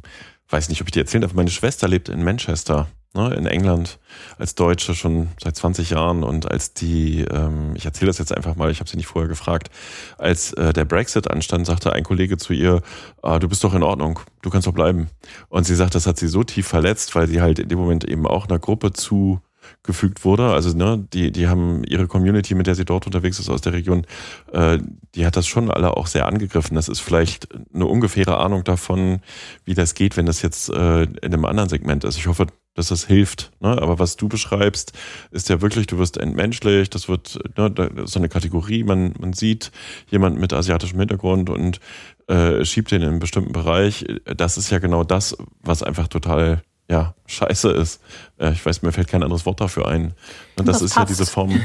weiß 0.48 0.68
nicht, 0.68 0.80
ob 0.80 0.88
ich 0.88 0.92
die 0.92 1.00
erzählen 1.00 1.22
darf. 1.22 1.34
Meine 1.34 1.50
Schwester 1.50 1.88
lebt 1.88 2.08
in 2.08 2.22
Manchester 2.22 2.88
ne, 3.14 3.34
in 3.34 3.46
England 3.46 3.98
als 4.38 4.54
Deutsche 4.54 4.94
schon 4.94 5.28
seit 5.42 5.56
20 5.56 5.90
Jahren 5.90 6.22
und 6.22 6.50
als 6.50 6.74
die, 6.74 7.20
ähm, 7.22 7.72
ich 7.74 7.84
erzähle 7.84 8.08
das 8.08 8.18
jetzt 8.18 8.36
einfach 8.36 8.56
mal, 8.56 8.70
ich 8.70 8.80
habe 8.80 8.88
sie 8.88 8.96
nicht 8.96 9.06
vorher 9.06 9.28
gefragt, 9.28 9.70
als 10.18 10.52
äh, 10.54 10.72
der 10.72 10.84
Brexit 10.84 11.30
anstand, 11.30 11.66
sagte 11.66 11.92
ein 11.92 12.04
Kollege 12.04 12.36
zu 12.36 12.52
ihr, 12.52 12.82
ah, 13.22 13.38
du 13.38 13.48
bist 13.48 13.64
doch 13.64 13.74
in 13.74 13.82
Ordnung, 13.82 14.20
du 14.42 14.50
kannst 14.50 14.66
doch 14.66 14.74
bleiben. 14.74 15.08
Und 15.48 15.64
sie 15.64 15.74
sagt, 15.74 15.94
das 15.94 16.06
hat 16.06 16.18
sie 16.18 16.28
so 16.28 16.44
tief 16.44 16.66
verletzt, 16.66 17.14
weil 17.14 17.28
sie 17.28 17.40
halt 17.40 17.58
in 17.58 17.68
dem 17.68 17.78
Moment 17.78 18.04
eben 18.04 18.26
auch 18.26 18.48
einer 18.48 18.58
Gruppe 18.58 18.92
zu 18.92 19.40
gefügt 19.82 20.24
wurde. 20.24 20.50
Also 20.50 20.76
ne, 20.76 21.06
die, 21.12 21.32
die 21.32 21.48
haben 21.48 21.84
ihre 21.84 22.06
Community, 22.06 22.54
mit 22.54 22.66
der 22.66 22.74
sie 22.74 22.84
dort 22.84 23.06
unterwegs 23.06 23.38
ist 23.38 23.48
aus 23.48 23.60
der 23.60 23.72
Region, 23.72 24.06
äh, 24.52 24.78
die 25.14 25.26
hat 25.26 25.36
das 25.36 25.46
schon 25.46 25.70
alle 25.70 25.96
auch 25.96 26.06
sehr 26.06 26.26
angegriffen. 26.26 26.74
Das 26.74 26.88
ist 26.88 27.00
vielleicht 27.00 27.48
eine 27.74 27.86
ungefähre 27.86 28.38
Ahnung 28.38 28.64
davon, 28.64 29.20
wie 29.64 29.74
das 29.74 29.94
geht, 29.94 30.16
wenn 30.16 30.26
das 30.26 30.42
jetzt 30.42 30.70
äh, 30.70 31.02
in 31.02 31.18
einem 31.22 31.44
anderen 31.44 31.68
Segment 31.68 32.04
ist. 32.04 32.16
Ich 32.16 32.26
hoffe, 32.26 32.46
dass 32.78 32.88
das 32.88 33.06
hilft. 33.06 33.50
Ne? 33.60 33.70
Aber 33.70 33.98
was 33.98 34.16
du 34.16 34.28
beschreibst, 34.28 34.92
ist 35.32 35.48
ja 35.48 35.60
wirklich, 35.60 35.88
du 35.88 35.98
wirst 35.98 36.16
entmenschlich, 36.16 36.88
das 36.88 37.08
wird 37.08 37.38
ne, 37.58 37.70
das 37.70 38.12
so 38.12 38.20
eine 38.20 38.28
Kategorie, 38.28 38.84
man, 38.84 39.14
man 39.18 39.32
sieht 39.32 39.72
jemanden 40.10 40.38
mit 40.38 40.52
asiatischem 40.52 40.98
Hintergrund 40.98 41.50
und 41.50 41.80
äh, 42.28 42.64
schiebt 42.64 42.92
den 42.92 43.02
in 43.02 43.08
einen 43.08 43.18
bestimmten 43.18 43.52
Bereich. 43.52 44.06
Das 44.24 44.56
ist 44.56 44.70
ja 44.70 44.78
genau 44.78 45.02
das, 45.02 45.36
was 45.60 45.82
einfach 45.82 46.06
total 46.06 46.62
ja, 46.90 47.14
scheiße 47.26 47.70
ist. 47.70 48.00
Äh, 48.38 48.52
ich 48.52 48.64
weiß, 48.64 48.82
mir 48.82 48.92
fällt 48.92 49.08
kein 49.08 49.22
anderes 49.22 49.44
Wort 49.44 49.60
dafür 49.60 49.88
ein. 49.88 50.14
Und 50.56 50.68
das, 50.68 50.78
das 50.78 50.82
ist 50.82 50.94
passt. 50.94 51.10
ja 51.10 51.16
diese 51.16 51.26
Form 51.26 51.50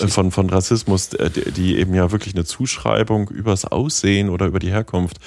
äh, 0.00 0.06
von, 0.08 0.30
von 0.30 0.48
Rassismus, 0.48 1.12
äh, 1.14 1.30
die 1.30 1.76
eben 1.78 1.94
ja 1.94 2.12
wirklich 2.12 2.34
eine 2.34 2.44
Zuschreibung 2.44 3.28
übers 3.28 3.64
Aussehen 3.64 4.30
oder 4.30 4.46
über 4.46 4.60
die 4.60 4.70
Herkunft 4.70 5.18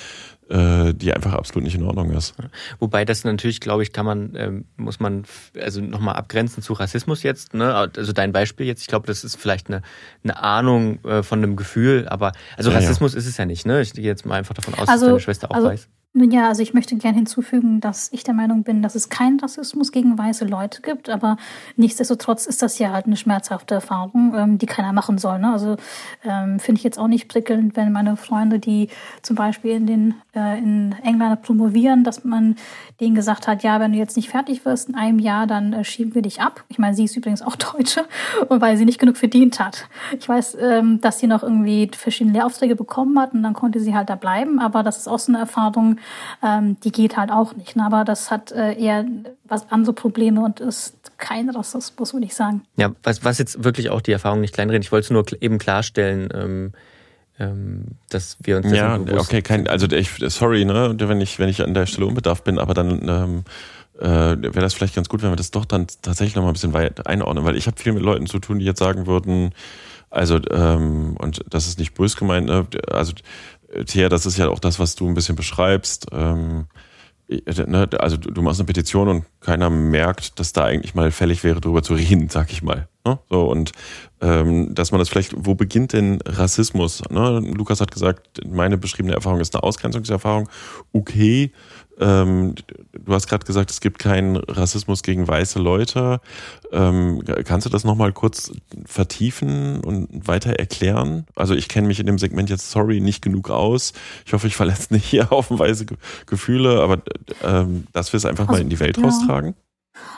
die 0.51 1.13
einfach 1.13 1.33
absolut 1.33 1.63
nicht 1.63 1.75
in 1.75 1.83
Ordnung 1.83 2.11
ist. 2.11 2.33
Wobei 2.79 3.05
das 3.05 3.23
natürlich, 3.23 3.61
glaube 3.61 3.83
ich, 3.83 3.93
kann 3.93 4.05
man, 4.05 4.33
ähm, 4.35 4.65
muss 4.75 4.99
man 4.99 5.23
also 5.59 5.79
nochmal 5.81 6.15
abgrenzen 6.15 6.61
zu 6.61 6.73
Rassismus 6.73 7.23
jetzt. 7.23 7.53
Ne? 7.53 7.73
Also 7.73 8.11
dein 8.11 8.31
Beispiel 8.31 8.65
jetzt, 8.65 8.81
ich 8.81 8.87
glaube, 8.87 9.07
das 9.07 9.23
ist 9.23 9.35
vielleicht 9.35 9.67
eine, 9.67 9.81
eine 10.23 10.41
Ahnung 10.41 11.03
äh, 11.05 11.23
von 11.23 11.39
einem 11.39 11.55
Gefühl, 11.55 12.07
aber 12.09 12.33
also 12.57 12.69
ja, 12.69 12.77
Rassismus 12.77 13.13
ja. 13.13 13.19
ist 13.19 13.27
es 13.27 13.37
ja 13.37 13.45
nicht. 13.45 13.65
Ne? 13.65 13.81
Ich 13.81 13.93
gehe 13.93 14.03
jetzt 14.03 14.25
mal 14.25 14.35
einfach 14.35 14.53
davon 14.53 14.73
aus, 14.73 14.87
also, 14.89 15.05
dass 15.05 15.11
deine 15.11 15.19
Schwester 15.21 15.51
auch 15.51 15.55
also, 15.55 15.67
weiß. 15.67 15.87
Nun 16.13 16.30
ja, 16.30 16.50
also 16.50 16.62
ich 16.62 16.74
möchte 16.74 16.97
gerne 16.97 17.15
hinzufügen, 17.15 17.80
dass 17.80 18.12
ich 18.12 18.26
der 18.26 18.34
Meinung 18.34 18.63
bin, 18.63 18.82
dass 18.82 18.95
es 18.95 19.08
keinen 19.08 19.39
Rassismus 19.39 19.93
gegen 19.93 20.17
weiße 20.17 20.43
Leute 20.43 20.82
gibt, 20.82 21.10
aber 21.10 21.38
nichtsdestotrotz 21.78 22.47
ist 22.47 22.62
das 22.62 22.80
ja 22.80 22.91
halt 22.91 23.06
eine 23.06 23.15
schmerzhafte 23.15 23.76
Erfahrung, 23.76 24.34
ähm, 24.36 24.58
die 24.58 24.65
keiner 24.65 24.91
machen 24.91 25.17
soll. 25.17 25.39
Ne? 25.39 25.54
Also 25.54 25.78
ähm, 26.26 26.60
finde 26.60 26.80
ich 26.80 26.84
jetzt 26.84 27.00
auch 27.00 27.08
nicht 27.08 27.30
prickelnd, 27.30 27.78
wenn 27.78 27.93
meine 27.93 28.17
Freunde, 28.17 28.60
die 28.60 28.89
zum 29.21 29.38
Beispiel 29.38 29.71
in, 29.71 29.88
den, 29.88 30.15
äh, 30.36 30.58
in 30.58 30.93
England 31.02 31.43
promovieren, 31.43 32.04
dass 32.04 32.26
man 32.26 32.58
denen 33.00 33.15
gesagt 33.15 33.47
hat, 33.47 33.63
ja, 33.63 33.80
wenn 33.80 33.93
du 33.93 33.97
jetzt 33.97 34.17
nicht 34.17 34.30
fertig 34.30 34.65
wirst 34.65 34.89
in 34.89 34.95
einem 34.95 35.19
Jahr, 35.19 35.47
dann 35.47 35.71
äh, 35.71 35.86
schieben 35.86 36.13
wir 36.13 36.24
dich 36.24 36.41
ab. 36.41 36.65
Ich 36.67 36.78
meine, 36.78 36.93
sie 36.93 37.06
ist 37.06 37.15
übrigens 37.15 37.41
auch 37.41 37.56
Deutsche, 37.74 38.04
weil 38.50 38.76
sie 38.76 38.84
nicht 38.84 39.00
genug 39.00 39.15
verdient 39.15 39.62
hat. 39.62 39.88
Ich 40.19 40.28
weiß, 40.28 40.58
ähm, 40.60 41.00
dass 41.00 41.19
sie 41.19 41.28
noch 41.28 41.41
irgendwie 41.41 41.89
verschiedene 41.95 42.38
Lehraufträge 42.38 42.76
bekommen 42.76 43.17
hat 43.17 43.34
und 43.34 43.43
dann 43.43 43.54
konnte 43.54 43.80
sie 43.80 43.95
halt 43.95 44.10
da 44.10 44.15
bleiben, 44.15 44.60
aber 44.60 44.84
das 44.84 44.97
ist 44.97 45.08
auch 45.08 45.19
so 45.19 45.32
eine 45.32 45.39
Erfahrung, 45.39 46.00
ähm, 46.43 46.77
die 46.81 46.91
geht 46.91 47.17
halt 47.17 47.31
auch 47.31 47.55
nicht. 47.55 47.75
Ne? 47.75 47.85
Aber 47.85 48.03
das 48.03 48.31
hat 48.31 48.51
äh, 48.51 48.73
eher 48.73 49.05
was 49.43 49.71
andere 49.71 49.93
Probleme 49.93 50.41
und 50.43 50.59
ist 50.59 51.17
kein 51.17 51.49
Rassismus, 51.49 52.13
würde 52.13 52.25
ich 52.25 52.35
sagen. 52.35 52.63
Ja, 52.77 52.91
was, 53.03 53.23
was 53.23 53.37
jetzt 53.37 53.63
wirklich 53.63 53.89
auch 53.89 54.01
die 54.01 54.11
Erfahrung 54.11 54.41
nicht 54.41 54.53
kleinreden. 54.53 54.81
Ich 54.81 54.91
wollte 54.91 55.05
es 55.05 55.11
nur 55.11 55.25
eben 55.41 55.57
klarstellen, 55.57 56.29
ähm, 56.33 56.73
ähm, 57.41 57.85
dass 58.09 58.37
wir 58.43 58.57
uns 58.57 58.71
ja 58.71 58.99
okay 59.17 59.41
kein 59.41 59.67
also 59.67 59.87
ich 59.87 60.11
sorry 60.27 60.65
ne 60.65 60.95
wenn 60.97 61.21
ich 61.21 61.39
wenn 61.39 61.49
ich 61.49 61.63
an 61.63 61.73
der 61.73 61.85
Stelle 61.85 62.05
unbedarft 62.05 62.43
bin 62.43 62.59
aber 62.59 62.73
dann 62.73 63.07
ähm, 63.07 63.43
äh, 63.99 64.41
wäre 64.41 64.59
das 64.59 64.73
vielleicht 64.73 64.95
ganz 64.95 65.09
gut 65.09 65.23
wenn 65.23 65.31
wir 65.31 65.37
das 65.37 65.49
doch 65.49 65.65
dann 65.65 65.87
tatsächlich 66.01 66.35
noch 66.35 66.43
mal 66.43 66.49
ein 66.49 66.53
bisschen 66.53 66.73
weit 66.73 67.07
einordnen 67.07 67.45
weil 67.45 67.55
ich 67.55 67.67
habe 67.67 67.79
viel 67.79 67.93
mit 67.93 68.03
Leuten 68.03 68.27
zu 68.27 68.39
tun 68.39 68.59
die 68.59 68.65
jetzt 68.65 68.79
sagen 68.79 69.07
würden 69.07 69.53
also 70.09 70.39
ähm, 70.51 71.15
und 71.17 71.43
das 71.49 71.67
ist 71.67 71.79
nicht 71.79 71.93
bös 71.93 72.15
gemeint 72.15 72.47
ne? 72.47 72.67
also 72.91 73.13
Thea, 73.86 74.10
das 74.10 74.25
ist 74.25 74.38
ja 74.38 74.49
auch 74.49 74.60
das, 74.60 74.79
was 74.79 74.95
du 74.95 75.07
ein 75.07 75.13
bisschen 75.13 75.36
beschreibst. 75.36 76.07
Ähm, 76.12 76.67
ne, 77.29 77.89
also 77.99 78.17
du 78.17 78.41
machst 78.41 78.60
eine 78.60 78.67
Petition 78.67 79.07
und 79.07 79.25
keiner 79.39 79.69
merkt, 79.69 80.39
dass 80.39 80.53
da 80.53 80.65
eigentlich 80.65 80.95
mal 80.95 81.12
fällig 81.12 81.43
wäre, 81.43 81.62
darüber 81.62 81.84
zu 81.84 81.93
reden, 81.93 82.29
sag 82.29 82.51
ich 82.51 82.62
mal. 82.62 82.88
Ne? 83.05 83.19
So 83.29 83.49
und 83.49 83.71
ähm, 84.21 84.75
dass 84.75 84.91
man 84.91 84.99
das 84.99 85.10
vielleicht, 85.10 85.34
wo 85.36 85.55
beginnt 85.55 85.93
denn 85.93 86.19
Rassismus? 86.25 87.01
Ne? 87.10 87.39
Lukas 87.39 87.81
hat 87.81 87.91
gesagt, 87.91 88.41
meine 88.47 88.77
beschriebene 88.77 89.15
Erfahrung 89.15 89.39
ist 89.39 89.55
eine 89.55 89.63
Ausgrenzungserfahrung. 89.63 90.49
Okay, 90.91 91.51
ähm, 92.01 92.55
du 92.93 93.13
hast 93.13 93.27
gerade 93.27 93.45
gesagt, 93.45 93.71
es 93.71 93.79
gibt 93.79 93.99
keinen 93.99 94.35
Rassismus 94.35 95.03
gegen 95.03 95.27
weiße 95.27 95.59
Leute. 95.59 96.19
Ähm, 96.71 97.23
kannst 97.45 97.65
du 97.65 97.69
das 97.69 97.83
nochmal 97.83 98.11
kurz 98.11 98.51
vertiefen 98.85 99.81
und 99.81 100.27
weiter 100.27 100.53
erklären? 100.53 101.25
Also 101.35 101.53
ich 101.53 101.69
kenne 101.69 101.87
mich 101.87 101.99
in 101.99 102.07
dem 102.07 102.17
Segment 102.17 102.49
jetzt, 102.49 102.71
sorry, 102.71 102.99
nicht 102.99 103.21
genug 103.21 103.49
aus. 103.49 103.93
Ich 104.25 104.33
hoffe, 104.33 104.47
ich 104.47 104.55
verletze 104.55 104.93
nicht 104.93 105.05
hier 105.05 105.29
haufenweise 105.29 105.85
Gefühle, 106.25 106.81
aber 106.81 107.01
ähm, 107.43 107.87
dass 107.93 108.11
wir 108.11 108.17
es 108.17 108.25
einfach 108.25 108.47
also, 108.47 108.53
mal 108.53 108.61
in 108.61 108.69
die 108.69 108.79
Welt 108.79 108.97
ja. 108.97 109.03
raustragen. 109.03 109.53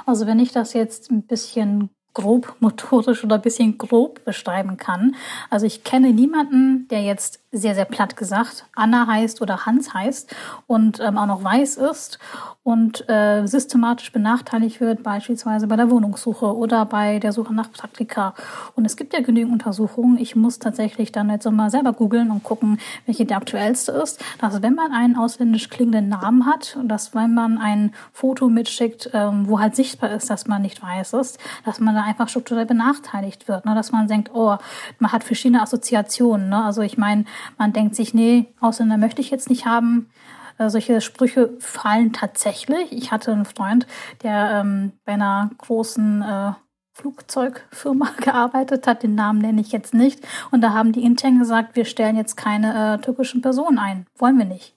Also 0.05 0.25
wenn 0.25 0.39
ich 0.39 0.51
das 0.51 0.73
jetzt 0.73 1.11
ein 1.11 1.23
bisschen 1.23 1.89
grob 2.13 2.55
motorisch 2.59 3.23
oder 3.23 3.35
ein 3.35 3.41
bisschen 3.41 3.77
grob 3.77 4.23
beschreiben 4.23 4.77
kann. 4.77 5.15
Also 5.49 5.65
ich 5.65 5.83
kenne 5.83 6.13
niemanden, 6.13 6.87
der 6.89 7.01
jetzt 7.01 7.42
sehr, 7.53 7.75
sehr 7.75 7.85
platt 7.85 8.17
gesagt, 8.17 8.65
Anna 8.75 9.07
heißt 9.07 9.41
oder 9.41 9.65
Hans 9.65 9.93
heißt 9.93 10.35
und 10.67 10.99
ähm, 10.99 11.17
auch 11.17 11.27
noch 11.27 11.43
weiß 11.43 11.77
ist 11.77 12.19
und 12.63 13.09
äh, 13.09 13.45
systematisch 13.45 14.13
benachteiligt 14.13 14.79
wird, 14.79 15.03
beispielsweise 15.03 15.67
bei 15.67 15.75
der 15.75 15.89
Wohnungssuche 15.89 16.55
oder 16.55 16.85
bei 16.85 17.19
der 17.19 17.33
Suche 17.33 17.53
nach 17.53 17.69
Praktika. 17.69 18.33
Und 18.75 18.85
es 18.85 18.95
gibt 18.95 19.13
ja 19.13 19.21
genügend 19.21 19.51
Untersuchungen. 19.51 20.17
Ich 20.17 20.37
muss 20.37 20.59
tatsächlich 20.59 21.11
dann 21.11 21.29
jetzt 21.29 21.49
mal 21.51 21.69
selber 21.69 21.91
googeln 21.91 22.31
und 22.31 22.43
gucken, 22.43 22.79
welche 23.05 23.25
die 23.25 23.33
aktuellste 23.33 23.91
ist. 23.91 24.23
Dass 24.39 24.61
wenn 24.61 24.75
man 24.75 24.93
einen 24.93 25.17
ausländisch 25.17 25.69
klingenden 25.69 26.07
Namen 26.07 26.45
hat 26.45 26.77
und 26.79 26.87
dass 26.87 27.13
wenn 27.13 27.33
man 27.33 27.57
ein 27.57 27.93
Foto 28.13 28.47
mitschickt, 28.47 29.09
ähm, 29.13 29.49
wo 29.49 29.59
halt 29.59 29.75
sichtbar 29.75 30.11
ist, 30.11 30.29
dass 30.29 30.47
man 30.47 30.61
nicht 30.61 30.81
weiß 30.81 31.13
ist, 31.13 31.39
dass 31.65 31.81
man 31.81 31.95
da 31.95 32.03
einfach 32.03 32.29
strukturell 32.29 32.65
benachteiligt 32.65 33.49
wird. 33.49 33.65
Ne? 33.65 33.75
Dass 33.75 33.91
man 33.91 34.07
denkt, 34.07 34.31
oh, 34.33 34.55
man 34.99 35.11
hat 35.11 35.25
verschiedene 35.25 35.61
Assoziationen. 35.61 36.47
Ne? 36.47 36.63
Also 36.63 36.81
ich 36.81 36.97
meine, 36.97 37.25
man 37.57 37.73
denkt 37.73 37.95
sich, 37.95 38.13
nee, 38.13 38.47
Ausländer 38.59 38.97
möchte 38.97 39.21
ich 39.21 39.31
jetzt 39.31 39.49
nicht 39.49 39.65
haben. 39.65 40.09
Äh, 40.57 40.69
solche 40.69 41.01
Sprüche 41.01 41.53
fallen 41.59 42.13
tatsächlich. 42.13 42.91
Ich 42.91 43.11
hatte 43.11 43.31
einen 43.31 43.45
Freund, 43.45 43.87
der 44.21 44.61
ähm, 44.61 44.93
bei 45.05 45.13
einer 45.13 45.49
großen 45.57 46.21
äh, 46.21 46.51
Flugzeugfirma 46.93 48.11
gearbeitet 48.17 48.87
hat. 48.87 49.03
Den 49.03 49.15
Namen 49.15 49.39
nenne 49.39 49.61
ich 49.61 49.71
jetzt 49.71 49.93
nicht. 49.93 50.25
Und 50.51 50.61
da 50.61 50.73
haben 50.73 50.91
die 50.91 51.03
intern 51.03 51.39
gesagt, 51.39 51.75
wir 51.75 51.85
stellen 51.85 52.15
jetzt 52.15 52.37
keine 52.37 52.95
äh, 52.95 53.01
türkischen 53.01 53.41
Personen 53.41 53.79
ein. 53.79 54.05
Wollen 54.17 54.37
wir 54.37 54.45
nicht. 54.45 54.75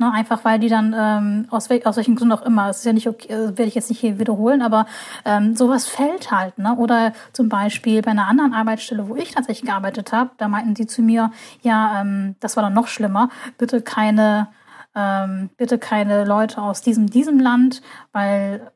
Ne, 0.00 0.12
einfach 0.12 0.44
weil 0.44 0.60
die 0.60 0.68
dann, 0.68 0.94
ähm, 0.96 1.46
aus, 1.50 1.68
aus 1.68 1.96
welchen 1.96 2.14
Gründen 2.14 2.30
auch 2.32 2.42
immer, 2.42 2.68
das 2.68 2.78
ist 2.78 2.84
ja 2.84 2.92
nicht 2.92 3.08
okay, 3.08 3.32
äh, 3.32 3.48
werde 3.48 3.64
ich 3.64 3.74
jetzt 3.74 3.90
nicht 3.90 3.98
hier 3.98 4.20
wiederholen, 4.20 4.62
aber 4.62 4.86
ähm, 5.24 5.56
sowas 5.56 5.88
fällt 5.88 6.30
halt. 6.30 6.56
Ne? 6.56 6.76
Oder 6.76 7.12
zum 7.32 7.48
Beispiel 7.48 8.00
bei 8.02 8.12
einer 8.12 8.28
anderen 8.28 8.54
Arbeitsstelle, 8.54 9.08
wo 9.08 9.16
ich 9.16 9.32
tatsächlich 9.32 9.66
gearbeitet 9.68 10.12
habe, 10.12 10.30
da 10.38 10.46
meinten 10.46 10.74
die 10.74 10.86
zu 10.86 11.02
mir, 11.02 11.32
ja, 11.62 12.00
ähm, 12.00 12.36
das 12.38 12.54
war 12.56 12.62
dann 12.62 12.74
noch 12.74 12.86
schlimmer, 12.86 13.28
bitte 13.58 13.82
keine, 13.82 14.46
ähm, 14.94 15.50
bitte 15.56 15.78
keine 15.78 16.24
Leute 16.24 16.62
aus 16.62 16.80
diesem, 16.80 17.10
diesem 17.10 17.40
Land, 17.40 17.82
weil 18.12 18.70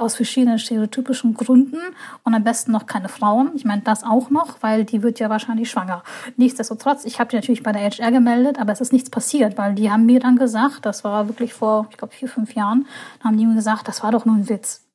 aus 0.00 0.16
verschiedenen 0.16 0.58
stereotypischen 0.58 1.34
Gründen 1.34 1.78
und 2.24 2.34
am 2.34 2.42
besten 2.42 2.72
noch 2.72 2.86
keine 2.86 3.08
Frauen. 3.08 3.52
Ich 3.54 3.64
meine, 3.64 3.82
das 3.82 4.02
auch 4.02 4.30
noch, 4.30 4.62
weil 4.62 4.84
die 4.84 5.02
wird 5.02 5.20
ja 5.20 5.30
wahrscheinlich 5.30 5.70
schwanger. 5.70 6.02
Nichtsdestotrotz, 6.36 7.04
ich 7.04 7.20
habe 7.20 7.30
die 7.30 7.36
natürlich 7.36 7.62
bei 7.62 7.72
der 7.72 7.82
HR 7.82 8.10
gemeldet, 8.10 8.58
aber 8.58 8.72
es 8.72 8.80
ist 8.80 8.92
nichts 8.92 9.10
passiert, 9.10 9.58
weil 9.58 9.74
die 9.74 9.90
haben 9.90 10.06
mir 10.06 10.20
dann 10.20 10.36
gesagt, 10.36 10.86
das 10.86 11.04
war 11.04 11.28
wirklich 11.28 11.54
vor, 11.54 11.86
ich 11.90 11.96
glaube, 11.96 12.14
vier, 12.14 12.28
fünf 12.28 12.54
Jahren, 12.54 12.86
haben 13.22 13.36
die 13.36 13.46
mir 13.46 13.54
gesagt, 13.54 13.88
das 13.88 14.02
war 14.02 14.12
doch 14.12 14.24
nur 14.24 14.36
ein 14.36 14.48
Witz. 14.48 14.86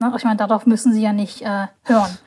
Ne? 0.00 0.12
Ich 0.16 0.24
meine, 0.24 0.36
darauf 0.36 0.66
müssen 0.66 0.92
sie 0.92 1.02
ja 1.02 1.12
nicht 1.12 1.42
äh, 1.42 1.66
hören. 1.84 2.18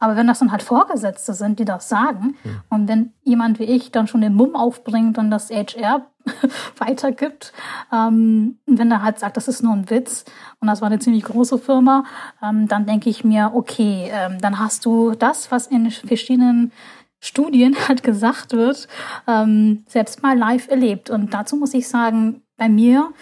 Aber 0.00 0.14
wenn 0.16 0.28
das 0.28 0.38
dann 0.38 0.52
halt 0.52 0.62
Vorgesetzte 0.62 1.34
sind, 1.34 1.58
die 1.58 1.64
das 1.64 1.88
sagen, 1.88 2.36
mhm. 2.44 2.60
und 2.70 2.88
wenn 2.88 3.12
jemand 3.22 3.58
wie 3.58 3.64
ich 3.64 3.90
dann 3.90 4.06
schon 4.06 4.20
den 4.20 4.34
Mumm 4.34 4.54
aufbringt 4.54 5.18
und 5.18 5.30
das 5.30 5.50
HR 5.50 6.06
weitergibt, 6.78 7.52
ähm, 7.92 8.58
wenn 8.66 8.90
er 8.90 9.02
halt 9.02 9.18
sagt, 9.18 9.36
das 9.36 9.48
ist 9.48 9.62
nur 9.62 9.72
ein 9.72 9.90
Witz 9.90 10.24
und 10.60 10.68
das 10.68 10.80
war 10.80 10.86
eine 10.86 10.98
ziemlich 10.98 11.24
große 11.24 11.58
Firma, 11.58 12.04
ähm, 12.42 12.68
dann 12.68 12.86
denke 12.86 13.10
ich 13.10 13.24
mir, 13.24 13.52
okay, 13.54 14.10
ähm, 14.12 14.40
dann 14.40 14.58
hast 14.58 14.84
du 14.84 15.12
das, 15.12 15.50
was 15.50 15.66
in 15.66 15.90
verschiedenen 15.90 16.72
Studien 17.20 17.76
halt 17.88 18.02
gesagt 18.02 18.52
wird, 18.52 18.88
ähm, 19.26 19.84
selbst 19.86 20.22
mal 20.22 20.36
live 20.36 20.68
erlebt. 20.68 21.10
Und 21.10 21.34
dazu 21.34 21.56
muss 21.56 21.74
ich 21.74 21.88
sagen, 21.88 22.42
bei 22.56 22.68
mir 22.68 23.12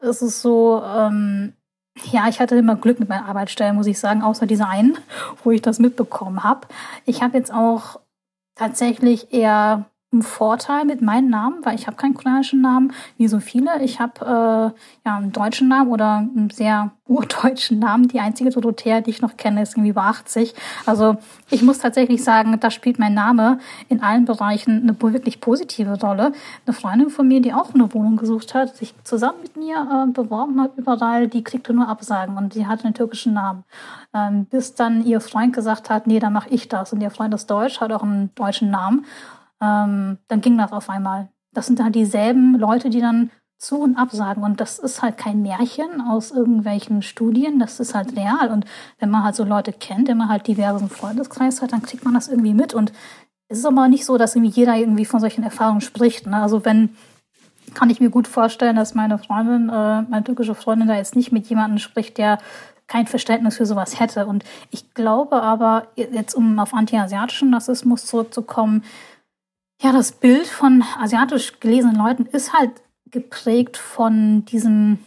ist 0.00 0.22
es 0.22 0.42
so, 0.42 0.82
ähm, 0.84 1.54
ja, 2.10 2.28
ich 2.28 2.40
hatte 2.40 2.56
immer 2.56 2.76
Glück 2.76 2.98
mit 3.00 3.08
meinen 3.08 3.24
Arbeitsstellen, 3.24 3.76
muss 3.76 3.86
ich 3.86 3.98
sagen, 3.98 4.22
außer 4.22 4.46
dieser 4.46 4.68
einen, 4.68 4.98
wo 5.44 5.50
ich 5.50 5.62
das 5.62 5.78
mitbekommen 5.78 6.44
habe. 6.44 6.66
Ich 7.04 7.22
habe 7.22 7.36
jetzt 7.36 7.52
auch 7.52 8.00
tatsächlich 8.54 9.32
eher 9.32 9.86
einen 10.12 10.22
Vorteil 10.22 10.84
mit 10.84 11.00
meinem 11.00 11.30
Namen, 11.30 11.64
weil 11.64 11.74
ich 11.74 11.86
habe 11.86 11.96
keinen 11.96 12.12
koreanischen 12.12 12.60
Namen, 12.60 12.92
wie 13.16 13.28
so 13.28 13.40
viele. 13.40 13.82
Ich 13.82 13.98
habe 13.98 14.20
äh, 14.20 15.08
ja 15.08 15.16
einen 15.16 15.32
deutschen 15.32 15.68
Namen 15.68 15.90
oder 15.90 16.16
einen 16.18 16.50
sehr 16.50 16.90
urdeutschen 17.08 17.78
Namen. 17.78 18.08
Die 18.08 18.20
einzige 18.20 18.50
Dorothea, 18.50 19.00
die 19.00 19.10
ich 19.10 19.22
noch 19.22 19.36
kenne, 19.36 19.62
ist 19.62 19.72
irgendwie 19.72 19.90
über 19.90 20.02
80. 20.02 20.54
Also 20.84 21.16
ich 21.50 21.62
muss 21.62 21.78
tatsächlich 21.78 22.22
sagen, 22.22 22.58
da 22.60 22.70
spielt 22.70 22.98
mein 22.98 23.14
Name 23.14 23.58
in 23.88 24.02
allen 24.02 24.26
Bereichen 24.26 24.82
eine 24.82 25.00
wirklich 25.00 25.40
positive 25.40 25.98
Rolle. 26.00 26.32
Eine 26.66 26.74
Freundin 26.74 27.08
von 27.10 27.26
mir, 27.26 27.40
die 27.40 27.54
auch 27.54 27.74
eine 27.74 27.92
Wohnung 27.94 28.16
gesucht 28.16 28.54
hat, 28.54 28.76
sich 28.76 28.94
zusammen 29.04 29.38
mit 29.42 29.56
mir 29.56 29.76
äh, 29.76 30.12
beworben 30.12 30.60
hat 30.60 30.72
überall, 30.76 31.28
die 31.28 31.42
kriegte 31.42 31.72
nur 31.72 31.88
Absagen 31.88 32.36
und 32.36 32.52
sie 32.52 32.66
hatte 32.66 32.84
einen 32.84 32.94
türkischen 32.94 33.32
Namen. 33.32 33.64
Ähm, 34.14 34.44
bis 34.44 34.74
dann 34.74 35.04
ihr 35.04 35.20
Freund 35.20 35.54
gesagt 35.54 35.88
hat, 35.88 36.06
nee, 36.06 36.18
dann 36.18 36.34
mache 36.34 36.50
ich 36.50 36.68
das. 36.68 36.92
Und 36.92 37.00
ihr 37.00 37.10
Freund 37.10 37.32
ist 37.32 37.50
deutsch, 37.50 37.80
hat 37.80 37.92
auch 37.92 38.02
einen 38.02 38.34
deutschen 38.34 38.70
Namen 38.70 39.06
ähm, 39.62 40.18
dann 40.28 40.40
ging 40.40 40.58
das 40.58 40.72
auf 40.72 40.90
einmal. 40.90 41.28
Das 41.52 41.66
sind 41.66 41.82
halt 41.82 41.94
dieselben 41.94 42.58
Leute, 42.58 42.90
die 42.90 43.00
dann 43.00 43.30
zu 43.62 43.78
und 43.78 43.96
absagen. 43.96 44.42
Und 44.42 44.60
das 44.60 44.78
ist 44.78 45.02
halt 45.02 45.16
kein 45.16 45.40
Märchen 45.40 46.00
aus 46.00 46.32
irgendwelchen 46.32 47.00
Studien, 47.00 47.60
das 47.60 47.78
ist 47.78 47.94
halt 47.94 48.16
real. 48.16 48.50
Und 48.50 48.66
wenn 48.98 49.08
man 49.08 49.22
halt 49.22 49.36
so 49.36 49.44
Leute 49.44 49.72
kennt, 49.72 50.08
wenn 50.08 50.18
man 50.18 50.28
halt 50.28 50.48
diversen 50.48 50.90
Freundeskreis 50.90 51.62
hat, 51.62 51.72
dann 51.72 51.82
kriegt 51.82 52.04
man 52.04 52.14
das 52.14 52.28
irgendwie 52.28 52.54
mit. 52.54 52.74
Und 52.74 52.92
es 53.48 53.58
ist 53.58 53.66
aber 53.66 53.86
nicht 53.86 54.04
so, 54.04 54.18
dass 54.18 54.34
irgendwie 54.34 54.52
jeder 54.52 54.76
irgendwie 54.76 55.04
von 55.04 55.20
solchen 55.20 55.44
Erfahrungen 55.44 55.80
spricht. 55.80 56.26
Ne? 56.26 56.42
Also 56.42 56.64
wenn, 56.64 56.90
kann 57.72 57.88
ich 57.88 58.00
mir 58.00 58.10
gut 58.10 58.26
vorstellen, 58.26 58.74
dass 58.74 58.94
meine 58.94 59.18
Freundin, 59.18 59.68
äh, 59.68 60.02
meine 60.02 60.24
türkische 60.24 60.56
Freundin 60.56 60.88
da 60.88 60.96
jetzt 60.96 61.14
nicht 61.14 61.30
mit 61.30 61.46
jemandem 61.46 61.78
spricht, 61.78 62.18
der 62.18 62.38
kein 62.88 63.06
Verständnis 63.06 63.56
für 63.56 63.66
sowas 63.66 64.00
hätte. 64.00 64.26
Und 64.26 64.44
ich 64.70 64.92
glaube 64.92 65.40
aber, 65.40 65.86
jetzt 65.94 66.34
um 66.34 66.58
auf 66.58 66.74
antiasiatischen 66.74 67.54
Rassismus 67.54 68.06
zurückzukommen, 68.06 68.82
ja, 69.82 69.90
das 69.90 70.12
Bild 70.12 70.46
von 70.46 70.84
asiatisch 71.00 71.58
gelesenen 71.58 71.96
Leuten 71.96 72.26
ist 72.26 72.52
halt 72.52 72.70
geprägt 73.10 73.76
von 73.76 74.44
diesem, 74.44 74.98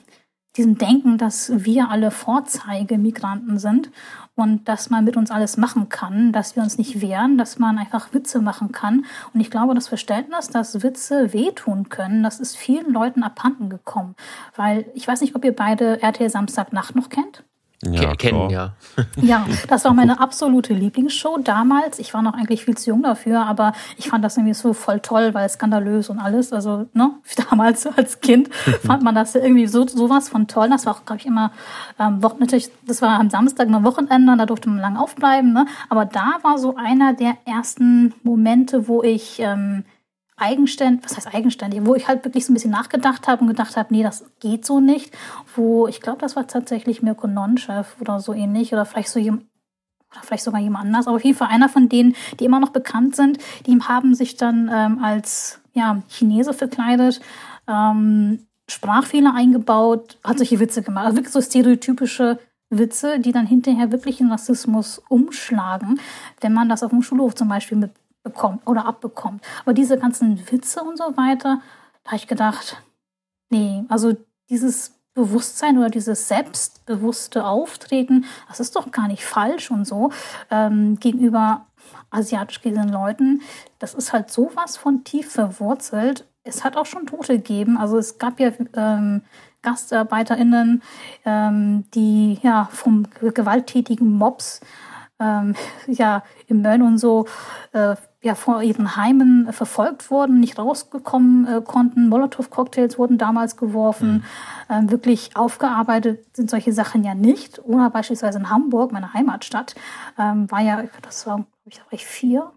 diesem 0.57 0.78
Denken, 0.78 1.17
dass 1.17 1.65
wir 1.65 1.89
alle 1.89 2.11
Vorzeigemigranten 2.11 3.57
sind 3.57 3.89
und 4.36 4.67
dass 4.67 4.89
man 4.89 5.05
mit 5.05 5.15
uns 5.15 5.32
alles 5.32 5.55
machen 5.55 5.88
kann, 5.88 6.34
dass 6.34 6.57
wir 6.57 6.63
uns 6.63 6.78
nicht 6.78 6.99
wehren, 6.99 7.38
dass 7.38 7.57
man 7.57 7.78
einfach 7.78 8.13
Witze 8.13 8.41
machen 8.41 8.73
kann. 8.73 9.05
Und 9.34 9.39
ich 9.39 9.49
glaube, 9.49 9.76
das 9.76 9.88
Verständnis, 9.88 10.49
dass 10.49 10.84
Witze 10.84 11.32
wehtun 11.32 11.88
können, 11.88 12.21
das 12.21 12.41
ist 12.41 12.57
vielen 12.57 12.91
Leuten 12.91 13.23
abhanden 13.23 13.69
gekommen. 13.69 14.15
Weil 14.57 14.86
ich 14.93 15.07
weiß 15.07 15.21
nicht, 15.21 15.36
ob 15.36 15.45
ihr 15.45 15.55
beide 15.55 16.01
RTL 16.01 16.30
Samstagnacht 16.30 16.95
noch 16.95 17.07
kennt. 17.07 17.45
Ja, 17.84 18.15
kennen, 18.15 18.49
ja. 18.49 18.73
Ja, 19.21 19.45
das 19.67 19.84
war 19.86 19.93
meine 19.93 20.19
absolute 20.19 20.73
Lieblingsshow 20.73 21.38
damals. 21.43 21.99
Ich 21.99 22.13
war 22.13 22.21
noch 22.21 22.34
eigentlich 22.34 22.65
viel 22.65 22.78
zu 22.78 22.91
jung 22.91 23.03
dafür, 23.03 23.45
aber 23.45 23.73
ich 23.97 24.09
fand 24.09 24.23
das 24.23 24.38
irgendwie 24.38 24.53
so 24.53 24.73
voll 24.73 24.99
toll, 25.01 25.34
weil 25.34 25.49
skandalös 25.49 26.09
und 26.09 26.19
alles. 26.19 26.53
Also, 26.53 26.88
ne, 26.93 27.11
damals 27.49 27.86
als 27.86 28.21
Kind 28.21 28.53
fand 28.86 29.03
man 29.03 29.13
das 29.13 29.36
irgendwie 29.36 29.67
so 29.67 29.86
sowas 29.88 30.30
von 30.30 30.47
toll. 30.47 30.69
Das 30.69 30.86
war 30.86 30.95
auch, 30.95 31.05
glaube 31.05 31.19
ich, 31.19 31.26
immer 31.26 31.51
ähm, 31.99 32.19
natürlich, 32.39 32.69
das 32.88 33.01
war 33.01 33.19
am 33.19 33.30
Samstag 33.30 33.69
nur 33.69 33.84
Wochenende, 33.84 34.36
da 34.38 34.45
durfte 34.45 34.69
man 34.69 34.80
lang 34.80 34.97
aufbleiben, 34.97 35.53
ne? 35.53 35.65
Aber 35.89 36.05
da 36.05 36.39
war 36.41 36.57
so 36.57 36.76
einer 36.76 37.13
der 37.13 37.38
ersten 37.45 38.13
Momente, 38.23 38.88
wo 38.88 39.03
ich 39.03 39.39
ähm, 39.39 39.84
eigenständig, 40.38 41.05
was 41.05 41.15
heißt 41.15 41.33
eigenständig, 41.33 41.86
wo 41.86 41.95
ich 41.95 42.07
halt 42.07 42.25
wirklich 42.25 42.45
so 42.45 42.51
ein 42.51 42.55
bisschen 42.55 42.71
nachgedacht 42.71 43.27
habe 43.27 43.41
und 43.41 43.47
gedacht 43.47 43.77
habe, 43.77 43.93
nee, 43.93 44.03
das 44.03 44.25
geht 44.39 44.65
so 44.65 44.79
nicht. 44.79 45.15
Wo, 45.55 45.88
ich 45.88 46.01
glaube, 46.01 46.19
das 46.19 46.36
war 46.36 46.47
tatsächlich 46.47 47.01
Mirko 47.01 47.27
Non-Chef 47.27 47.95
oder 48.01 48.19
so 48.19 48.33
ähnlich 48.33 48.73
oder 48.73 48.86
vielleicht 48.86 49.09
so 49.09 49.19
jemand, 49.19 49.45
oder 50.11 50.21
vielleicht 50.23 50.43
sogar 50.43 50.59
jemand 50.59 50.86
anders, 50.86 51.07
aber 51.07 51.17
auf 51.17 51.23
jeden 51.23 51.38
Fall 51.38 51.49
einer 51.49 51.69
von 51.69 51.89
denen, 51.89 52.15
die 52.39 52.45
immer 52.45 52.59
noch 52.59 52.69
bekannt 52.69 53.15
sind, 53.15 53.38
die 53.65 53.79
haben 53.79 54.13
sich 54.13 54.36
dann 54.36 54.69
ähm, 54.71 55.03
als 55.03 55.59
ja, 55.73 56.01
Chinese 56.09 56.53
verkleidet, 56.53 57.21
ähm, 57.67 58.45
Sprachfehler 58.67 59.33
eingebaut, 59.36 60.17
hat 60.23 60.38
solche 60.38 60.59
Witze 60.59 60.81
gemacht. 60.81 61.05
Also 61.05 61.17
wirklich 61.17 61.33
so 61.33 61.41
stereotypische 61.41 62.39
Witze, 62.69 63.19
die 63.19 63.31
dann 63.31 63.45
hinterher 63.45 63.91
wirklich 63.91 64.19
in 64.19 64.31
Rassismus 64.31 65.01
umschlagen, 65.07 65.99
wenn 66.41 66.53
man 66.53 66.67
das 66.67 66.83
auf 66.83 66.89
dem 66.89 67.03
Schulhof 67.03 67.36
zum 67.36 67.47
Beispiel 67.47 67.77
mit 67.77 67.91
bekommt 68.26 68.67
oder 68.67 68.86
abbekommt. 68.86 69.41
Aber 69.61 69.73
diese 69.73 69.97
ganzen 69.97 70.51
Witze 70.51 70.84
und 70.84 70.97
so 70.97 71.15
weiter, 71.15 71.61
da 72.03 72.07
habe 72.11 72.17
ich 72.17 72.28
gedacht, 72.28 72.84
nee, 73.49 73.86
also 73.88 74.17
dieses 74.49 74.99
Bewusstsein 75.13 75.78
oder 75.78 75.89
dieses 75.89 76.28
selbstbewusste 76.28 77.45
Auftreten, 77.45 78.26
das 78.49 78.59
ist 78.59 78.76
doch 78.76 78.91
gar 78.91 79.07
nicht 79.07 79.23
falsch 79.23 79.71
und 79.71 79.86
so 79.86 80.11
ähm, 80.51 80.99
gegenüber 80.99 81.67
asiatisch 82.09 82.61
gelesenen 82.61 82.89
Leuten. 82.89 83.41
Das 83.80 83.93
ist 83.93 84.11
halt 84.11 84.30
sowas 84.30 84.76
von 84.76 85.03
tief 85.05 85.32
verwurzelt. 85.32 86.26
Es 86.43 86.63
hat 86.63 86.76
auch 86.76 86.86
schon 86.86 87.05
Tote 87.05 87.38
gegeben. 87.38 87.78
Also 87.78 87.97
es 87.97 88.17
gab 88.17 88.39
ja 88.39 88.51
ähm, 88.76 89.21
GastarbeiterInnen, 89.61 90.82
ähm, 91.26 91.86
die 91.93 92.39
ja 92.41 92.69
vom 92.71 93.07
gewalttätigen 93.19 94.11
Mobs 94.11 94.61
ähm, 95.20 95.55
ja 95.88 96.24
im 96.47 96.61
Mölln 96.61 96.82
und 96.82 96.97
so 96.97 97.26
äh, 97.74 97.95
ja 98.22 98.36
vor 98.36 98.63
ihren 98.63 98.95
Heimen 98.95 99.51
verfolgt 99.53 100.09
wurden, 100.09 100.39
nicht 100.39 100.57
rausgekommen 100.57 101.47
äh, 101.47 101.61
konnten. 101.61 102.09
Molotow-Cocktails 102.09 102.97
wurden 102.97 103.18
damals 103.18 103.55
geworfen. 103.55 104.13
Mhm. 104.13 104.24
Ähm, 104.70 104.91
wirklich 104.91 105.38
aufgearbeitet 105.38 106.36
sind 106.36 106.49
solche 106.49 106.74
Sachen 106.74 107.03
ja 107.03 107.13
nicht. 107.13 107.59
Oder 107.59 107.89
beispielsweise 107.91 108.39
in 108.39 108.49
Hamburg, 108.49 108.91
meine 108.91 109.13
Heimatstadt, 109.13 109.76
ähm, 110.18 110.49
war 110.49 110.61
ja, 110.61 110.84
das 111.03 111.28
war, 111.28 111.36
glaube 111.36 111.49
ich, 111.66 111.80
war 111.80 111.93
ich 111.93 112.05
vier, 112.05 112.51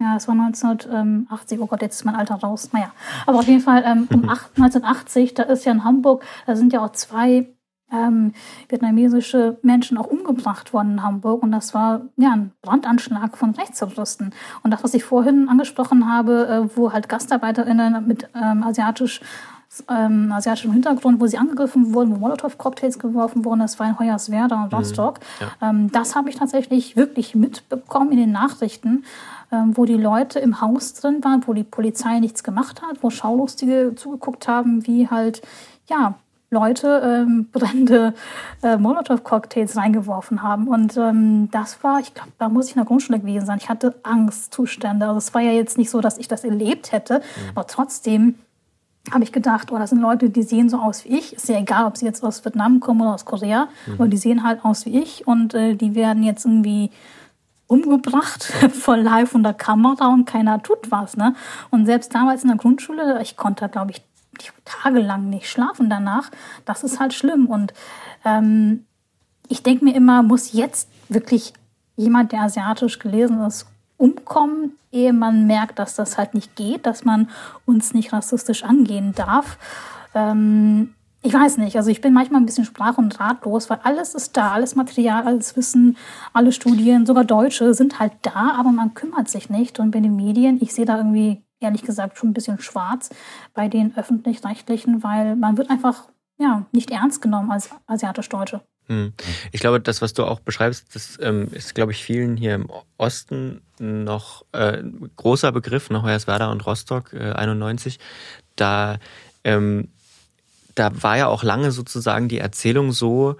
Ja, 0.00 0.16
es 0.16 0.26
war 0.26 0.34
1980. 0.34 1.60
Oh 1.60 1.66
Gott, 1.66 1.82
jetzt 1.82 1.96
ist 1.96 2.04
mein 2.04 2.16
Alter 2.16 2.34
raus. 2.34 2.70
Naja, 2.72 2.92
aber 3.26 3.38
auf 3.38 3.46
jeden 3.46 3.60
Fall 3.60 3.84
ähm, 3.86 4.08
um 4.12 4.28
1980, 4.28 5.34
da 5.34 5.44
ist 5.44 5.64
ja 5.64 5.72
in 5.72 5.84
Hamburg, 5.84 6.24
da 6.46 6.56
sind 6.56 6.72
ja 6.72 6.84
auch 6.84 6.90
zwei 6.92 7.54
ähm, 7.92 8.32
vietnamesische 8.68 9.58
Menschen 9.62 9.98
auch 9.98 10.06
umgebracht 10.06 10.72
worden 10.72 10.92
in 10.92 11.02
Hamburg. 11.02 11.42
Und 11.42 11.52
das 11.52 11.74
war 11.74 12.02
ja 12.16 12.32
ein 12.32 12.52
Brandanschlag 12.62 13.36
von 13.36 13.50
Rechtsterroristen. 13.50 14.32
Und 14.62 14.70
das, 14.70 14.82
was 14.84 14.94
ich 14.94 15.04
vorhin 15.04 15.48
angesprochen 15.48 16.12
habe, 16.12 16.46
äh, 16.46 16.76
wo 16.76 16.92
halt 16.92 17.08
GastarbeiterInnen 17.08 18.06
mit 18.06 18.28
ähm, 18.34 18.62
asiatisch 18.62 19.20
ähm, 19.88 20.32
asiatischem 20.32 20.72
Hintergrund, 20.72 21.20
wo 21.20 21.26
sie 21.26 21.38
angegriffen 21.38 21.94
wurden, 21.94 22.10
wo 22.10 22.16
Molotow-Cocktails 22.16 22.98
geworfen 22.98 23.44
wurden. 23.44 23.60
Das 23.60 23.78
war 23.78 23.88
in 23.88 23.98
Hoyerswerda 23.98 24.64
und 24.64 24.72
mhm. 24.72 24.78
Rostock. 24.78 25.20
Mhm, 25.20 25.46
ja. 25.60 25.70
ähm, 25.70 25.92
das 25.92 26.16
habe 26.16 26.28
ich 26.28 26.36
tatsächlich 26.36 26.96
wirklich 26.96 27.34
mitbekommen 27.34 28.12
in 28.12 28.18
den 28.18 28.32
Nachrichten, 28.32 29.04
ähm, 29.52 29.76
wo 29.76 29.84
die 29.84 29.94
Leute 29.94 30.40
im 30.40 30.60
Haus 30.60 30.94
drin 30.94 31.22
waren, 31.22 31.46
wo 31.46 31.54
die 31.54 31.64
Polizei 31.64 32.18
nichts 32.18 32.42
gemacht 32.42 32.82
hat, 32.82 33.02
wo 33.02 33.10
Schaulustige 33.10 33.92
zugeguckt 33.94 34.48
haben, 34.48 34.86
wie 34.86 35.08
halt, 35.08 35.42
ja, 35.88 36.14
Leute 36.50 37.24
ähm, 37.26 37.48
brennende 37.52 38.14
äh, 38.62 38.76
Molotow-Cocktails 38.76 39.76
reingeworfen 39.76 40.42
haben. 40.42 40.68
Und 40.68 40.96
ähm, 40.96 41.48
das 41.50 41.82
war, 41.82 42.00
ich 42.00 42.12
glaube, 42.12 42.32
da 42.38 42.48
muss 42.48 42.66
ich 42.66 42.72
in 42.72 42.80
der 42.80 42.86
Grundschule 42.86 43.20
gewesen 43.20 43.46
sein. 43.46 43.58
Ich 43.60 43.68
hatte 43.68 43.94
Angstzustände. 44.02 45.06
Also 45.06 45.18
es 45.18 45.32
war 45.34 45.40
ja 45.40 45.52
jetzt 45.52 45.78
nicht 45.78 45.90
so, 45.90 46.00
dass 46.00 46.18
ich 46.18 46.28
das 46.28 46.44
erlebt 46.44 46.92
hätte, 46.92 47.14
mhm. 47.14 47.50
aber 47.54 47.66
trotzdem 47.66 48.34
habe 49.10 49.24
ich 49.24 49.32
gedacht, 49.32 49.72
oh, 49.72 49.78
das 49.78 49.90
sind 49.90 50.00
Leute, 50.00 50.28
die 50.28 50.42
sehen 50.42 50.68
so 50.68 50.76
aus 50.76 51.04
wie 51.04 51.18
ich. 51.18 51.32
Ist 51.32 51.48
ja 51.48 51.58
egal, 51.58 51.86
ob 51.86 51.96
sie 51.96 52.04
jetzt 52.04 52.22
aus 52.22 52.44
Vietnam 52.44 52.80
kommen 52.80 53.00
oder 53.00 53.14
aus 53.14 53.24
Korea, 53.24 53.68
mhm. 53.86 53.94
aber 53.94 54.08
die 54.08 54.18
sehen 54.18 54.44
halt 54.44 54.64
aus 54.64 54.84
wie 54.84 55.00
ich 55.00 55.26
und 55.26 55.54
äh, 55.54 55.74
die 55.74 55.94
werden 55.94 56.22
jetzt 56.22 56.44
irgendwie 56.44 56.90
umgebracht 57.66 58.42
vor 58.72 58.96
live 58.96 59.34
unter 59.34 59.54
Kamera 59.54 60.08
und 60.08 60.26
keiner 60.26 60.62
tut 60.62 60.90
was. 60.90 61.16
Ne? 61.16 61.34
Und 61.70 61.86
selbst 61.86 62.14
damals 62.14 62.42
in 62.42 62.48
der 62.48 62.58
Grundschule, 62.58 63.20
ich 63.22 63.36
konnte, 63.36 63.68
glaube 63.68 63.92
ich, 63.92 64.02
tagelang 64.64 65.28
nicht 65.28 65.48
schlafen 65.48 65.90
danach. 65.90 66.30
Das 66.64 66.84
ist 66.84 67.00
halt 67.00 67.14
schlimm. 67.14 67.46
Und 67.46 67.72
ähm, 68.24 68.84
ich 69.48 69.62
denke 69.62 69.84
mir 69.84 69.94
immer, 69.94 70.22
muss 70.22 70.52
jetzt 70.52 70.88
wirklich 71.08 71.52
jemand, 71.96 72.32
der 72.32 72.42
asiatisch 72.42 72.98
gelesen 72.98 73.42
ist, 73.42 73.66
umkommen, 73.96 74.72
ehe 74.92 75.12
man 75.12 75.46
merkt, 75.46 75.78
dass 75.78 75.94
das 75.94 76.16
halt 76.16 76.34
nicht 76.34 76.56
geht, 76.56 76.86
dass 76.86 77.04
man 77.04 77.28
uns 77.66 77.92
nicht 77.92 78.12
rassistisch 78.12 78.64
angehen 78.64 79.12
darf. 79.14 79.58
Ähm, 80.14 80.94
ich 81.22 81.34
weiß 81.34 81.58
nicht, 81.58 81.76
also 81.76 81.90
ich 81.90 82.00
bin 82.00 82.14
manchmal 82.14 82.40
ein 82.40 82.46
bisschen 82.46 82.64
sprach- 82.64 82.96
und 82.96 83.20
ratlos, 83.20 83.68
weil 83.68 83.80
alles 83.82 84.14
ist 84.14 84.38
da, 84.38 84.52
alles 84.52 84.74
Material, 84.74 85.24
alles 85.24 85.54
Wissen, 85.54 85.98
alle 86.32 86.50
Studien, 86.50 87.04
sogar 87.04 87.24
Deutsche 87.24 87.74
sind 87.74 87.98
halt 87.98 88.12
da, 88.22 88.54
aber 88.58 88.70
man 88.70 88.94
kümmert 88.94 89.28
sich 89.28 89.50
nicht. 89.50 89.78
Und 89.78 89.90
bei 89.90 90.00
den 90.00 90.16
Medien, 90.16 90.58
ich 90.62 90.72
sehe 90.72 90.86
da 90.86 90.96
irgendwie 90.96 91.42
ehrlich 91.60 91.82
gesagt 91.82 92.18
schon 92.18 92.30
ein 92.30 92.34
bisschen 92.34 92.60
schwarz 92.60 93.10
bei 93.54 93.68
den 93.68 93.96
öffentlich-rechtlichen, 93.96 95.02
weil 95.02 95.36
man 95.36 95.56
wird 95.56 95.70
einfach 95.70 96.08
ja, 96.38 96.66
nicht 96.72 96.90
ernst 96.90 97.20
genommen 97.20 97.50
als 97.50 97.70
asiatisch-Deutsche. 97.86 98.62
Hm. 98.86 99.12
Ich 99.52 99.60
glaube, 99.60 99.80
das, 99.80 100.02
was 100.02 100.14
du 100.14 100.24
auch 100.24 100.40
beschreibst, 100.40 100.96
das 100.96 101.18
ähm, 101.22 101.48
ist, 101.52 101.74
glaube 101.74 101.92
ich, 101.92 102.02
vielen 102.02 102.36
hier 102.36 102.54
im 102.56 102.68
Osten 102.96 103.60
noch 103.78 104.44
äh, 104.52 104.82
großer 105.16 105.52
Begriff, 105.52 105.90
ne? 105.90 106.02
Hoyerswerda 106.02 106.50
und 106.50 106.66
Rostock 106.66 107.12
äh, 107.12 107.32
91. 107.32 108.00
Da, 108.56 108.98
ähm, 109.44 109.88
da 110.74 110.90
war 111.02 111.18
ja 111.18 111.28
auch 111.28 111.44
lange 111.44 111.70
sozusagen 111.70 112.28
die 112.28 112.38
Erzählung 112.38 112.90
so, 112.90 113.36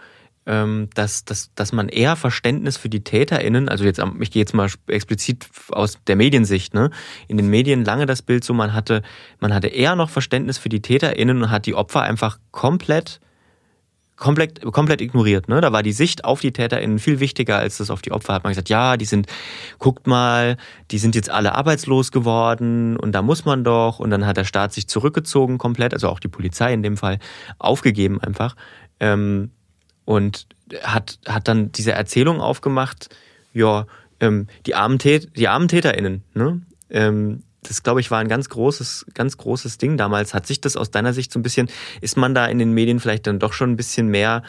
dass, 0.94 1.24
dass, 1.24 1.55
dass 1.55 1.72
man 1.72 1.88
eher 1.88 2.16
Verständnis 2.16 2.76
für 2.76 2.88
die 2.88 3.05
TäterInnen, 3.05 3.68
also 3.68 3.84
jetzt, 3.84 4.03
ich 4.20 4.30
gehe 4.30 4.40
jetzt 4.40 4.55
mal 4.55 4.68
explizit 4.88 5.48
aus 5.70 5.98
der 6.07 6.16
Mediensicht, 6.16 6.74
ne, 6.74 6.90
in 7.28 7.36
den 7.36 7.48
Medien 7.48 7.84
lange 7.84 8.07
das 8.07 8.22
Bild 8.22 8.42
so, 8.42 8.53
man 8.53 8.74
hatte, 8.74 9.03
man 9.38 9.55
hatte 9.55 9.68
eher 9.68 9.94
noch 9.94 10.11
Verständnis 10.11 10.59
für 10.59 10.68
die 10.68 10.82
TäterInnen 10.82 11.42
und 11.42 11.51
hat 11.51 11.66
die 11.66 11.74
Opfer 11.74 12.03
einfach 12.03 12.38
komplett 12.51 13.20
komplett, 14.16 14.61
komplett 14.61 15.01
ignoriert. 15.01 15.48
Ne? 15.48 15.61
Da 15.61 15.72
war 15.72 15.82
die 15.82 15.92
Sicht 15.92 16.24
auf 16.24 16.40
die 16.40 16.53
TäterInnen 16.53 16.98
viel 16.98 17.20
wichtiger 17.20 17.57
als 17.57 17.78
das 17.78 17.90
auf 17.90 18.03
die 18.03 18.12
Opfer. 18.12 18.34
Hat 18.34 18.44
man 18.44 18.51
gesagt, 18.51 18.68
ja, 18.68 18.96
die 18.96 19.07
sind, 19.07 19.26
guckt 19.78 20.07
mal, 20.07 20.59
die 20.90 20.98
sind 20.98 21.14
jetzt 21.14 21.30
alle 21.30 21.55
arbeitslos 21.55 22.12
geworden 22.12 22.96
und 22.96 23.12
da 23.12 23.22
muss 23.22 23.46
man 23.46 23.64
doch. 23.64 23.98
Und 23.98 24.11
dann 24.11 24.26
hat 24.26 24.36
der 24.36 24.44
Staat 24.44 24.74
sich 24.74 24.88
zurückgezogen 24.88 25.59
komplett, 25.59 25.94
also 25.94 26.09
auch 26.09 26.20
die 26.20 26.28
Polizei 26.28 26.72
in 26.72 26.82
dem 26.82 26.96
Fall, 26.96 27.18
aufgegeben 27.59 28.20
einfach. 28.20 28.57
Ähm, 29.01 29.53
und 30.11 30.48
hat, 30.82 31.20
hat 31.24 31.46
dann 31.46 31.70
diese 31.70 31.92
Erzählung 31.92 32.40
aufgemacht, 32.40 33.11
ja, 33.52 33.86
ähm, 34.18 34.48
die, 34.66 34.74
armen 34.74 34.98
die 34.98 35.46
armen 35.46 35.68
TäterInnen, 35.68 36.24
ne? 36.34 36.62
Ähm, 36.90 37.44
das, 37.62 37.84
glaube 37.84 38.00
ich, 38.00 38.11
war 38.11 38.18
ein 38.18 38.26
ganz 38.26 38.48
großes, 38.48 39.06
ganz 39.14 39.36
großes 39.36 39.78
Ding 39.78 39.96
damals. 39.96 40.34
Hat 40.34 40.48
sich 40.48 40.61
das 40.61 40.76
aus 40.76 40.90
deiner 40.90 41.12
Sicht 41.12 41.30
so 41.30 41.38
ein 41.38 41.44
bisschen, 41.44 41.68
ist 42.00 42.16
man 42.16 42.34
da 42.34 42.46
in 42.46 42.58
den 42.58 42.72
Medien 42.72 42.98
vielleicht 42.98 43.28
dann 43.28 43.38
doch 43.38 43.52
schon 43.52 43.70
ein 43.70 43.76
bisschen 43.76 44.08
mehr 44.08 44.42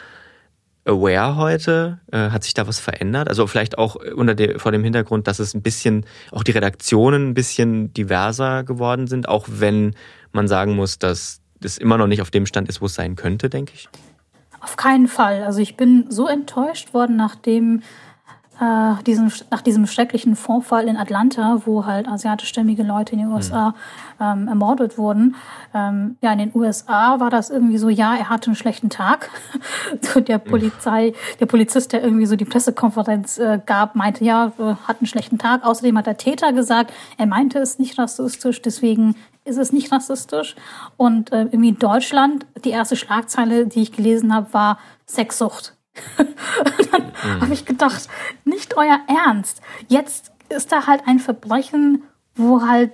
aware 0.84 1.36
heute? 1.36 2.00
Äh, 2.10 2.30
hat 2.30 2.42
sich 2.42 2.54
da 2.54 2.66
was 2.66 2.80
verändert? 2.80 3.28
Also 3.28 3.46
vielleicht 3.46 3.78
auch 3.78 3.94
unter 3.94 4.34
der, 4.34 4.58
vor 4.58 4.72
dem 4.72 4.82
Hintergrund, 4.82 5.28
dass 5.28 5.38
es 5.38 5.54
ein 5.54 5.62
bisschen, 5.62 6.06
auch 6.32 6.42
die 6.42 6.52
Redaktionen 6.52 7.28
ein 7.28 7.34
bisschen 7.34 7.94
diverser 7.94 8.64
geworden 8.64 9.06
sind, 9.06 9.28
auch 9.28 9.46
wenn 9.48 9.94
man 10.32 10.48
sagen 10.48 10.74
muss, 10.74 10.98
dass 10.98 11.40
das 11.60 11.78
immer 11.78 11.98
noch 11.98 12.08
nicht 12.08 12.20
auf 12.20 12.32
dem 12.32 12.46
Stand 12.46 12.68
ist, 12.68 12.80
wo 12.80 12.86
es 12.86 12.94
sein 12.94 13.14
könnte, 13.14 13.48
denke 13.48 13.74
ich. 13.76 13.88
Auf 14.62 14.76
keinen 14.76 15.08
Fall. 15.08 15.42
Also 15.42 15.60
ich 15.60 15.76
bin 15.76 16.06
so 16.08 16.28
enttäuscht 16.28 16.94
worden, 16.94 17.16
nachdem 17.16 17.82
äh, 18.60 19.02
diesem, 19.04 19.30
nach 19.50 19.62
diesem 19.62 19.86
schrecklichen 19.86 20.36
Vorfall 20.36 20.86
in 20.86 20.96
Atlanta, 20.96 21.62
wo 21.64 21.86
halt 21.86 22.06
asiatischstämmige 22.06 22.82
Leute 22.82 23.12
in 23.12 23.20
den 23.20 23.28
USA 23.28 23.70
mhm. 23.70 23.74
ähm, 24.20 24.48
ermordet 24.48 24.98
wurden. 24.98 25.36
Ähm, 25.74 26.16
ja, 26.20 26.32
in 26.32 26.38
den 26.38 26.50
USA 26.54 27.18
war 27.18 27.30
das 27.30 27.50
irgendwie 27.50 27.78
so, 27.78 27.88
ja, 27.88 28.14
er 28.14 28.28
hatte 28.28 28.48
einen 28.48 28.56
schlechten 28.56 28.90
Tag. 28.90 29.30
so 30.00 30.20
der 30.20 30.38
mhm. 30.38 30.50
Polizei, 30.50 31.12
der 31.40 31.46
Polizist, 31.46 31.92
der 31.92 32.02
irgendwie 32.02 32.26
so 32.26 32.36
die 32.36 32.44
Pressekonferenz 32.44 33.38
äh, 33.38 33.60
gab, 33.64 33.96
meinte, 33.96 34.24
ja, 34.24 34.52
hat 34.86 34.98
einen 35.00 35.06
schlechten 35.06 35.38
Tag. 35.38 35.64
Außerdem 35.64 35.96
hat 35.98 36.06
der 36.06 36.16
Täter 36.16 36.52
gesagt, 36.52 36.92
er 37.18 37.26
meinte 37.26 37.58
es 37.58 37.78
nicht 37.78 37.98
rassistisch, 37.98 38.62
deswegen 38.62 39.16
ist 39.44 39.58
es 39.58 39.72
nicht 39.72 39.90
rassistisch. 39.90 40.54
Und 40.96 41.32
äh, 41.32 41.42
irgendwie 41.42 41.70
in 41.70 41.78
Deutschland, 41.78 42.46
die 42.64 42.70
erste 42.70 42.96
Schlagzeile, 42.96 43.66
die 43.66 43.82
ich 43.82 43.92
gelesen 43.92 44.34
habe, 44.34 44.52
war 44.52 44.78
Sexsucht. 45.08 45.74
dann 46.90 47.02
mhm. 47.06 47.40
habe 47.42 47.52
ich 47.52 47.64
gedacht, 47.64 48.08
nicht 48.44 48.76
euer 48.76 49.00
Ernst. 49.08 49.60
Jetzt 49.88 50.32
ist 50.48 50.72
da 50.72 50.86
halt 50.86 51.02
ein 51.06 51.18
Verbrechen, 51.18 52.04
wo 52.34 52.62
halt, 52.62 52.92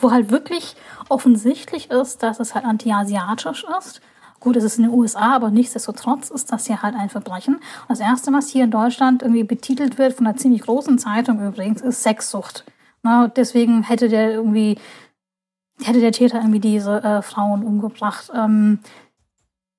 wo 0.00 0.10
halt 0.10 0.30
wirklich 0.30 0.76
offensichtlich 1.08 1.90
ist, 1.90 2.22
dass 2.22 2.40
es 2.40 2.54
halt 2.54 2.64
antiasiatisch 2.64 3.64
ist. 3.78 4.00
Gut, 4.40 4.56
es 4.56 4.64
ist 4.64 4.78
in 4.78 4.84
den 4.84 4.92
USA, 4.92 5.36
aber 5.36 5.50
nichtsdestotrotz 5.50 6.30
ist 6.30 6.50
das 6.50 6.66
ja 6.66 6.82
halt 6.82 6.96
ein 6.96 7.08
Verbrechen. 7.08 7.60
Das 7.88 8.00
Erste, 8.00 8.32
was 8.32 8.48
hier 8.48 8.64
in 8.64 8.72
Deutschland 8.72 9.22
irgendwie 9.22 9.44
betitelt 9.44 9.98
wird, 9.98 10.14
von 10.14 10.26
einer 10.26 10.36
ziemlich 10.36 10.62
großen 10.62 10.98
Zeitung 10.98 11.40
übrigens, 11.46 11.80
ist 11.80 12.02
Sexsucht. 12.02 12.64
Na, 13.04 13.28
deswegen 13.28 13.84
hätte 13.84 14.08
der 14.08 14.32
irgendwie 14.32 14.78
hätte 15.80 16.00
der 16.00 16.12
Täter 16.12 16.38
irgendwie 16.38 16.60
diese 16.60 17.02
äh, 17.02 17.22
Frauen 17.22 17.64
umgebracht. 17.64 18.30
Ähm, 18.34 18.80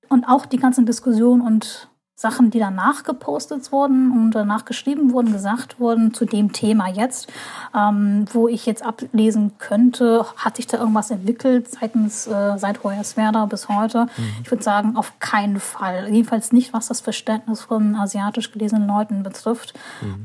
und 0.08 0.24
auch 0.24 0.46
die 0.46 0.58
ganzen 0.58 0.86
Diskussionen 0.86 1.40
und 1.40 1.88
Sachen, 2.16 2.52
die 2.52 2.60
danach 2.60 3.02
gepostet 3.02 3.72
wurden 3.72 4.12
und 4.12 4.30
danach 4.30 4.64
geschrieben 4.64 5.12
wurden, 5.12 5.32
gesagt 5.32 5.80
wurden 5.80 6.14
zu 6.14 6.24
dem 6.24 6.52
Thema 6.52 6.88
jetzt, 6.88 7.32
ähm, 7.76 8.26
wo 8.32 8.46
ich 8.46 8.66
jetzt 8.66 8.84
ablesen 8.84 9.58
könnte, 9.58 10.24
hat 10.36 10.56
sich 10.56 10.68
da 10.68 10.78
irgendwas 10.78 11.10
entwickelt 11.10 11.68
seitens 11.68 12.28
äh, 12.28 12.56
seit 12.56 12.84
Hoyerswerda 12.84 13.46
bis 13.46 13.68
heute? 13.68 14.04
Mhm. 14.04 14.24
Ich 14.44 14.50
würde 14.50 14.62
sagen, 14.62 14.96
auf 14.96 15.18
keinen 15.18 15.58
Fall. 15.58 16.08
Jedenfalls 16.08 16.52
nicht, 16.52 16.72
was 16.72 16.86
das 16.86 17.00
Verständnis 17.00 17.62
von 17.62 17.96
asiatisch 17.96 18.52
gelesenen 18.52 18.86
Leuten 18.86 19.24
betrifft. 19.24 19.74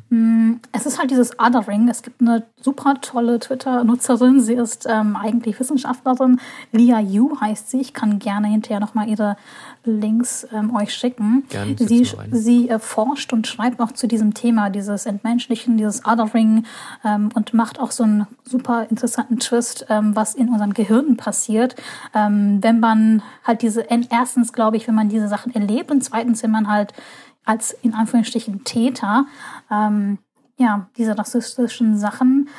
Mhm. 0.09 0.17
Mm, 0.17 0.61
es 0.71 0.85
ist 0.85 0.99
halt 0.99 1.09
dieses 1.09 1.39
Othering. 1.39 1.89
Es 1.89 2.03
gibt 2.03 2.21
eine 2.21 2.43
super 2.61 3.01
tolle 3.01 3.39
Twitter-Nutzerin. 3.39 4.41
Sie 4.41 4.53
ist 4.53 4.85
ähm, 4.87 5.15
eigentlich 5.15 5.59
Wissenschaftlerin. 5.59 6.39
Lia 6.71 6.99
Yu 6.99 7.39
heißt 7.41 7.71
sie. 7.71 7.81
Ich 7.81 7.95
kann 7.95 8.19
gerne 8.19 8.47
hinterher 8.47 8.79
nochmal 8.79 9.09
ihre 9.09 9.37
Links 9.83 10.47
ähm, 10.53 10.75
euch 10.75 10.93
schicken. 10.93 11.43
Gerne 11.49 11.75
sie, 11.77 12.07
sie 12.31 12.69
äh, 12.69 12.79
forscht 12.79 13.33
und 13.33 13.47
schreibt 13.47 13.79
auch 13.79 13.91
zu 13.91 14.07
diesem 14.07 14.33
Thema, 14.33 14.69
dieses 14.69 15.05
Entmenschlichen, 15.05 15.77
dieses 15.77 16.05
Othering 16.05 16.65
ähm, 17.05 17.29
und 17.33 17.53
macht 17.53 17.79
auch 17.79 17.91
so 17.91 18.03
einen 18.03 18.27
super 18.43 18.87
interessanten 18.89 19.39
Twist, 19.39 19.85
ähm, 19.89 20.15
was 20.15 20.35
in 20.35 20.49
unserem 20.49 20.73
Gehirn 20.73 21.17
passiert, 21.17 21.75
ähm, 22.13 22.59
wenn 22.61 22.79
man 22.79 23.21
halt 23.43 23.61
diese, 23.61 23.85
erstens 24.09 24.53
glaube 24.53 24.77
ich, 24.77 24.87
wenn 24.87 24.95
man 24.95 25.09
diese 25.09 25.27
Sachen 25.27 25.53
erlebt 25.53 25.91
und 25.91 26.03
zweitens, 26.03 26.43
wenn 26.43 26.51
man 26.51 26.67
halt 26.67 26.93
als 27.45 27.71
in 27.81 27.93
Anführungsstrichen 27.93 28.63
Täter, 28.63 29.25
ähm, 29.71 30.19
ja, 30.57 30.89
diese 30.97 31.17
rassistischen 31.17 31.97
Sachen 31.97 32.49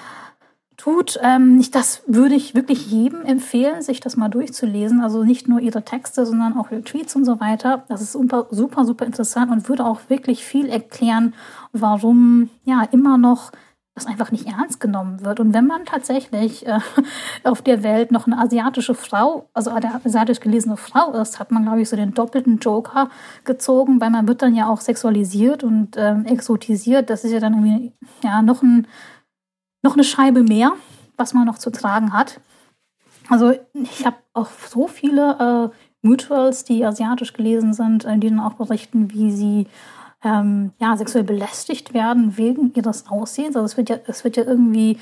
tut. 0.81 1.19
Ähm, 1.23 1.63
das 1.73 2.03
würde 2.07 2.35
ich 2.35 2.55
wirklich 2.55 2.91
jedem 2.91 3.23
empfehlen, 3.23 3.83
sich 3.83 4.01
das 4.01 4.17
mal 4.17 4.29
durchzulesen. 4.29 5.01
Also 5.01 5.25
nicht 5.25 5.47
nur 5.47 5.61
ihre 5.61 5.83
Texte, 5.83 6.25
sondern 6.25 6.57
auch 6.57 6.71
ihre 6.71 6.83
Tweets 6.83 7.15
und 7.17 7.25
so 7.25 7.39
weiter. 7.39 7.85
Das 7.89 8.01
ist 8.01 8.13
super, 8.13 8.47
super, 8.51 8.85
super 8.87 9.05
interessant 9.05 9.51
und 9.51 9.69
würde 9.69 9.85
auch 9.85 10.01
wirklich 10.09 10.45
viel 10.45 10.69
erklären, 10.69 11.35
warum 11.73 12.49
ja 12.65 12.83
immer 12.93 13.19
noch 13.19 13.53
das 13.95 14.07
einfach 14.07 14.31
nicht 14.31 14.47
ernst 14.47 14.81
genommen 14.81 15.23
wird. 15.23 15.41
Und 15.41 15.53
wenn 15.53 15.67
man 15.67 15.85
tatsächlich 15.85 16.67
äh, 16.67 16.79
auf 17.45 17.61
der 17.61 17.83
Welt 17.83 18.11
noch 18.11 18.27
eine 18.27 18.39
asiatische 18.39 18.95
Frau, 18.95 19.51
also 19.53 19.71
eine 19.71 19.95
asiatisch 20.03 20.41
gelesene 20.41 20.79
Frau 20.79 21.13
ist, 21.13 21.39
hat 21.39 21.51
man, 21.51 21.65
glaube 21.65 21.83
ich, 21.83 21.89
so 21.91 21.97
den 21.97 22.15
doppelten 22.15 22.59
Joker 22.59 23.11
gezogen, 23.45 24.01
weil 24.01 24.11
man 24.11 24.27
wird 24.27 24.41
dann 24.41 24.55
ja 24.55 24.69
auch 24.69 24.81
sexualisiert 24.81 25.63
und 25.63 25.97
ähm, 25.99 26.25
exotisiert. 26.25 27.11
Das 27.11 27.25
ist 27.25 27.33
ja 27.33 27.41
dann 27.41 27.53
irgendwie 27.53 27.93
ja 28.23 28.41
noch, 28.41 28.63
ein, 28.63 28.87
noch 29.83 29.95
eine 29.95 30.05
Scheibe 30.05 30.43
mehr, 30.43 30.73
was 31.17 31.35
man 31.35 31.47
noch 31.47 31.59
zu 31.59 31.71
tragen 31.71 32.13
hat. 32.13 32.41
Also 33.29 33.55
ich 33.75 34.05
habe 34.05 34.17
auch 34.33 34.49
so 34.69 34.87
viele 34.87 35.71
äh, 35.73 36.07
Mutuals, 36.07 36.65
die 36.65 36.85
asiatisch 36.85 37.33
gelesen 37.33 37.75
sind, 37.75 38.05
äh, 38.05 38.19
die 38.19 38.29
dann 38.29 38.41
auch 38.41 38.55
berichten, 38.55 39.13
wie 39.13 39.31
sie 39.31 39.67
ähm, 40.23 40.73
ja, 40.79 40.97
sexuell 40.97 41.25
belästigt 41.25 41.95
werden 41.95 42.37
wegen 42.37 42.73
ihres 42.75 43.09
Aussehens. 43.09 43.57
Also 43.57 43.67
es 43.67 43.77
wird 43.77 43.89
ja, 43.89 43.97
es 44.07 44.25
wird 44.25 44.37
ja 44.37 44.45
irgendwie 44.45 44.99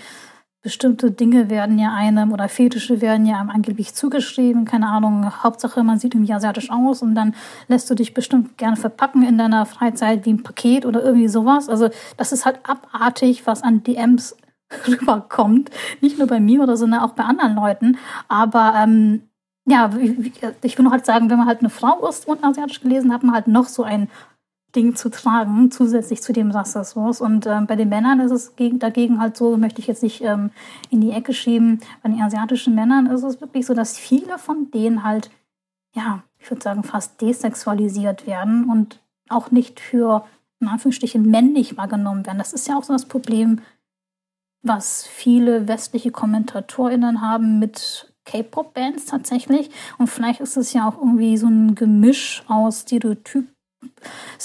bestimmte 0.61 1.13
Dinge 1.13 1.51
werden 1.51 1.79
ja 1.79 1.95
einem 1.95 2.33
oder 2.33 2.49
Fetische 2.49 3.01
werden 3.01 3.27
ja 3.27 3.39
einem 3.39 3.49
angeblich 3.49 3.95
zugeschrieben, 3.95 4.65
keine 4.65 4.89
Ahnung, 4.89 5.43
Hauptsache 5.45 5.85
man 5.85 6.01
sieht 6.01 6.15
irgendwie 6.15 6.33
asiatisch 6.33 6.71
aus 6.71 7.01
und 7.01 7.15
dann 7.15 7.35
lässt 7.69 7.89
du 7.89 7.95
dich 7.95 8.13
bestimmt 8.13 8.59
gerne 8.59 8.77
verpacken 8.77 9.23
in 9.23 9.39
deiner 9.39 9.67
Freizeit 9.67 10.27
wie 10.27 10.33
ein 10.33 10.43
Paket 10.43 10.85
oder 10.85 11.03
irgendwie 11.03 11.29
sowas. 11.29 11.69
Also 11.69 11.91
das 12.17 12.33
ist 12.33 12.45
halt 12.45 12.59
abartig, 12.65 13.47
was 13.47 13.63
an 13.63 13.85
DMs 13.85 14.37
rüberkommt. 14.87 15.71
Nicht 16.01 16.19
nur 16.19 16.27
bei 16.27 16.41
mir 16.41 16.63
oder 16.63 16.77
sondern 16.77 17.01
auch 17.01 17.13
bei 17.13 17.25
anderen 17.25 17.55
Leuten. 17.55 17.99
Aber 18.29 18.75
ähm, 18.77 19.23
ja, 19.67 19.91
ich 20.63 20.79
will 20.79 20.85
nur 20.85 20.93
halt 20.93 21.07
sagen, 21.07 21.29
wenn 21.31 21.39
man 21.39 21.47
halt 21.47 21.61
eine 21.61 21.71
Frau 21.71 22.09
ist 22.09 22.27
und 22.27 22.43
asiatisch 22.43 22.81
gelesen, 22.81 23.13
hat 23.13 23.23
man 23.23 23.35
halt 23.35 23.49
noch 23.49 23.67
so 23.67 23.83
ein 23.83 24.09
Ding 24.75 24.95
zu 24.97 25.11
tragen, 25.11 25.71
zusätzlich 25.71 26.23
zu 26.23 26.33
dem 26.33 26.51
Rassismus. 26.51 27.21
Und 27.21 27.47
ähm, 27.47 27.67
bei 27.67 27.77
den 27.77 27.89
Männern 27.89 28.21
ist 28.21 28.31
es 28.31 28.57
gegen, 28.57 28.79
dagegen 28.79 29.21
halt 29.21 29.37
so, 29.37 29.57
möchte 29.57 29.81
ich 29.81 29.87
jetzt 29.87 30.03
nicht 30.03 30.23
ähm, 30.23 30.51
in 30.91 31.01
die 31.01 31.11
Ecke 31.11 31.33
schieben, 31.33 31.81
bei 32.03 32.11
den 32.11 32.21
asiatischen 32.21 32.75
Männern 32.75 33.07
ist 33.07 33.23
es 33.23 33.41
wirklich 33.41 33.67
so, 33.67 33.75
dass 33.75 33.97
viele 33.97 34.39
von 34.39 34.71
denen 34.71 35.05
halt, 35.05 35.31
ja, 35.95 36.23
ich 36.39 36.51
würde 36.51 36.63
sagen, 36.63 36.83
fast 36.83 37.21
desexualisiert 37.21 38.27
werden 38.27 38.69
und 38.69 39.01
auch 39.29 39.51
nicht 39.51 39.81
für, 39.81 40.25
in 40.61 40.69
Anführungsstrichen, 40.69 41.23
männlich 41.23 41.77
wahrgenommen 41.77 42.27
werden. 42.27 42.39
Das 42.39 42.53
ist 42.53 42.69
ja 42.69 42.77
auch 42.77 42.85
so 42.85 42.93
das 42.93 43.07
Problem, 43.07 43.61
was 44.63 45.07
viele 45.07 45.69
westliche 45.69 46.11
KommentatorInnen 46.11 47.21
haben 47.21 47.59
mit 47.59 48.13
K-Pop-Bands 48.25 49.07
tatsächlich. 49.07 49.71
Und 49.99 50.09
vielleicht 50.09 50.41
ist 50.41 50.57
es 50.57 50.73
ja 50.73 50.89
auch 50.89 50.99
irgendwie 50.99 51.37
so 51.37 51.47
ein 51.47 51.75
Gemisch 51.75 52.43
aus 52.49 52.83
Stereotypen 52.83 53.49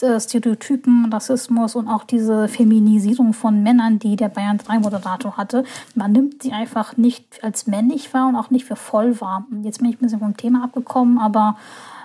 äh, 0.02 0.20
Stereotypen, 0.20 1.12
Rassismus 1.12 1.76
und 1.76 1.88
auch 1.88 2.04
diese 2.04 2.48
Feminisierung 2.48 3.34
von 3.34 3.64
Männern, 3.64 4.00
die 4.00 4.16
der 4.16 4.30
Bayern 4.30 4.58
3 4.58 4.80
Moderator 4.80 5.38
hatte. 5.38 5.64
Man 5.96 6.12
nimmt 6.12 6.44
sie 6.44 6.52
einfach 6.52 6.98
nicht 6.98 7.44
als 7.44 7.68
männlich 7.68 8.14
wahr 8.14 8.28
und 8.28 8.36
auch 8.36 8.50
nicht 8.50 8.66
für 8.66 8.76
voll 8.76 9.20
wahr. 9.22 9.46
Jetzt 9.64 9.80
bin 9.80 9.90
ich 9.90 9.96
ein 9.96 10.04
bisschen 10.04 10.20
vom 10.20 10.38
Thema 10.38 10.64
abgekommen, 10.64 11.18
aber 11.18 11.58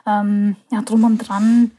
ähm, 0.07 0.57
ja, 0.71 0.81
drum 0.83 1.05
und 1.05 1.19
dran 1.19 1.71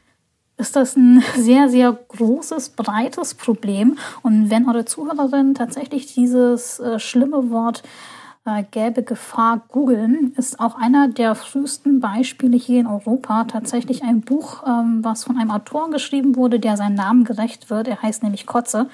ist 0.60 0.76
das 0.76 0.96
ein 0.96 1.24
sehr, 1.36 1.68
sehr 1.68 1.98
großes, 2.08 2.70
breites 2.70 3.34
Problem. 3.34 3.98
Und 4.22 4.50
wenn 4.50 4.68
eure 4.68 4.84
Zuhörerin 4.84 5.54
tatsächlich 5.54 6.14
dieses 6.14 6.78
äh, 6.78 6.98
schlimme 6.98 7.50
Wort 7.50 7.82
äh, 8.46 8.64
gäbe 8.70 9.02
Gefahr 9.02 9.60
googeln, 9.68 10.32
ist 10.36 10.60
auch 10.60 10.76
einer 10.76 11.08
der 11.08 11.34
frühesten 11.34 12.00
Beispiele 12.00 12.56
hier 12.56 12.80
in 12.80 12.86
Europa 12.86 13.44
tatsächlich 13.44 14.02
ein 14.02 14.22
Buch, 14.22 14.62
ähm, 14.66 15.04
was 15.04 15.24
von 15.24 15.36
einem 15.36 15.50
Autor 15.50 15.90
geschrieben 15.90 16.36
wurde, 16.36 16.58
der 16.58 16.76
seinen 16.76 16.94
Namen 16.94 17.24
gerecht 17.24 17.68
wird. 17.68 17.86
Er 17.86 18.00
heißt 18.00 18.22
nämlich 18.22 18.46
Kotze. 18.46 18.88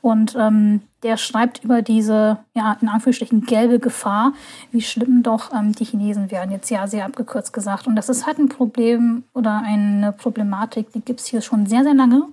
Und 0.00 0.36
ähm, 0.38 0.82
der 1.02 1.16
schreibt 1.16 1.64
über 1.64 1.82
diese, 1.82 2.38
ja, 2.54 2.76
in 2.80 2.88
Anführungsstrichen 2.88 3.44
gelbe 3.44 3.80
Gefahr, 3.80 4.34
wie 4.70 4.82
schlimm 4.82 5.24
doch 5.24 5.52
ähm, 5.52 5.72
die 5.72 5.84
Chinesen 5.84 6.30
werden. 6.30 6.52
Jetzt 6.52 6.70
ja 6.70 6.86
sehr 6.86 7.04
abgekürzt 7.04 7.52
gesagt. 7.52 7.88
Und 7.88 7.96
das 7.96 8.08
ist 8.08 8.26
halt 8.26 8.38
ein 8.38 8.48
Problem 8.48 9.24
oder 9.34 9.62
eine 9.64 10.12
Problematik, 10.12 10.92
die 10.92 11.00
gibt 11.00 11.20
es 11.20 11.26
hier 11.26 11.40
schon 11.40 11.66
sehr, 11.66 11.82
sehr 11.82 11.94
lange, 11.94 12.28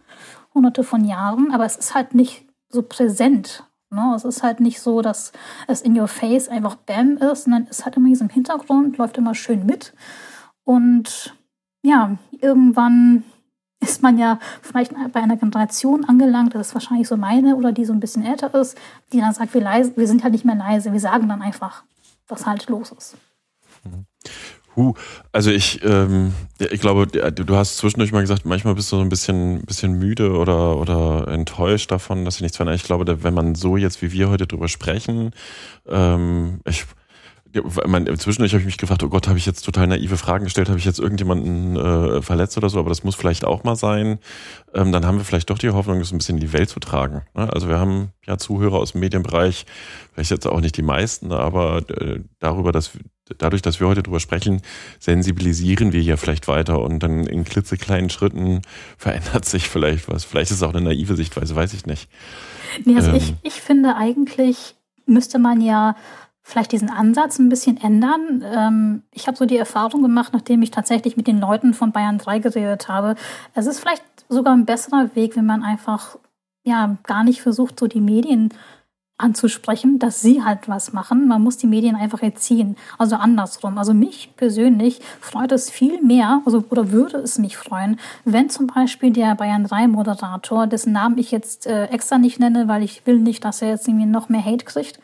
hunderte 0.53 0.84
von 0.84 1.03
Jahren, 1.05 1.51
aber 1.51 1.65
es 1.65 1.78
ist 1.78 1.95
halt 1.95 2.13
nicht 2.13 2.45
so 2.70 2.84
präsent 2.84 3.63
Ne? 3.89 4.13
Es 4.15 4.23
ist 4.23 4.43
halt 4.43 4.59
nicht 4.59 4.79
so, 4.81 5.01
dass 5.01 5.31
es 5.67 5.81
in 5.81 5.99
your 5.99 6.07
face 6.07 6.49
einfach 6.49 6.75
Bam 6.75 7.17
ist, 7.17 7.43
sondern 7.43 7.67
es 7.69 7.85
hat 7.85 7.97
immer 7.97 8.09
diesen 8.09 8.29
Hintergrund, 8.29 8.97
läuft 8.97 9.17
immer 9.17 9.35
schön 9.35 9.65
mit. 9.65 9.93
Und 10.63 11.35
ja, 11.81 12.17
irgendwann 12.31 13.23
ist 13.81 14.01
man 14.01 14.17
ja 14.17 14.39
vielleicht 14.61 14.93
bei 15.13 15.21
einer 15.21 15.37
Generation 15.37 16.03
angelangt, 16.05 16.53
das 16.53 16.67
ist 16.67 16.73
wahrscheinlich 16.73 17.07
so 17.07 17.17
meine 17.17 17.55
oder 17.55 17.71
die 17.71 17.85
so 17.85 17.93
ein 17.93 18.01
bisschen 18.01 18.25
älter 18.25 18.53
ist, 18.53 18.77
die 19.13 19.19
dann 19.19 19.33
sagt, 19.33 19.53
wir, 19.53 19.61
leise, 19.61 19.95
wir 19.95 20.07
sind 20.07 20.23
halt 20.23 20.33
nicht 20.33 20.45
mehr 20.45 20.55
leise, 20.55 20.91
wir 20.91 20.99
sagen 20.99 21.29
dann 21.29 21.41
einfach, 21.41 21.83
was 22.27 22.45
halt 22.45 22.67
los 22.67 22.91
ist. 22.91 23.17
Mhm. 23.85 24.05
Huh, 24.76 24.93
also 25.32 25.49
ich, 25.51 25.84
ähm, 25.84 26.34
ich 26.59 26.80
glaube, 26.80 27.07
du 27.07 27.55
hast 27.55 27.78
zwischendurch 27.78 28.11
mal 28.11 28.22
gesagt, 28.22 28.45
manchmal 28.45 28.76
bist 28.76 28.91
du 28.91 28.97
so 28.97 29.01
ein 29.01 29.09
bisschen, 29.09 29.63
bisschen 29.65 29.93
müde 29.93 30.34
oder, 30.34 30.78
oder 30.78 31.28
enttäuscht 31.28 31.91
davon, 31.91 32.24
dass 32.24 32.36
sie 32.36 32.43
nichts 32.43 32.57
verändern. 32.57 32.76
Ich 32.76 32.84
glaube, 32.84 33.24
wenn 33.24 33.34
man 33.34 33.55
so 33.55 33.78
jetzt 33.78 34.01
wie 34.01 34.11
wir 34.11 34.30
heute 34.30 34.47
drüber 34.47 34.67
sprechen, 34.67 35.32
ähm, 35.88 36.61
ich, 36.65 36.86
man, 37.88 38.05
zwischendurch 38.17 38.53
habe 38.53 38.61
ich 38.61 38.65
mich 38.65 38.78
gefragt, 38.78 39.03
oh 39.03 39.09
Gott, 39.09 39.28
habe 39.28 39.38
ich 39.39 39.45
jetzt 39.45 39.63
total 39.63 39.88
naive 39.88 40.17
Fragen 40.17 40.43
gestellt, 40.43 40.70
habe 40.70 40.78
ich 40.78 40.86
jetzt 40.86 40.99
irgendjemanden 40.99 41.76
äh, 41.76 42.22
verletzt 42.22 42.57
oder 42.57 42.70
so, 42.70 42.80
aber 42.80 42.89
das 42.89 43.03
muss 43.03 43.15
vielleicht 43.15 43.45
auch 43.45 43.63
mal 43.63 43.76
sein. 43.76 44.20
Ähm, 44.74 44.91
dann 44.91 45.05
haben 45.05 45.17
wir 45.17 45.26
vielleicht 45.26 45.49
doch 45.49 45.57
die 45.57 45.72
Hoffnung, 45.72 45.99
das 45.99 46.11
ein 46.11 46.20
bisschen 46.20 46.38
in 46.38 46.41
die 46.41 46.53
Welt 46.53 46.70
zu 46.70 46.80
tragen. 46.80 47.24
Ne? 47.34 47.51
Also 47.51 47.67
wir 47.67 47.80
haben 47.80 48.11
ja 48.26 48.38
Zuhörer 48.38 48.78
aus 48.78 48.91
dem 48.91 49.01
Medienbereich, 49.01 49.65
vielleicht 50.13 50.32
jetzt 50.32 50.47
auch 50.47 50.61
nicht 50.61 50.78
die 50.78 50.84
meisten, 50.84 51.32
aber 51.32 51.89
äh, 51.89 52.20
darüber, 52.39 52.72
dass 52.72 52.91
dadurch, 53.38 53.61
dass 53.61 53.80
wir 53.80 53.88
heute 53.88 54.03
drüber 54.03 54.19
sprechen, 54.19 54.61
sensibilisieren 54.99 55.93
wir 55.93 56.01
ja 56.01 56.17
vielleicht 56.17 56.47
weiter 56.47 56.82
und 56.82 56.99
dann 56.99 57.25
in 57.25 57.43
klitzekleinen 57.43 58.09
Schritten 58.09 58.61
verändert 58.97 59.45
sich 59.45 59.69
vielleicht 59.69 60.09
was. 60.09 60.23
Vielleicht 60.23 60.51
ist 60.51 60.57
es 60.57 60.63
auch 60.63 60.73
eine 60.73 60.82
naive 60.82 61.15
Sichtweise, 61.15 61.55
weiß 61.55 61.73
ich 61.73 61.86
nicht. 61.86 62.09
Nee, 62.86 62.95
also 62.95 63.11
ähm, 63.11 63.17
ich, 63.17 63.34
ich 63.43 63.61
finde 63.61 63.95
eigentlich 63.95 64.75
müsste 65.05 65.39
man 65.39 65.61
ja 65.61 65.95
vielleicht 66.43 66.71
diesen 66.71 66.89
Ansatz 66.89 67.39
ein 67.39 67.49
bisschen 67.49 67.77
ändern. 67.77 68.43
Ähm, 68.43 69.03
ich 69.11 69.27
habe 69.27 69.38
so 69.38 69.45
die 69.45 69.57
Erfahrung 69.57 70.01
gemacht, 70.01 70.34
nachdem 70.34 70.61
ich 70.61 70.71
tatsächlich 70.71 71.15
mit 71.17 71.27
den 71.27 71.39
Leuten 71.39 71.73
von 71.73 71.91
Bayern 71.91 72.17
3 72.17 72.39
geredet 72.39 72.88
habe. 72.88 73.15
Es 73.53 73.67
ist 73.67 73.80
vielleicht 73.80 74.03
sogar 74.30 74.53
ein 74.53 74.65
besserer 74.65 75.15
Weg, 75.15 75.36
wenn 75.36 75.45
man 75.45 75.63
einfach 75.63 76.17
ja 76.63 76.97
gar 77.03 77.23
nicht 77.23 77.41
versucht, 77.41 77.80
so 77.80 77.88
die 77.88 78.01
Medien 78.01 78.49
anzusprechen, 79.20 79.99
dass 79.99 80.22
sie 80.22 80.43
halt 80.43 80.67
was 80.67 80.93
machen. 80.93 81.28
Man 81.28 81.43
muss 81.43 81.57
die 81.57 81.67
Medien 81.67 81.95
einfach 81.95 82.22
erziehen. 82.22 82.76
Also 82.97 83.15
andersrum. 83.15 83.78
Also 83.78 83.93
mich 83.93 84.34
persönlich 84.36 85.01
freut 85.20 85.51
es 85.51 85.70
viel 85.70 86.01
mehr, 86.01 86.41
also 86.45 86.63
oder 86.70 86.91
würde 86.91 87.17
es 87.17 87.38
mich 87.38 87.57
freuen, 87.57 87.99
wenn 88.26 88.49
zum 88.49 88.67
Beispiel 88.67 89.11
der 89.11 89.36
Bayern 89.36 89.65
3 89.65 89.88
Moderator, 89.88 90.67
dessen 90.67 90.93
Namen 90.93 91.17
ich 91.17 91.32
jetzt 91.32 91.67
äh, 91.67 91.86
extra 91.86 92.17
nicht 92.17 92.39
nenne, 92.39 92.67
weil 92.67 92.84
ich 92.84 93.05
will 93.05 93.20
nicht, 93.20 93.43
dass 93.43 93.61
er 93.61 93.70
jetzt 93.70 93.88
irgendwie 93.88 94.05
noch 94.05 94.30
mehr 94.30 94.43
Hate 94.43 94.65
kriegt, 94.65 94.99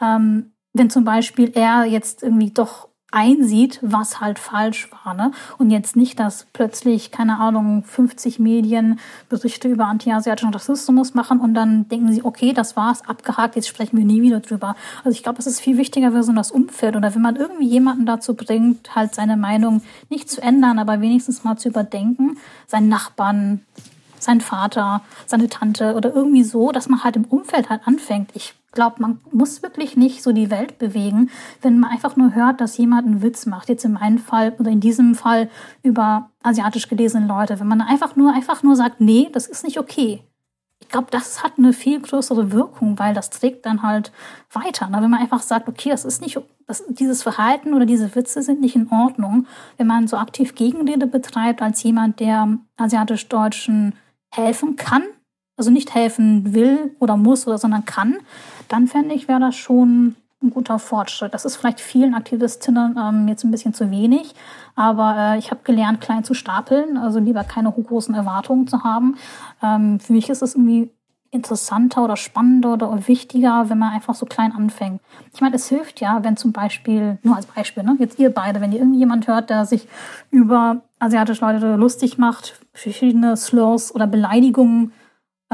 ähm, 0.00 0.52
wenn 0.72 0.90
zum 0.90 1.04
Beispiel 1.04 1.52
er 1.54 1.84
jetzt 1.84 2.22
irgendwie 2.22 2.50
doch 2.50 2.88
einsieht, 3.14 3.78
was 3.80 4.20
halt 4.20 4.38
falsch 4.38 4.90
war. 4.90 5.14
Ne? 5.14 5.30
Und 5.56 5.70
jetzt 5.70 5.96
nicht, 5.96 6.18
dass 6.18 6.46
plötzlich, 6.52 7.10
keine 7.10 7.38
Ahnung, 7.38 7.84
50 7.84 8.38
Medien 8.38 8.98
Berichte 9.28 9.68
über 9.68 9.86
antiasiatischen 9.86 10.52
Rassismus 10.52 11.14
machen 11.14 11.40
und 11.40 11.54
dann 11.54 11.88
denken 11.88 12.12
sie, 12.12 12.24
okay, 12.24 12.52
das 12.52 12.76
war's, 12.76 13.08
abgehakt, 13.08 13.56
jetzt 13.56 13.68
sprechen 13.68 13.96
wir 13.96 14.04
nie 14.04 14.20
wieder 14.20 14.40
drüber. 14.40 14.74
Also 15.04 15.16
ich 15.16 15.22
glaube, 15.22 15.38
es 15.38 15.46
ist 15.46 15.60
viel 15.60 15.78
wichtiger 15.78 16.10
für 16.10 16.24
so 16.24 16.32
das 16.32 16.50
Umfeld 16.50 16.96
oder 16.96 17.14
wenn 17.14 17.22
man 17.22 17.36
irgendwie 17.36 17.68
jemanden 17.68 18.04
dazu 18.04 18.34
bringt, 18.34 18.94
halt 18.94 19.14
seine 19.14 19.36
Meinung 19.36 19.82
nicht 20.10 20.28
zu 20.28 20.42
ändern, 20.42 20.78
aber 20.78 21.00
wenigstens 21.00 21.44
mal 21.44 21.56
zu 21.56 21.68
überdenken, 21.68 22.36
seinen 22.66 22.88
Nachbarn, 22.88 23.60
sein 24.18 24.40
Vater, 24.40 25.02
seine 25.26 25.48
Tante 25.48 25.94
oder 25.94 26.12
irgendwie 26.14 26.42
so, 26.42 26.72
dass 26.72 26.88
man 26.88 27.04
halt 27.04 27.14
im 27.16 27.24
Umfeld 27.24 27.70
halt 27.70 27.86
anfängt. 27.86 28.30
Ich 28.34 28.54
glaube, 28.74 28.96
man 29.00 29.20
muss 29.32 29.62
wirklich 29.62 29.96
nicht 29.96 30.22
so 30.22 30.32
die 30.32 30.50
Welt 30.50 30.78
bewegen, 30.78 31.30
wenn 31.62 31.78
man 31.78 31.90
einfach 31.90 32.16
nur 32.16 32.34
hört, 32.34 32.60
dass 32.60 32.76
jemand 32.76 33.06
einen 33.06 33.22
Witz 33.22 33.46
macht. 33.46 33.68
Jetzt 33.68 33.84
in 33.84 33.94
meinem 33.94 34.18
Fall 34.18 34.54
oder 34.58 34.70
in 34.70 34.80
diesem 34.80 35.14
Fall 35.14 35.48
über 35.82 36.30
asiatisch 36.42 36.88
gelesene 36.88 37.26
Leute. 37.26 37.58
Wenn 37.60 37.68
man 37.68 37.80
einfach 37.80 38.16
nur, 38.16 38.32
einfach 38.32 38.62
nur 38.62 38.76
sagt, 38.76 39.00
nee, 39.00 39.28
das 39.32 39.46
ist 39.46 39.64
nicht 39.64 39.78
okay. 39.78 40.22
Ich 40.80 40.88
glaube, 40.90 41.06
das 41.10 41.42
hat 41.42 41.52
eine 41.56 41.72
viel 41.72 42.00
größere 42.00 42.52
Wirkung, 42.52 42.98
weil 42.98 43.14
das 43.14 43.30
trägt 43.30 43.64
dann 43.64 43.82
halt 43.82 44.12
weiter. 44.52 44.88
Ne? 44.88 45.00
Wenn 45.00 45.10
man 45.10 45.20
einfach 45.20 45.40
sagt, 45.40 45.66
okay, 45.66 45.88
das 45.88 46.04
ist 46.04 46.20
nicht, 46.20 46.38
das, 46.66 46.84
dieses 46.88 47.22
Verhalten 47.22 47.72
oder 47.72 47.86
diese 47.86 48.14
Witze 48.14 48.42
sind 48.42 48.60
nicht 48.60 48.76
in 48.76 48.90
Ordnung. 48.90 49.46
Wenn 49.78 49.86
man 49.86 50.08
so 50.08 50.18
aktiv 50.18 50.54
Gegenrede 50.54 51.06
betreibt 51.06 51.62
als 51.62 51.82
jemand, 51.82 52.20
der 52.20 52.58
asiatisch-deutschen 52.76 53.94
helfen 54.30 54.76
kann, 54.76 55.04
also 55.56 55.70
nicht 55.70 55.94
helfen 55.94 56.52
will 56.54 56.94
oder 56.98 57.16
muss 57.16 57.46
oder 57.46 57.58
sondern 57.58 57.84
kann, 57.84 58.16
dann 58.74 58.88
fände 58.88 59.14
ich, 59.14 59.28
wäre 59.28 59.38
das 59.38 59.54
schon 59.54 60.16
ein 60.42 60.50
guter 60.50 60.80
Fortschritt. 60.80 61.32
Das 61.32 61.44
ist 61.44 61.54
vielleicht 61.54 61.80
vielen 61.80 62.12
Aktivistinnen 62.12 62.98
ähm, 62.98 63.28
jetzt 63.28 63.44
ein 63.44 63.52
bisschen 63.52 63.72
zu 63.72 63.88
wenig, 63.92 64.34
aber 64.74 65.14
äh, 65.16 65.38
ich 65.38 65.52
habe 65.52 65.60
gelernt, 65.62 66.00
klein 66.00 66.24
zu 66.24 66.34
stapeln, 66.34 66.96
also 66.96 67.20
lieber 67.20 67.44
keine 67.44 67.70
großen 67.70 68.16
Erwartungen 68.16 68.66
zu 68.66 68.82
haben. 68.82 69.16
Ähm, 69.62 70.00
für 70.00 70.12
mich 70.12 70.28
ist 70.28 70.42
es 70.42 70.56
irgendwie 70.56 70.90
interessanter 71.30 72.02
oder 72.02 72.16
spannender 72.16 72.72
oder 72.72 73.06
wichtiger, 73.06 73.70
wenn 73.70 73.78
man 73.78 73.92
einfach 73.92 74.16
so 74.16 74.26
klein 74.26 74.50
anfängt. 74.52 75.00
Ich 75.32 75.40
meine, 75.40 75.54
es 75.54 75.68
hilft 75.68 76.00
ja, 76.00 76.24
wenn 76.24 76.36
zum 76.36 76.50
Beispiel, 76.50 77.18
nur 77.22 77.36
als 77.36 77.46
Beispiel, 77.46 77.84
ne, 77.84 77.94
jetzt 78.00 78.18
ihr 78.18 78.30
beide, 78.30 78.60
wenn 78.60 78.72
ihr 78.72 78.80
irgendjemand 78.80 79.28
hört, 79.28 79.50
der 79.50 79.66
sich 79.66 79.86
über 80.32 80.82
asiatische 80.98 81.44
Leute 81.44 81.76
lustig 81.76 82.18
macht, 82.18 82.60
verschiedene 82.72 83.36
Slurs 83.36 83.94
oder 83.94 84.08
Beleidigungen 84.08 84.92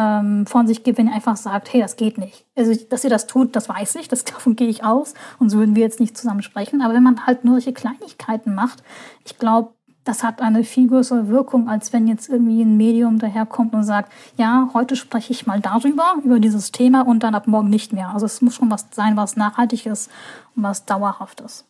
ähm, 0.01 0.47
von 0.47 0.67
sich 0.67 0.83
gibt, 0.83 0.99
wenn 0.99 1.09
ihr 1.09 1.15
einfach 1.15 1.37
sagt, 1.37 1.73
hey, 1.73 1.81
das 1.81 1.97
geht 1.97 2.17
nicht. 2.17 2.47
Also, 2.57 2.73
dass 2.89 3.05
ihr 3.05 3.11
das 3.11 3.27
tut, 3.27 3.55
das 3.55 3.69
weiß 3.69 3.97
ich, 3.97 4.09
das, 4.09 4.25
davon 4.25 4.57
gehe 4.57 4.69
ich 4.69 4.85
aus 4.85 5.15
und 5.39 5.51
so 5.51 5.59
würden 5.59 5.77
wir 5.77 5.83
jetzt 5.83 6.01
nicht 6.01 6.17
zusammen 6.17 6.43
sprechen. 6.43 6.83
Aber 6.83 6.95
wenn 6.95 7.03
man 7.03 7.27
halt 7.27 7.45
nur 7.45 7.55
solche 7.55 7.73
Kleinigkeiten 7.73 8.55
macht, 8.55 8.83
ich 9.25 9.39
glaube, 9.39 9.73
das 10.05 10.23
hat 10.23 10.41
eine 10.41 10.65
viel 10.65 10.89
größere 10.89 11.29
Wirkung, 11.29 11.69
als 11.69 11.93
wenn 11.93 12.09
jetzt 12.09 12.31
irgendwie 12.31 12.63
ein 12.63 12.77
Medium 12.77 13.19
daherkommt 13.19 13.75
und 13.75 13.85
sagt, 13.85 14.11
ja, 14.39 14.71
heute 14.73 14.97
spreche 14.97 15.33
ich 15.33 15.47
mal 15.47 15.61
darüber, 15.61 16.17
über 16.25 16.41
dieses 16.41 16.73
Thema 16.73 17.03
und 17.03 17.23
dann 17.23 17.35
ab 17.35 17.47
morgen 17.47 17.69
nicht 17.69 17.93
mehr. 17.93 18.09
Also 18.09 18.25
es 18.25 18.41
muss 18.41 18.55
schon 18.55 18.71
was 18.71 18.87
sein, 18.93 19.17
was 19.17 19.37
nachhaltig 19.37 19.85
ist 19.85 20.11
und 20.57 20.63
was 20.63 20.87
dauerhaft 20.87 21.43
ist. 21.43 21.67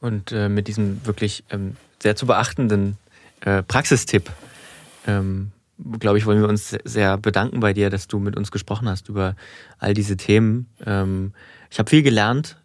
Und 0.00 0.32
äh, 0.32 0.48
mit 0.48 0.66
diesem 0.66 1.04
wirklich 1.04 1.44
ähm, 1.50 1.76
sehr 2.02 2.16
zu 2.16 2.26
beachtenden 2.26 2.96
äh, 3.42 3.62
Praxistipp, 3.62 4.30
ähm, 5.06 5.52
glaube 5.98 6.18
ich, 6.18 6.26
wollen 6.26 6.40
wir 6.40 6.48
uns 6.48 6.76
sehr 6.84 7.18
bedanken 7.18 7.60
bei 7.60 7.72
dir, 7.72 7.90
dass 7.90 8.08
du 8.08 8.18
mit 8.18 8.36
uns 8.36 8.50
gesprochen 8.50 8.88
hast 8.88 9.08
über 9.08 9.36
all 9.78 9.94
diese 9.94 10.16
Themen. 10.16 10.66
Ähm, 10.84 11.32
ich 11.70 11.78
habe 11.78 11.90
viel 11.90 12.02
gelernt. 12.02 12.56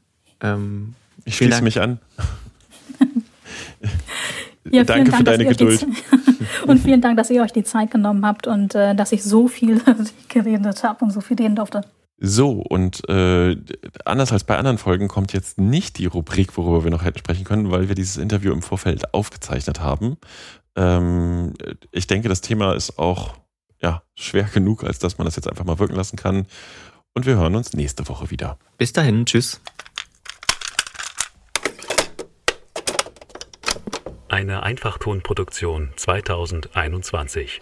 Ähm, 0.41 0.95
ich 1.25 1.35
schließe 1.35 1.51
Dank. 1.51 1.63
mich 1.63 1.79
an. 1.81 1.99
Ja, 4.69 4.83
Danke 4.83 5.09
Dank, 5.09 5.17
für 5.17 5.23
deine 5.23 5.45
Geduld. 5.45 5.85
und 6.67 6.77
vielen 6.77 7.01
Dank, 7.01 7.17
dass 7.17 7.29
ihr 7.29 7.41
euch 7.41 7.51
die 7.51 7.63
Zeit 7.63 7.91
genommen 7.91 8.25
habt 8.25 8.45
und 8.45 8.75
äh, 8.75 8.93
dass 8.95 9.11
ich 9.11 9.23
so 9.23 9.47
viel 9.47 9.81
geredet 10.29 10.83
habe 10.83 11.03
und 11.03 11.11
so 11.11 11.19
viel 11.19 11.35
reden 11.35 11.55
durfte. 11.55 11.81
So, 12.23 12.51
und 12.51 13.09
äh, 13.09 13.57
anders 14.05 14.31
als 14.31 14.43
bei 14.43 14.55
anderen 14.55 14.77
Folgen 14.77 15.07
kommt 15.07 15.33
jetzt 15.33 15.59
nicht 15.59 15.97
die 15.97 16.05
Rubrik, 16.05 16.55
worüber 16.55 16.83
wir 16.83 16.91
noch 16.91 17.03
hätten 17.03 17.17
sprechen 17.17 17.45
können, 17.45 17.71
weil 17.71 17.87
wir 17.87 17.95
dieses 17.95 18.17
Interview 18.17 18.53
im 18.53 18.61
Vorfeld 18.61 19.15
aufgezeichnet 19.15 19.79
haben. 19.79 20.17
Ähm, 20.75 21.53
ich 21.91 22.07
denke, 22.07 22.29
das 22.29 22.41
Thema 22.41 22.73
ist 22.73 22.97
auch 22.97 23.35
ja, 23.81 24.03
schwer 24.15 24.43
genug, 24.43 24.83
als 24.83 24.99
dass 24.99 25.17
man 25.17 25.25
das 25.25 25.35
jetzt 25.35 25.47
einfach 25.47 25.65
mal 25.65 25.79
wirken 25.79 25.95
lassen 25.95 26.17
kann. 26.17 26.45
Und 27.13 27.25
wir 27.25 27.35
hören 27.35 27.55
uns 27.55 27.73
nächste 27.73 28.07
Woche 28.07 28.31
wieder. 28.31 28.57
Bis 28.77 28.93
dahin, 28.93 29.25
tschüss. 29.25 29.61
Eine 34.29 34.63
Einfachtonproduktion 34.63 35.91
2021. 35.97 37.61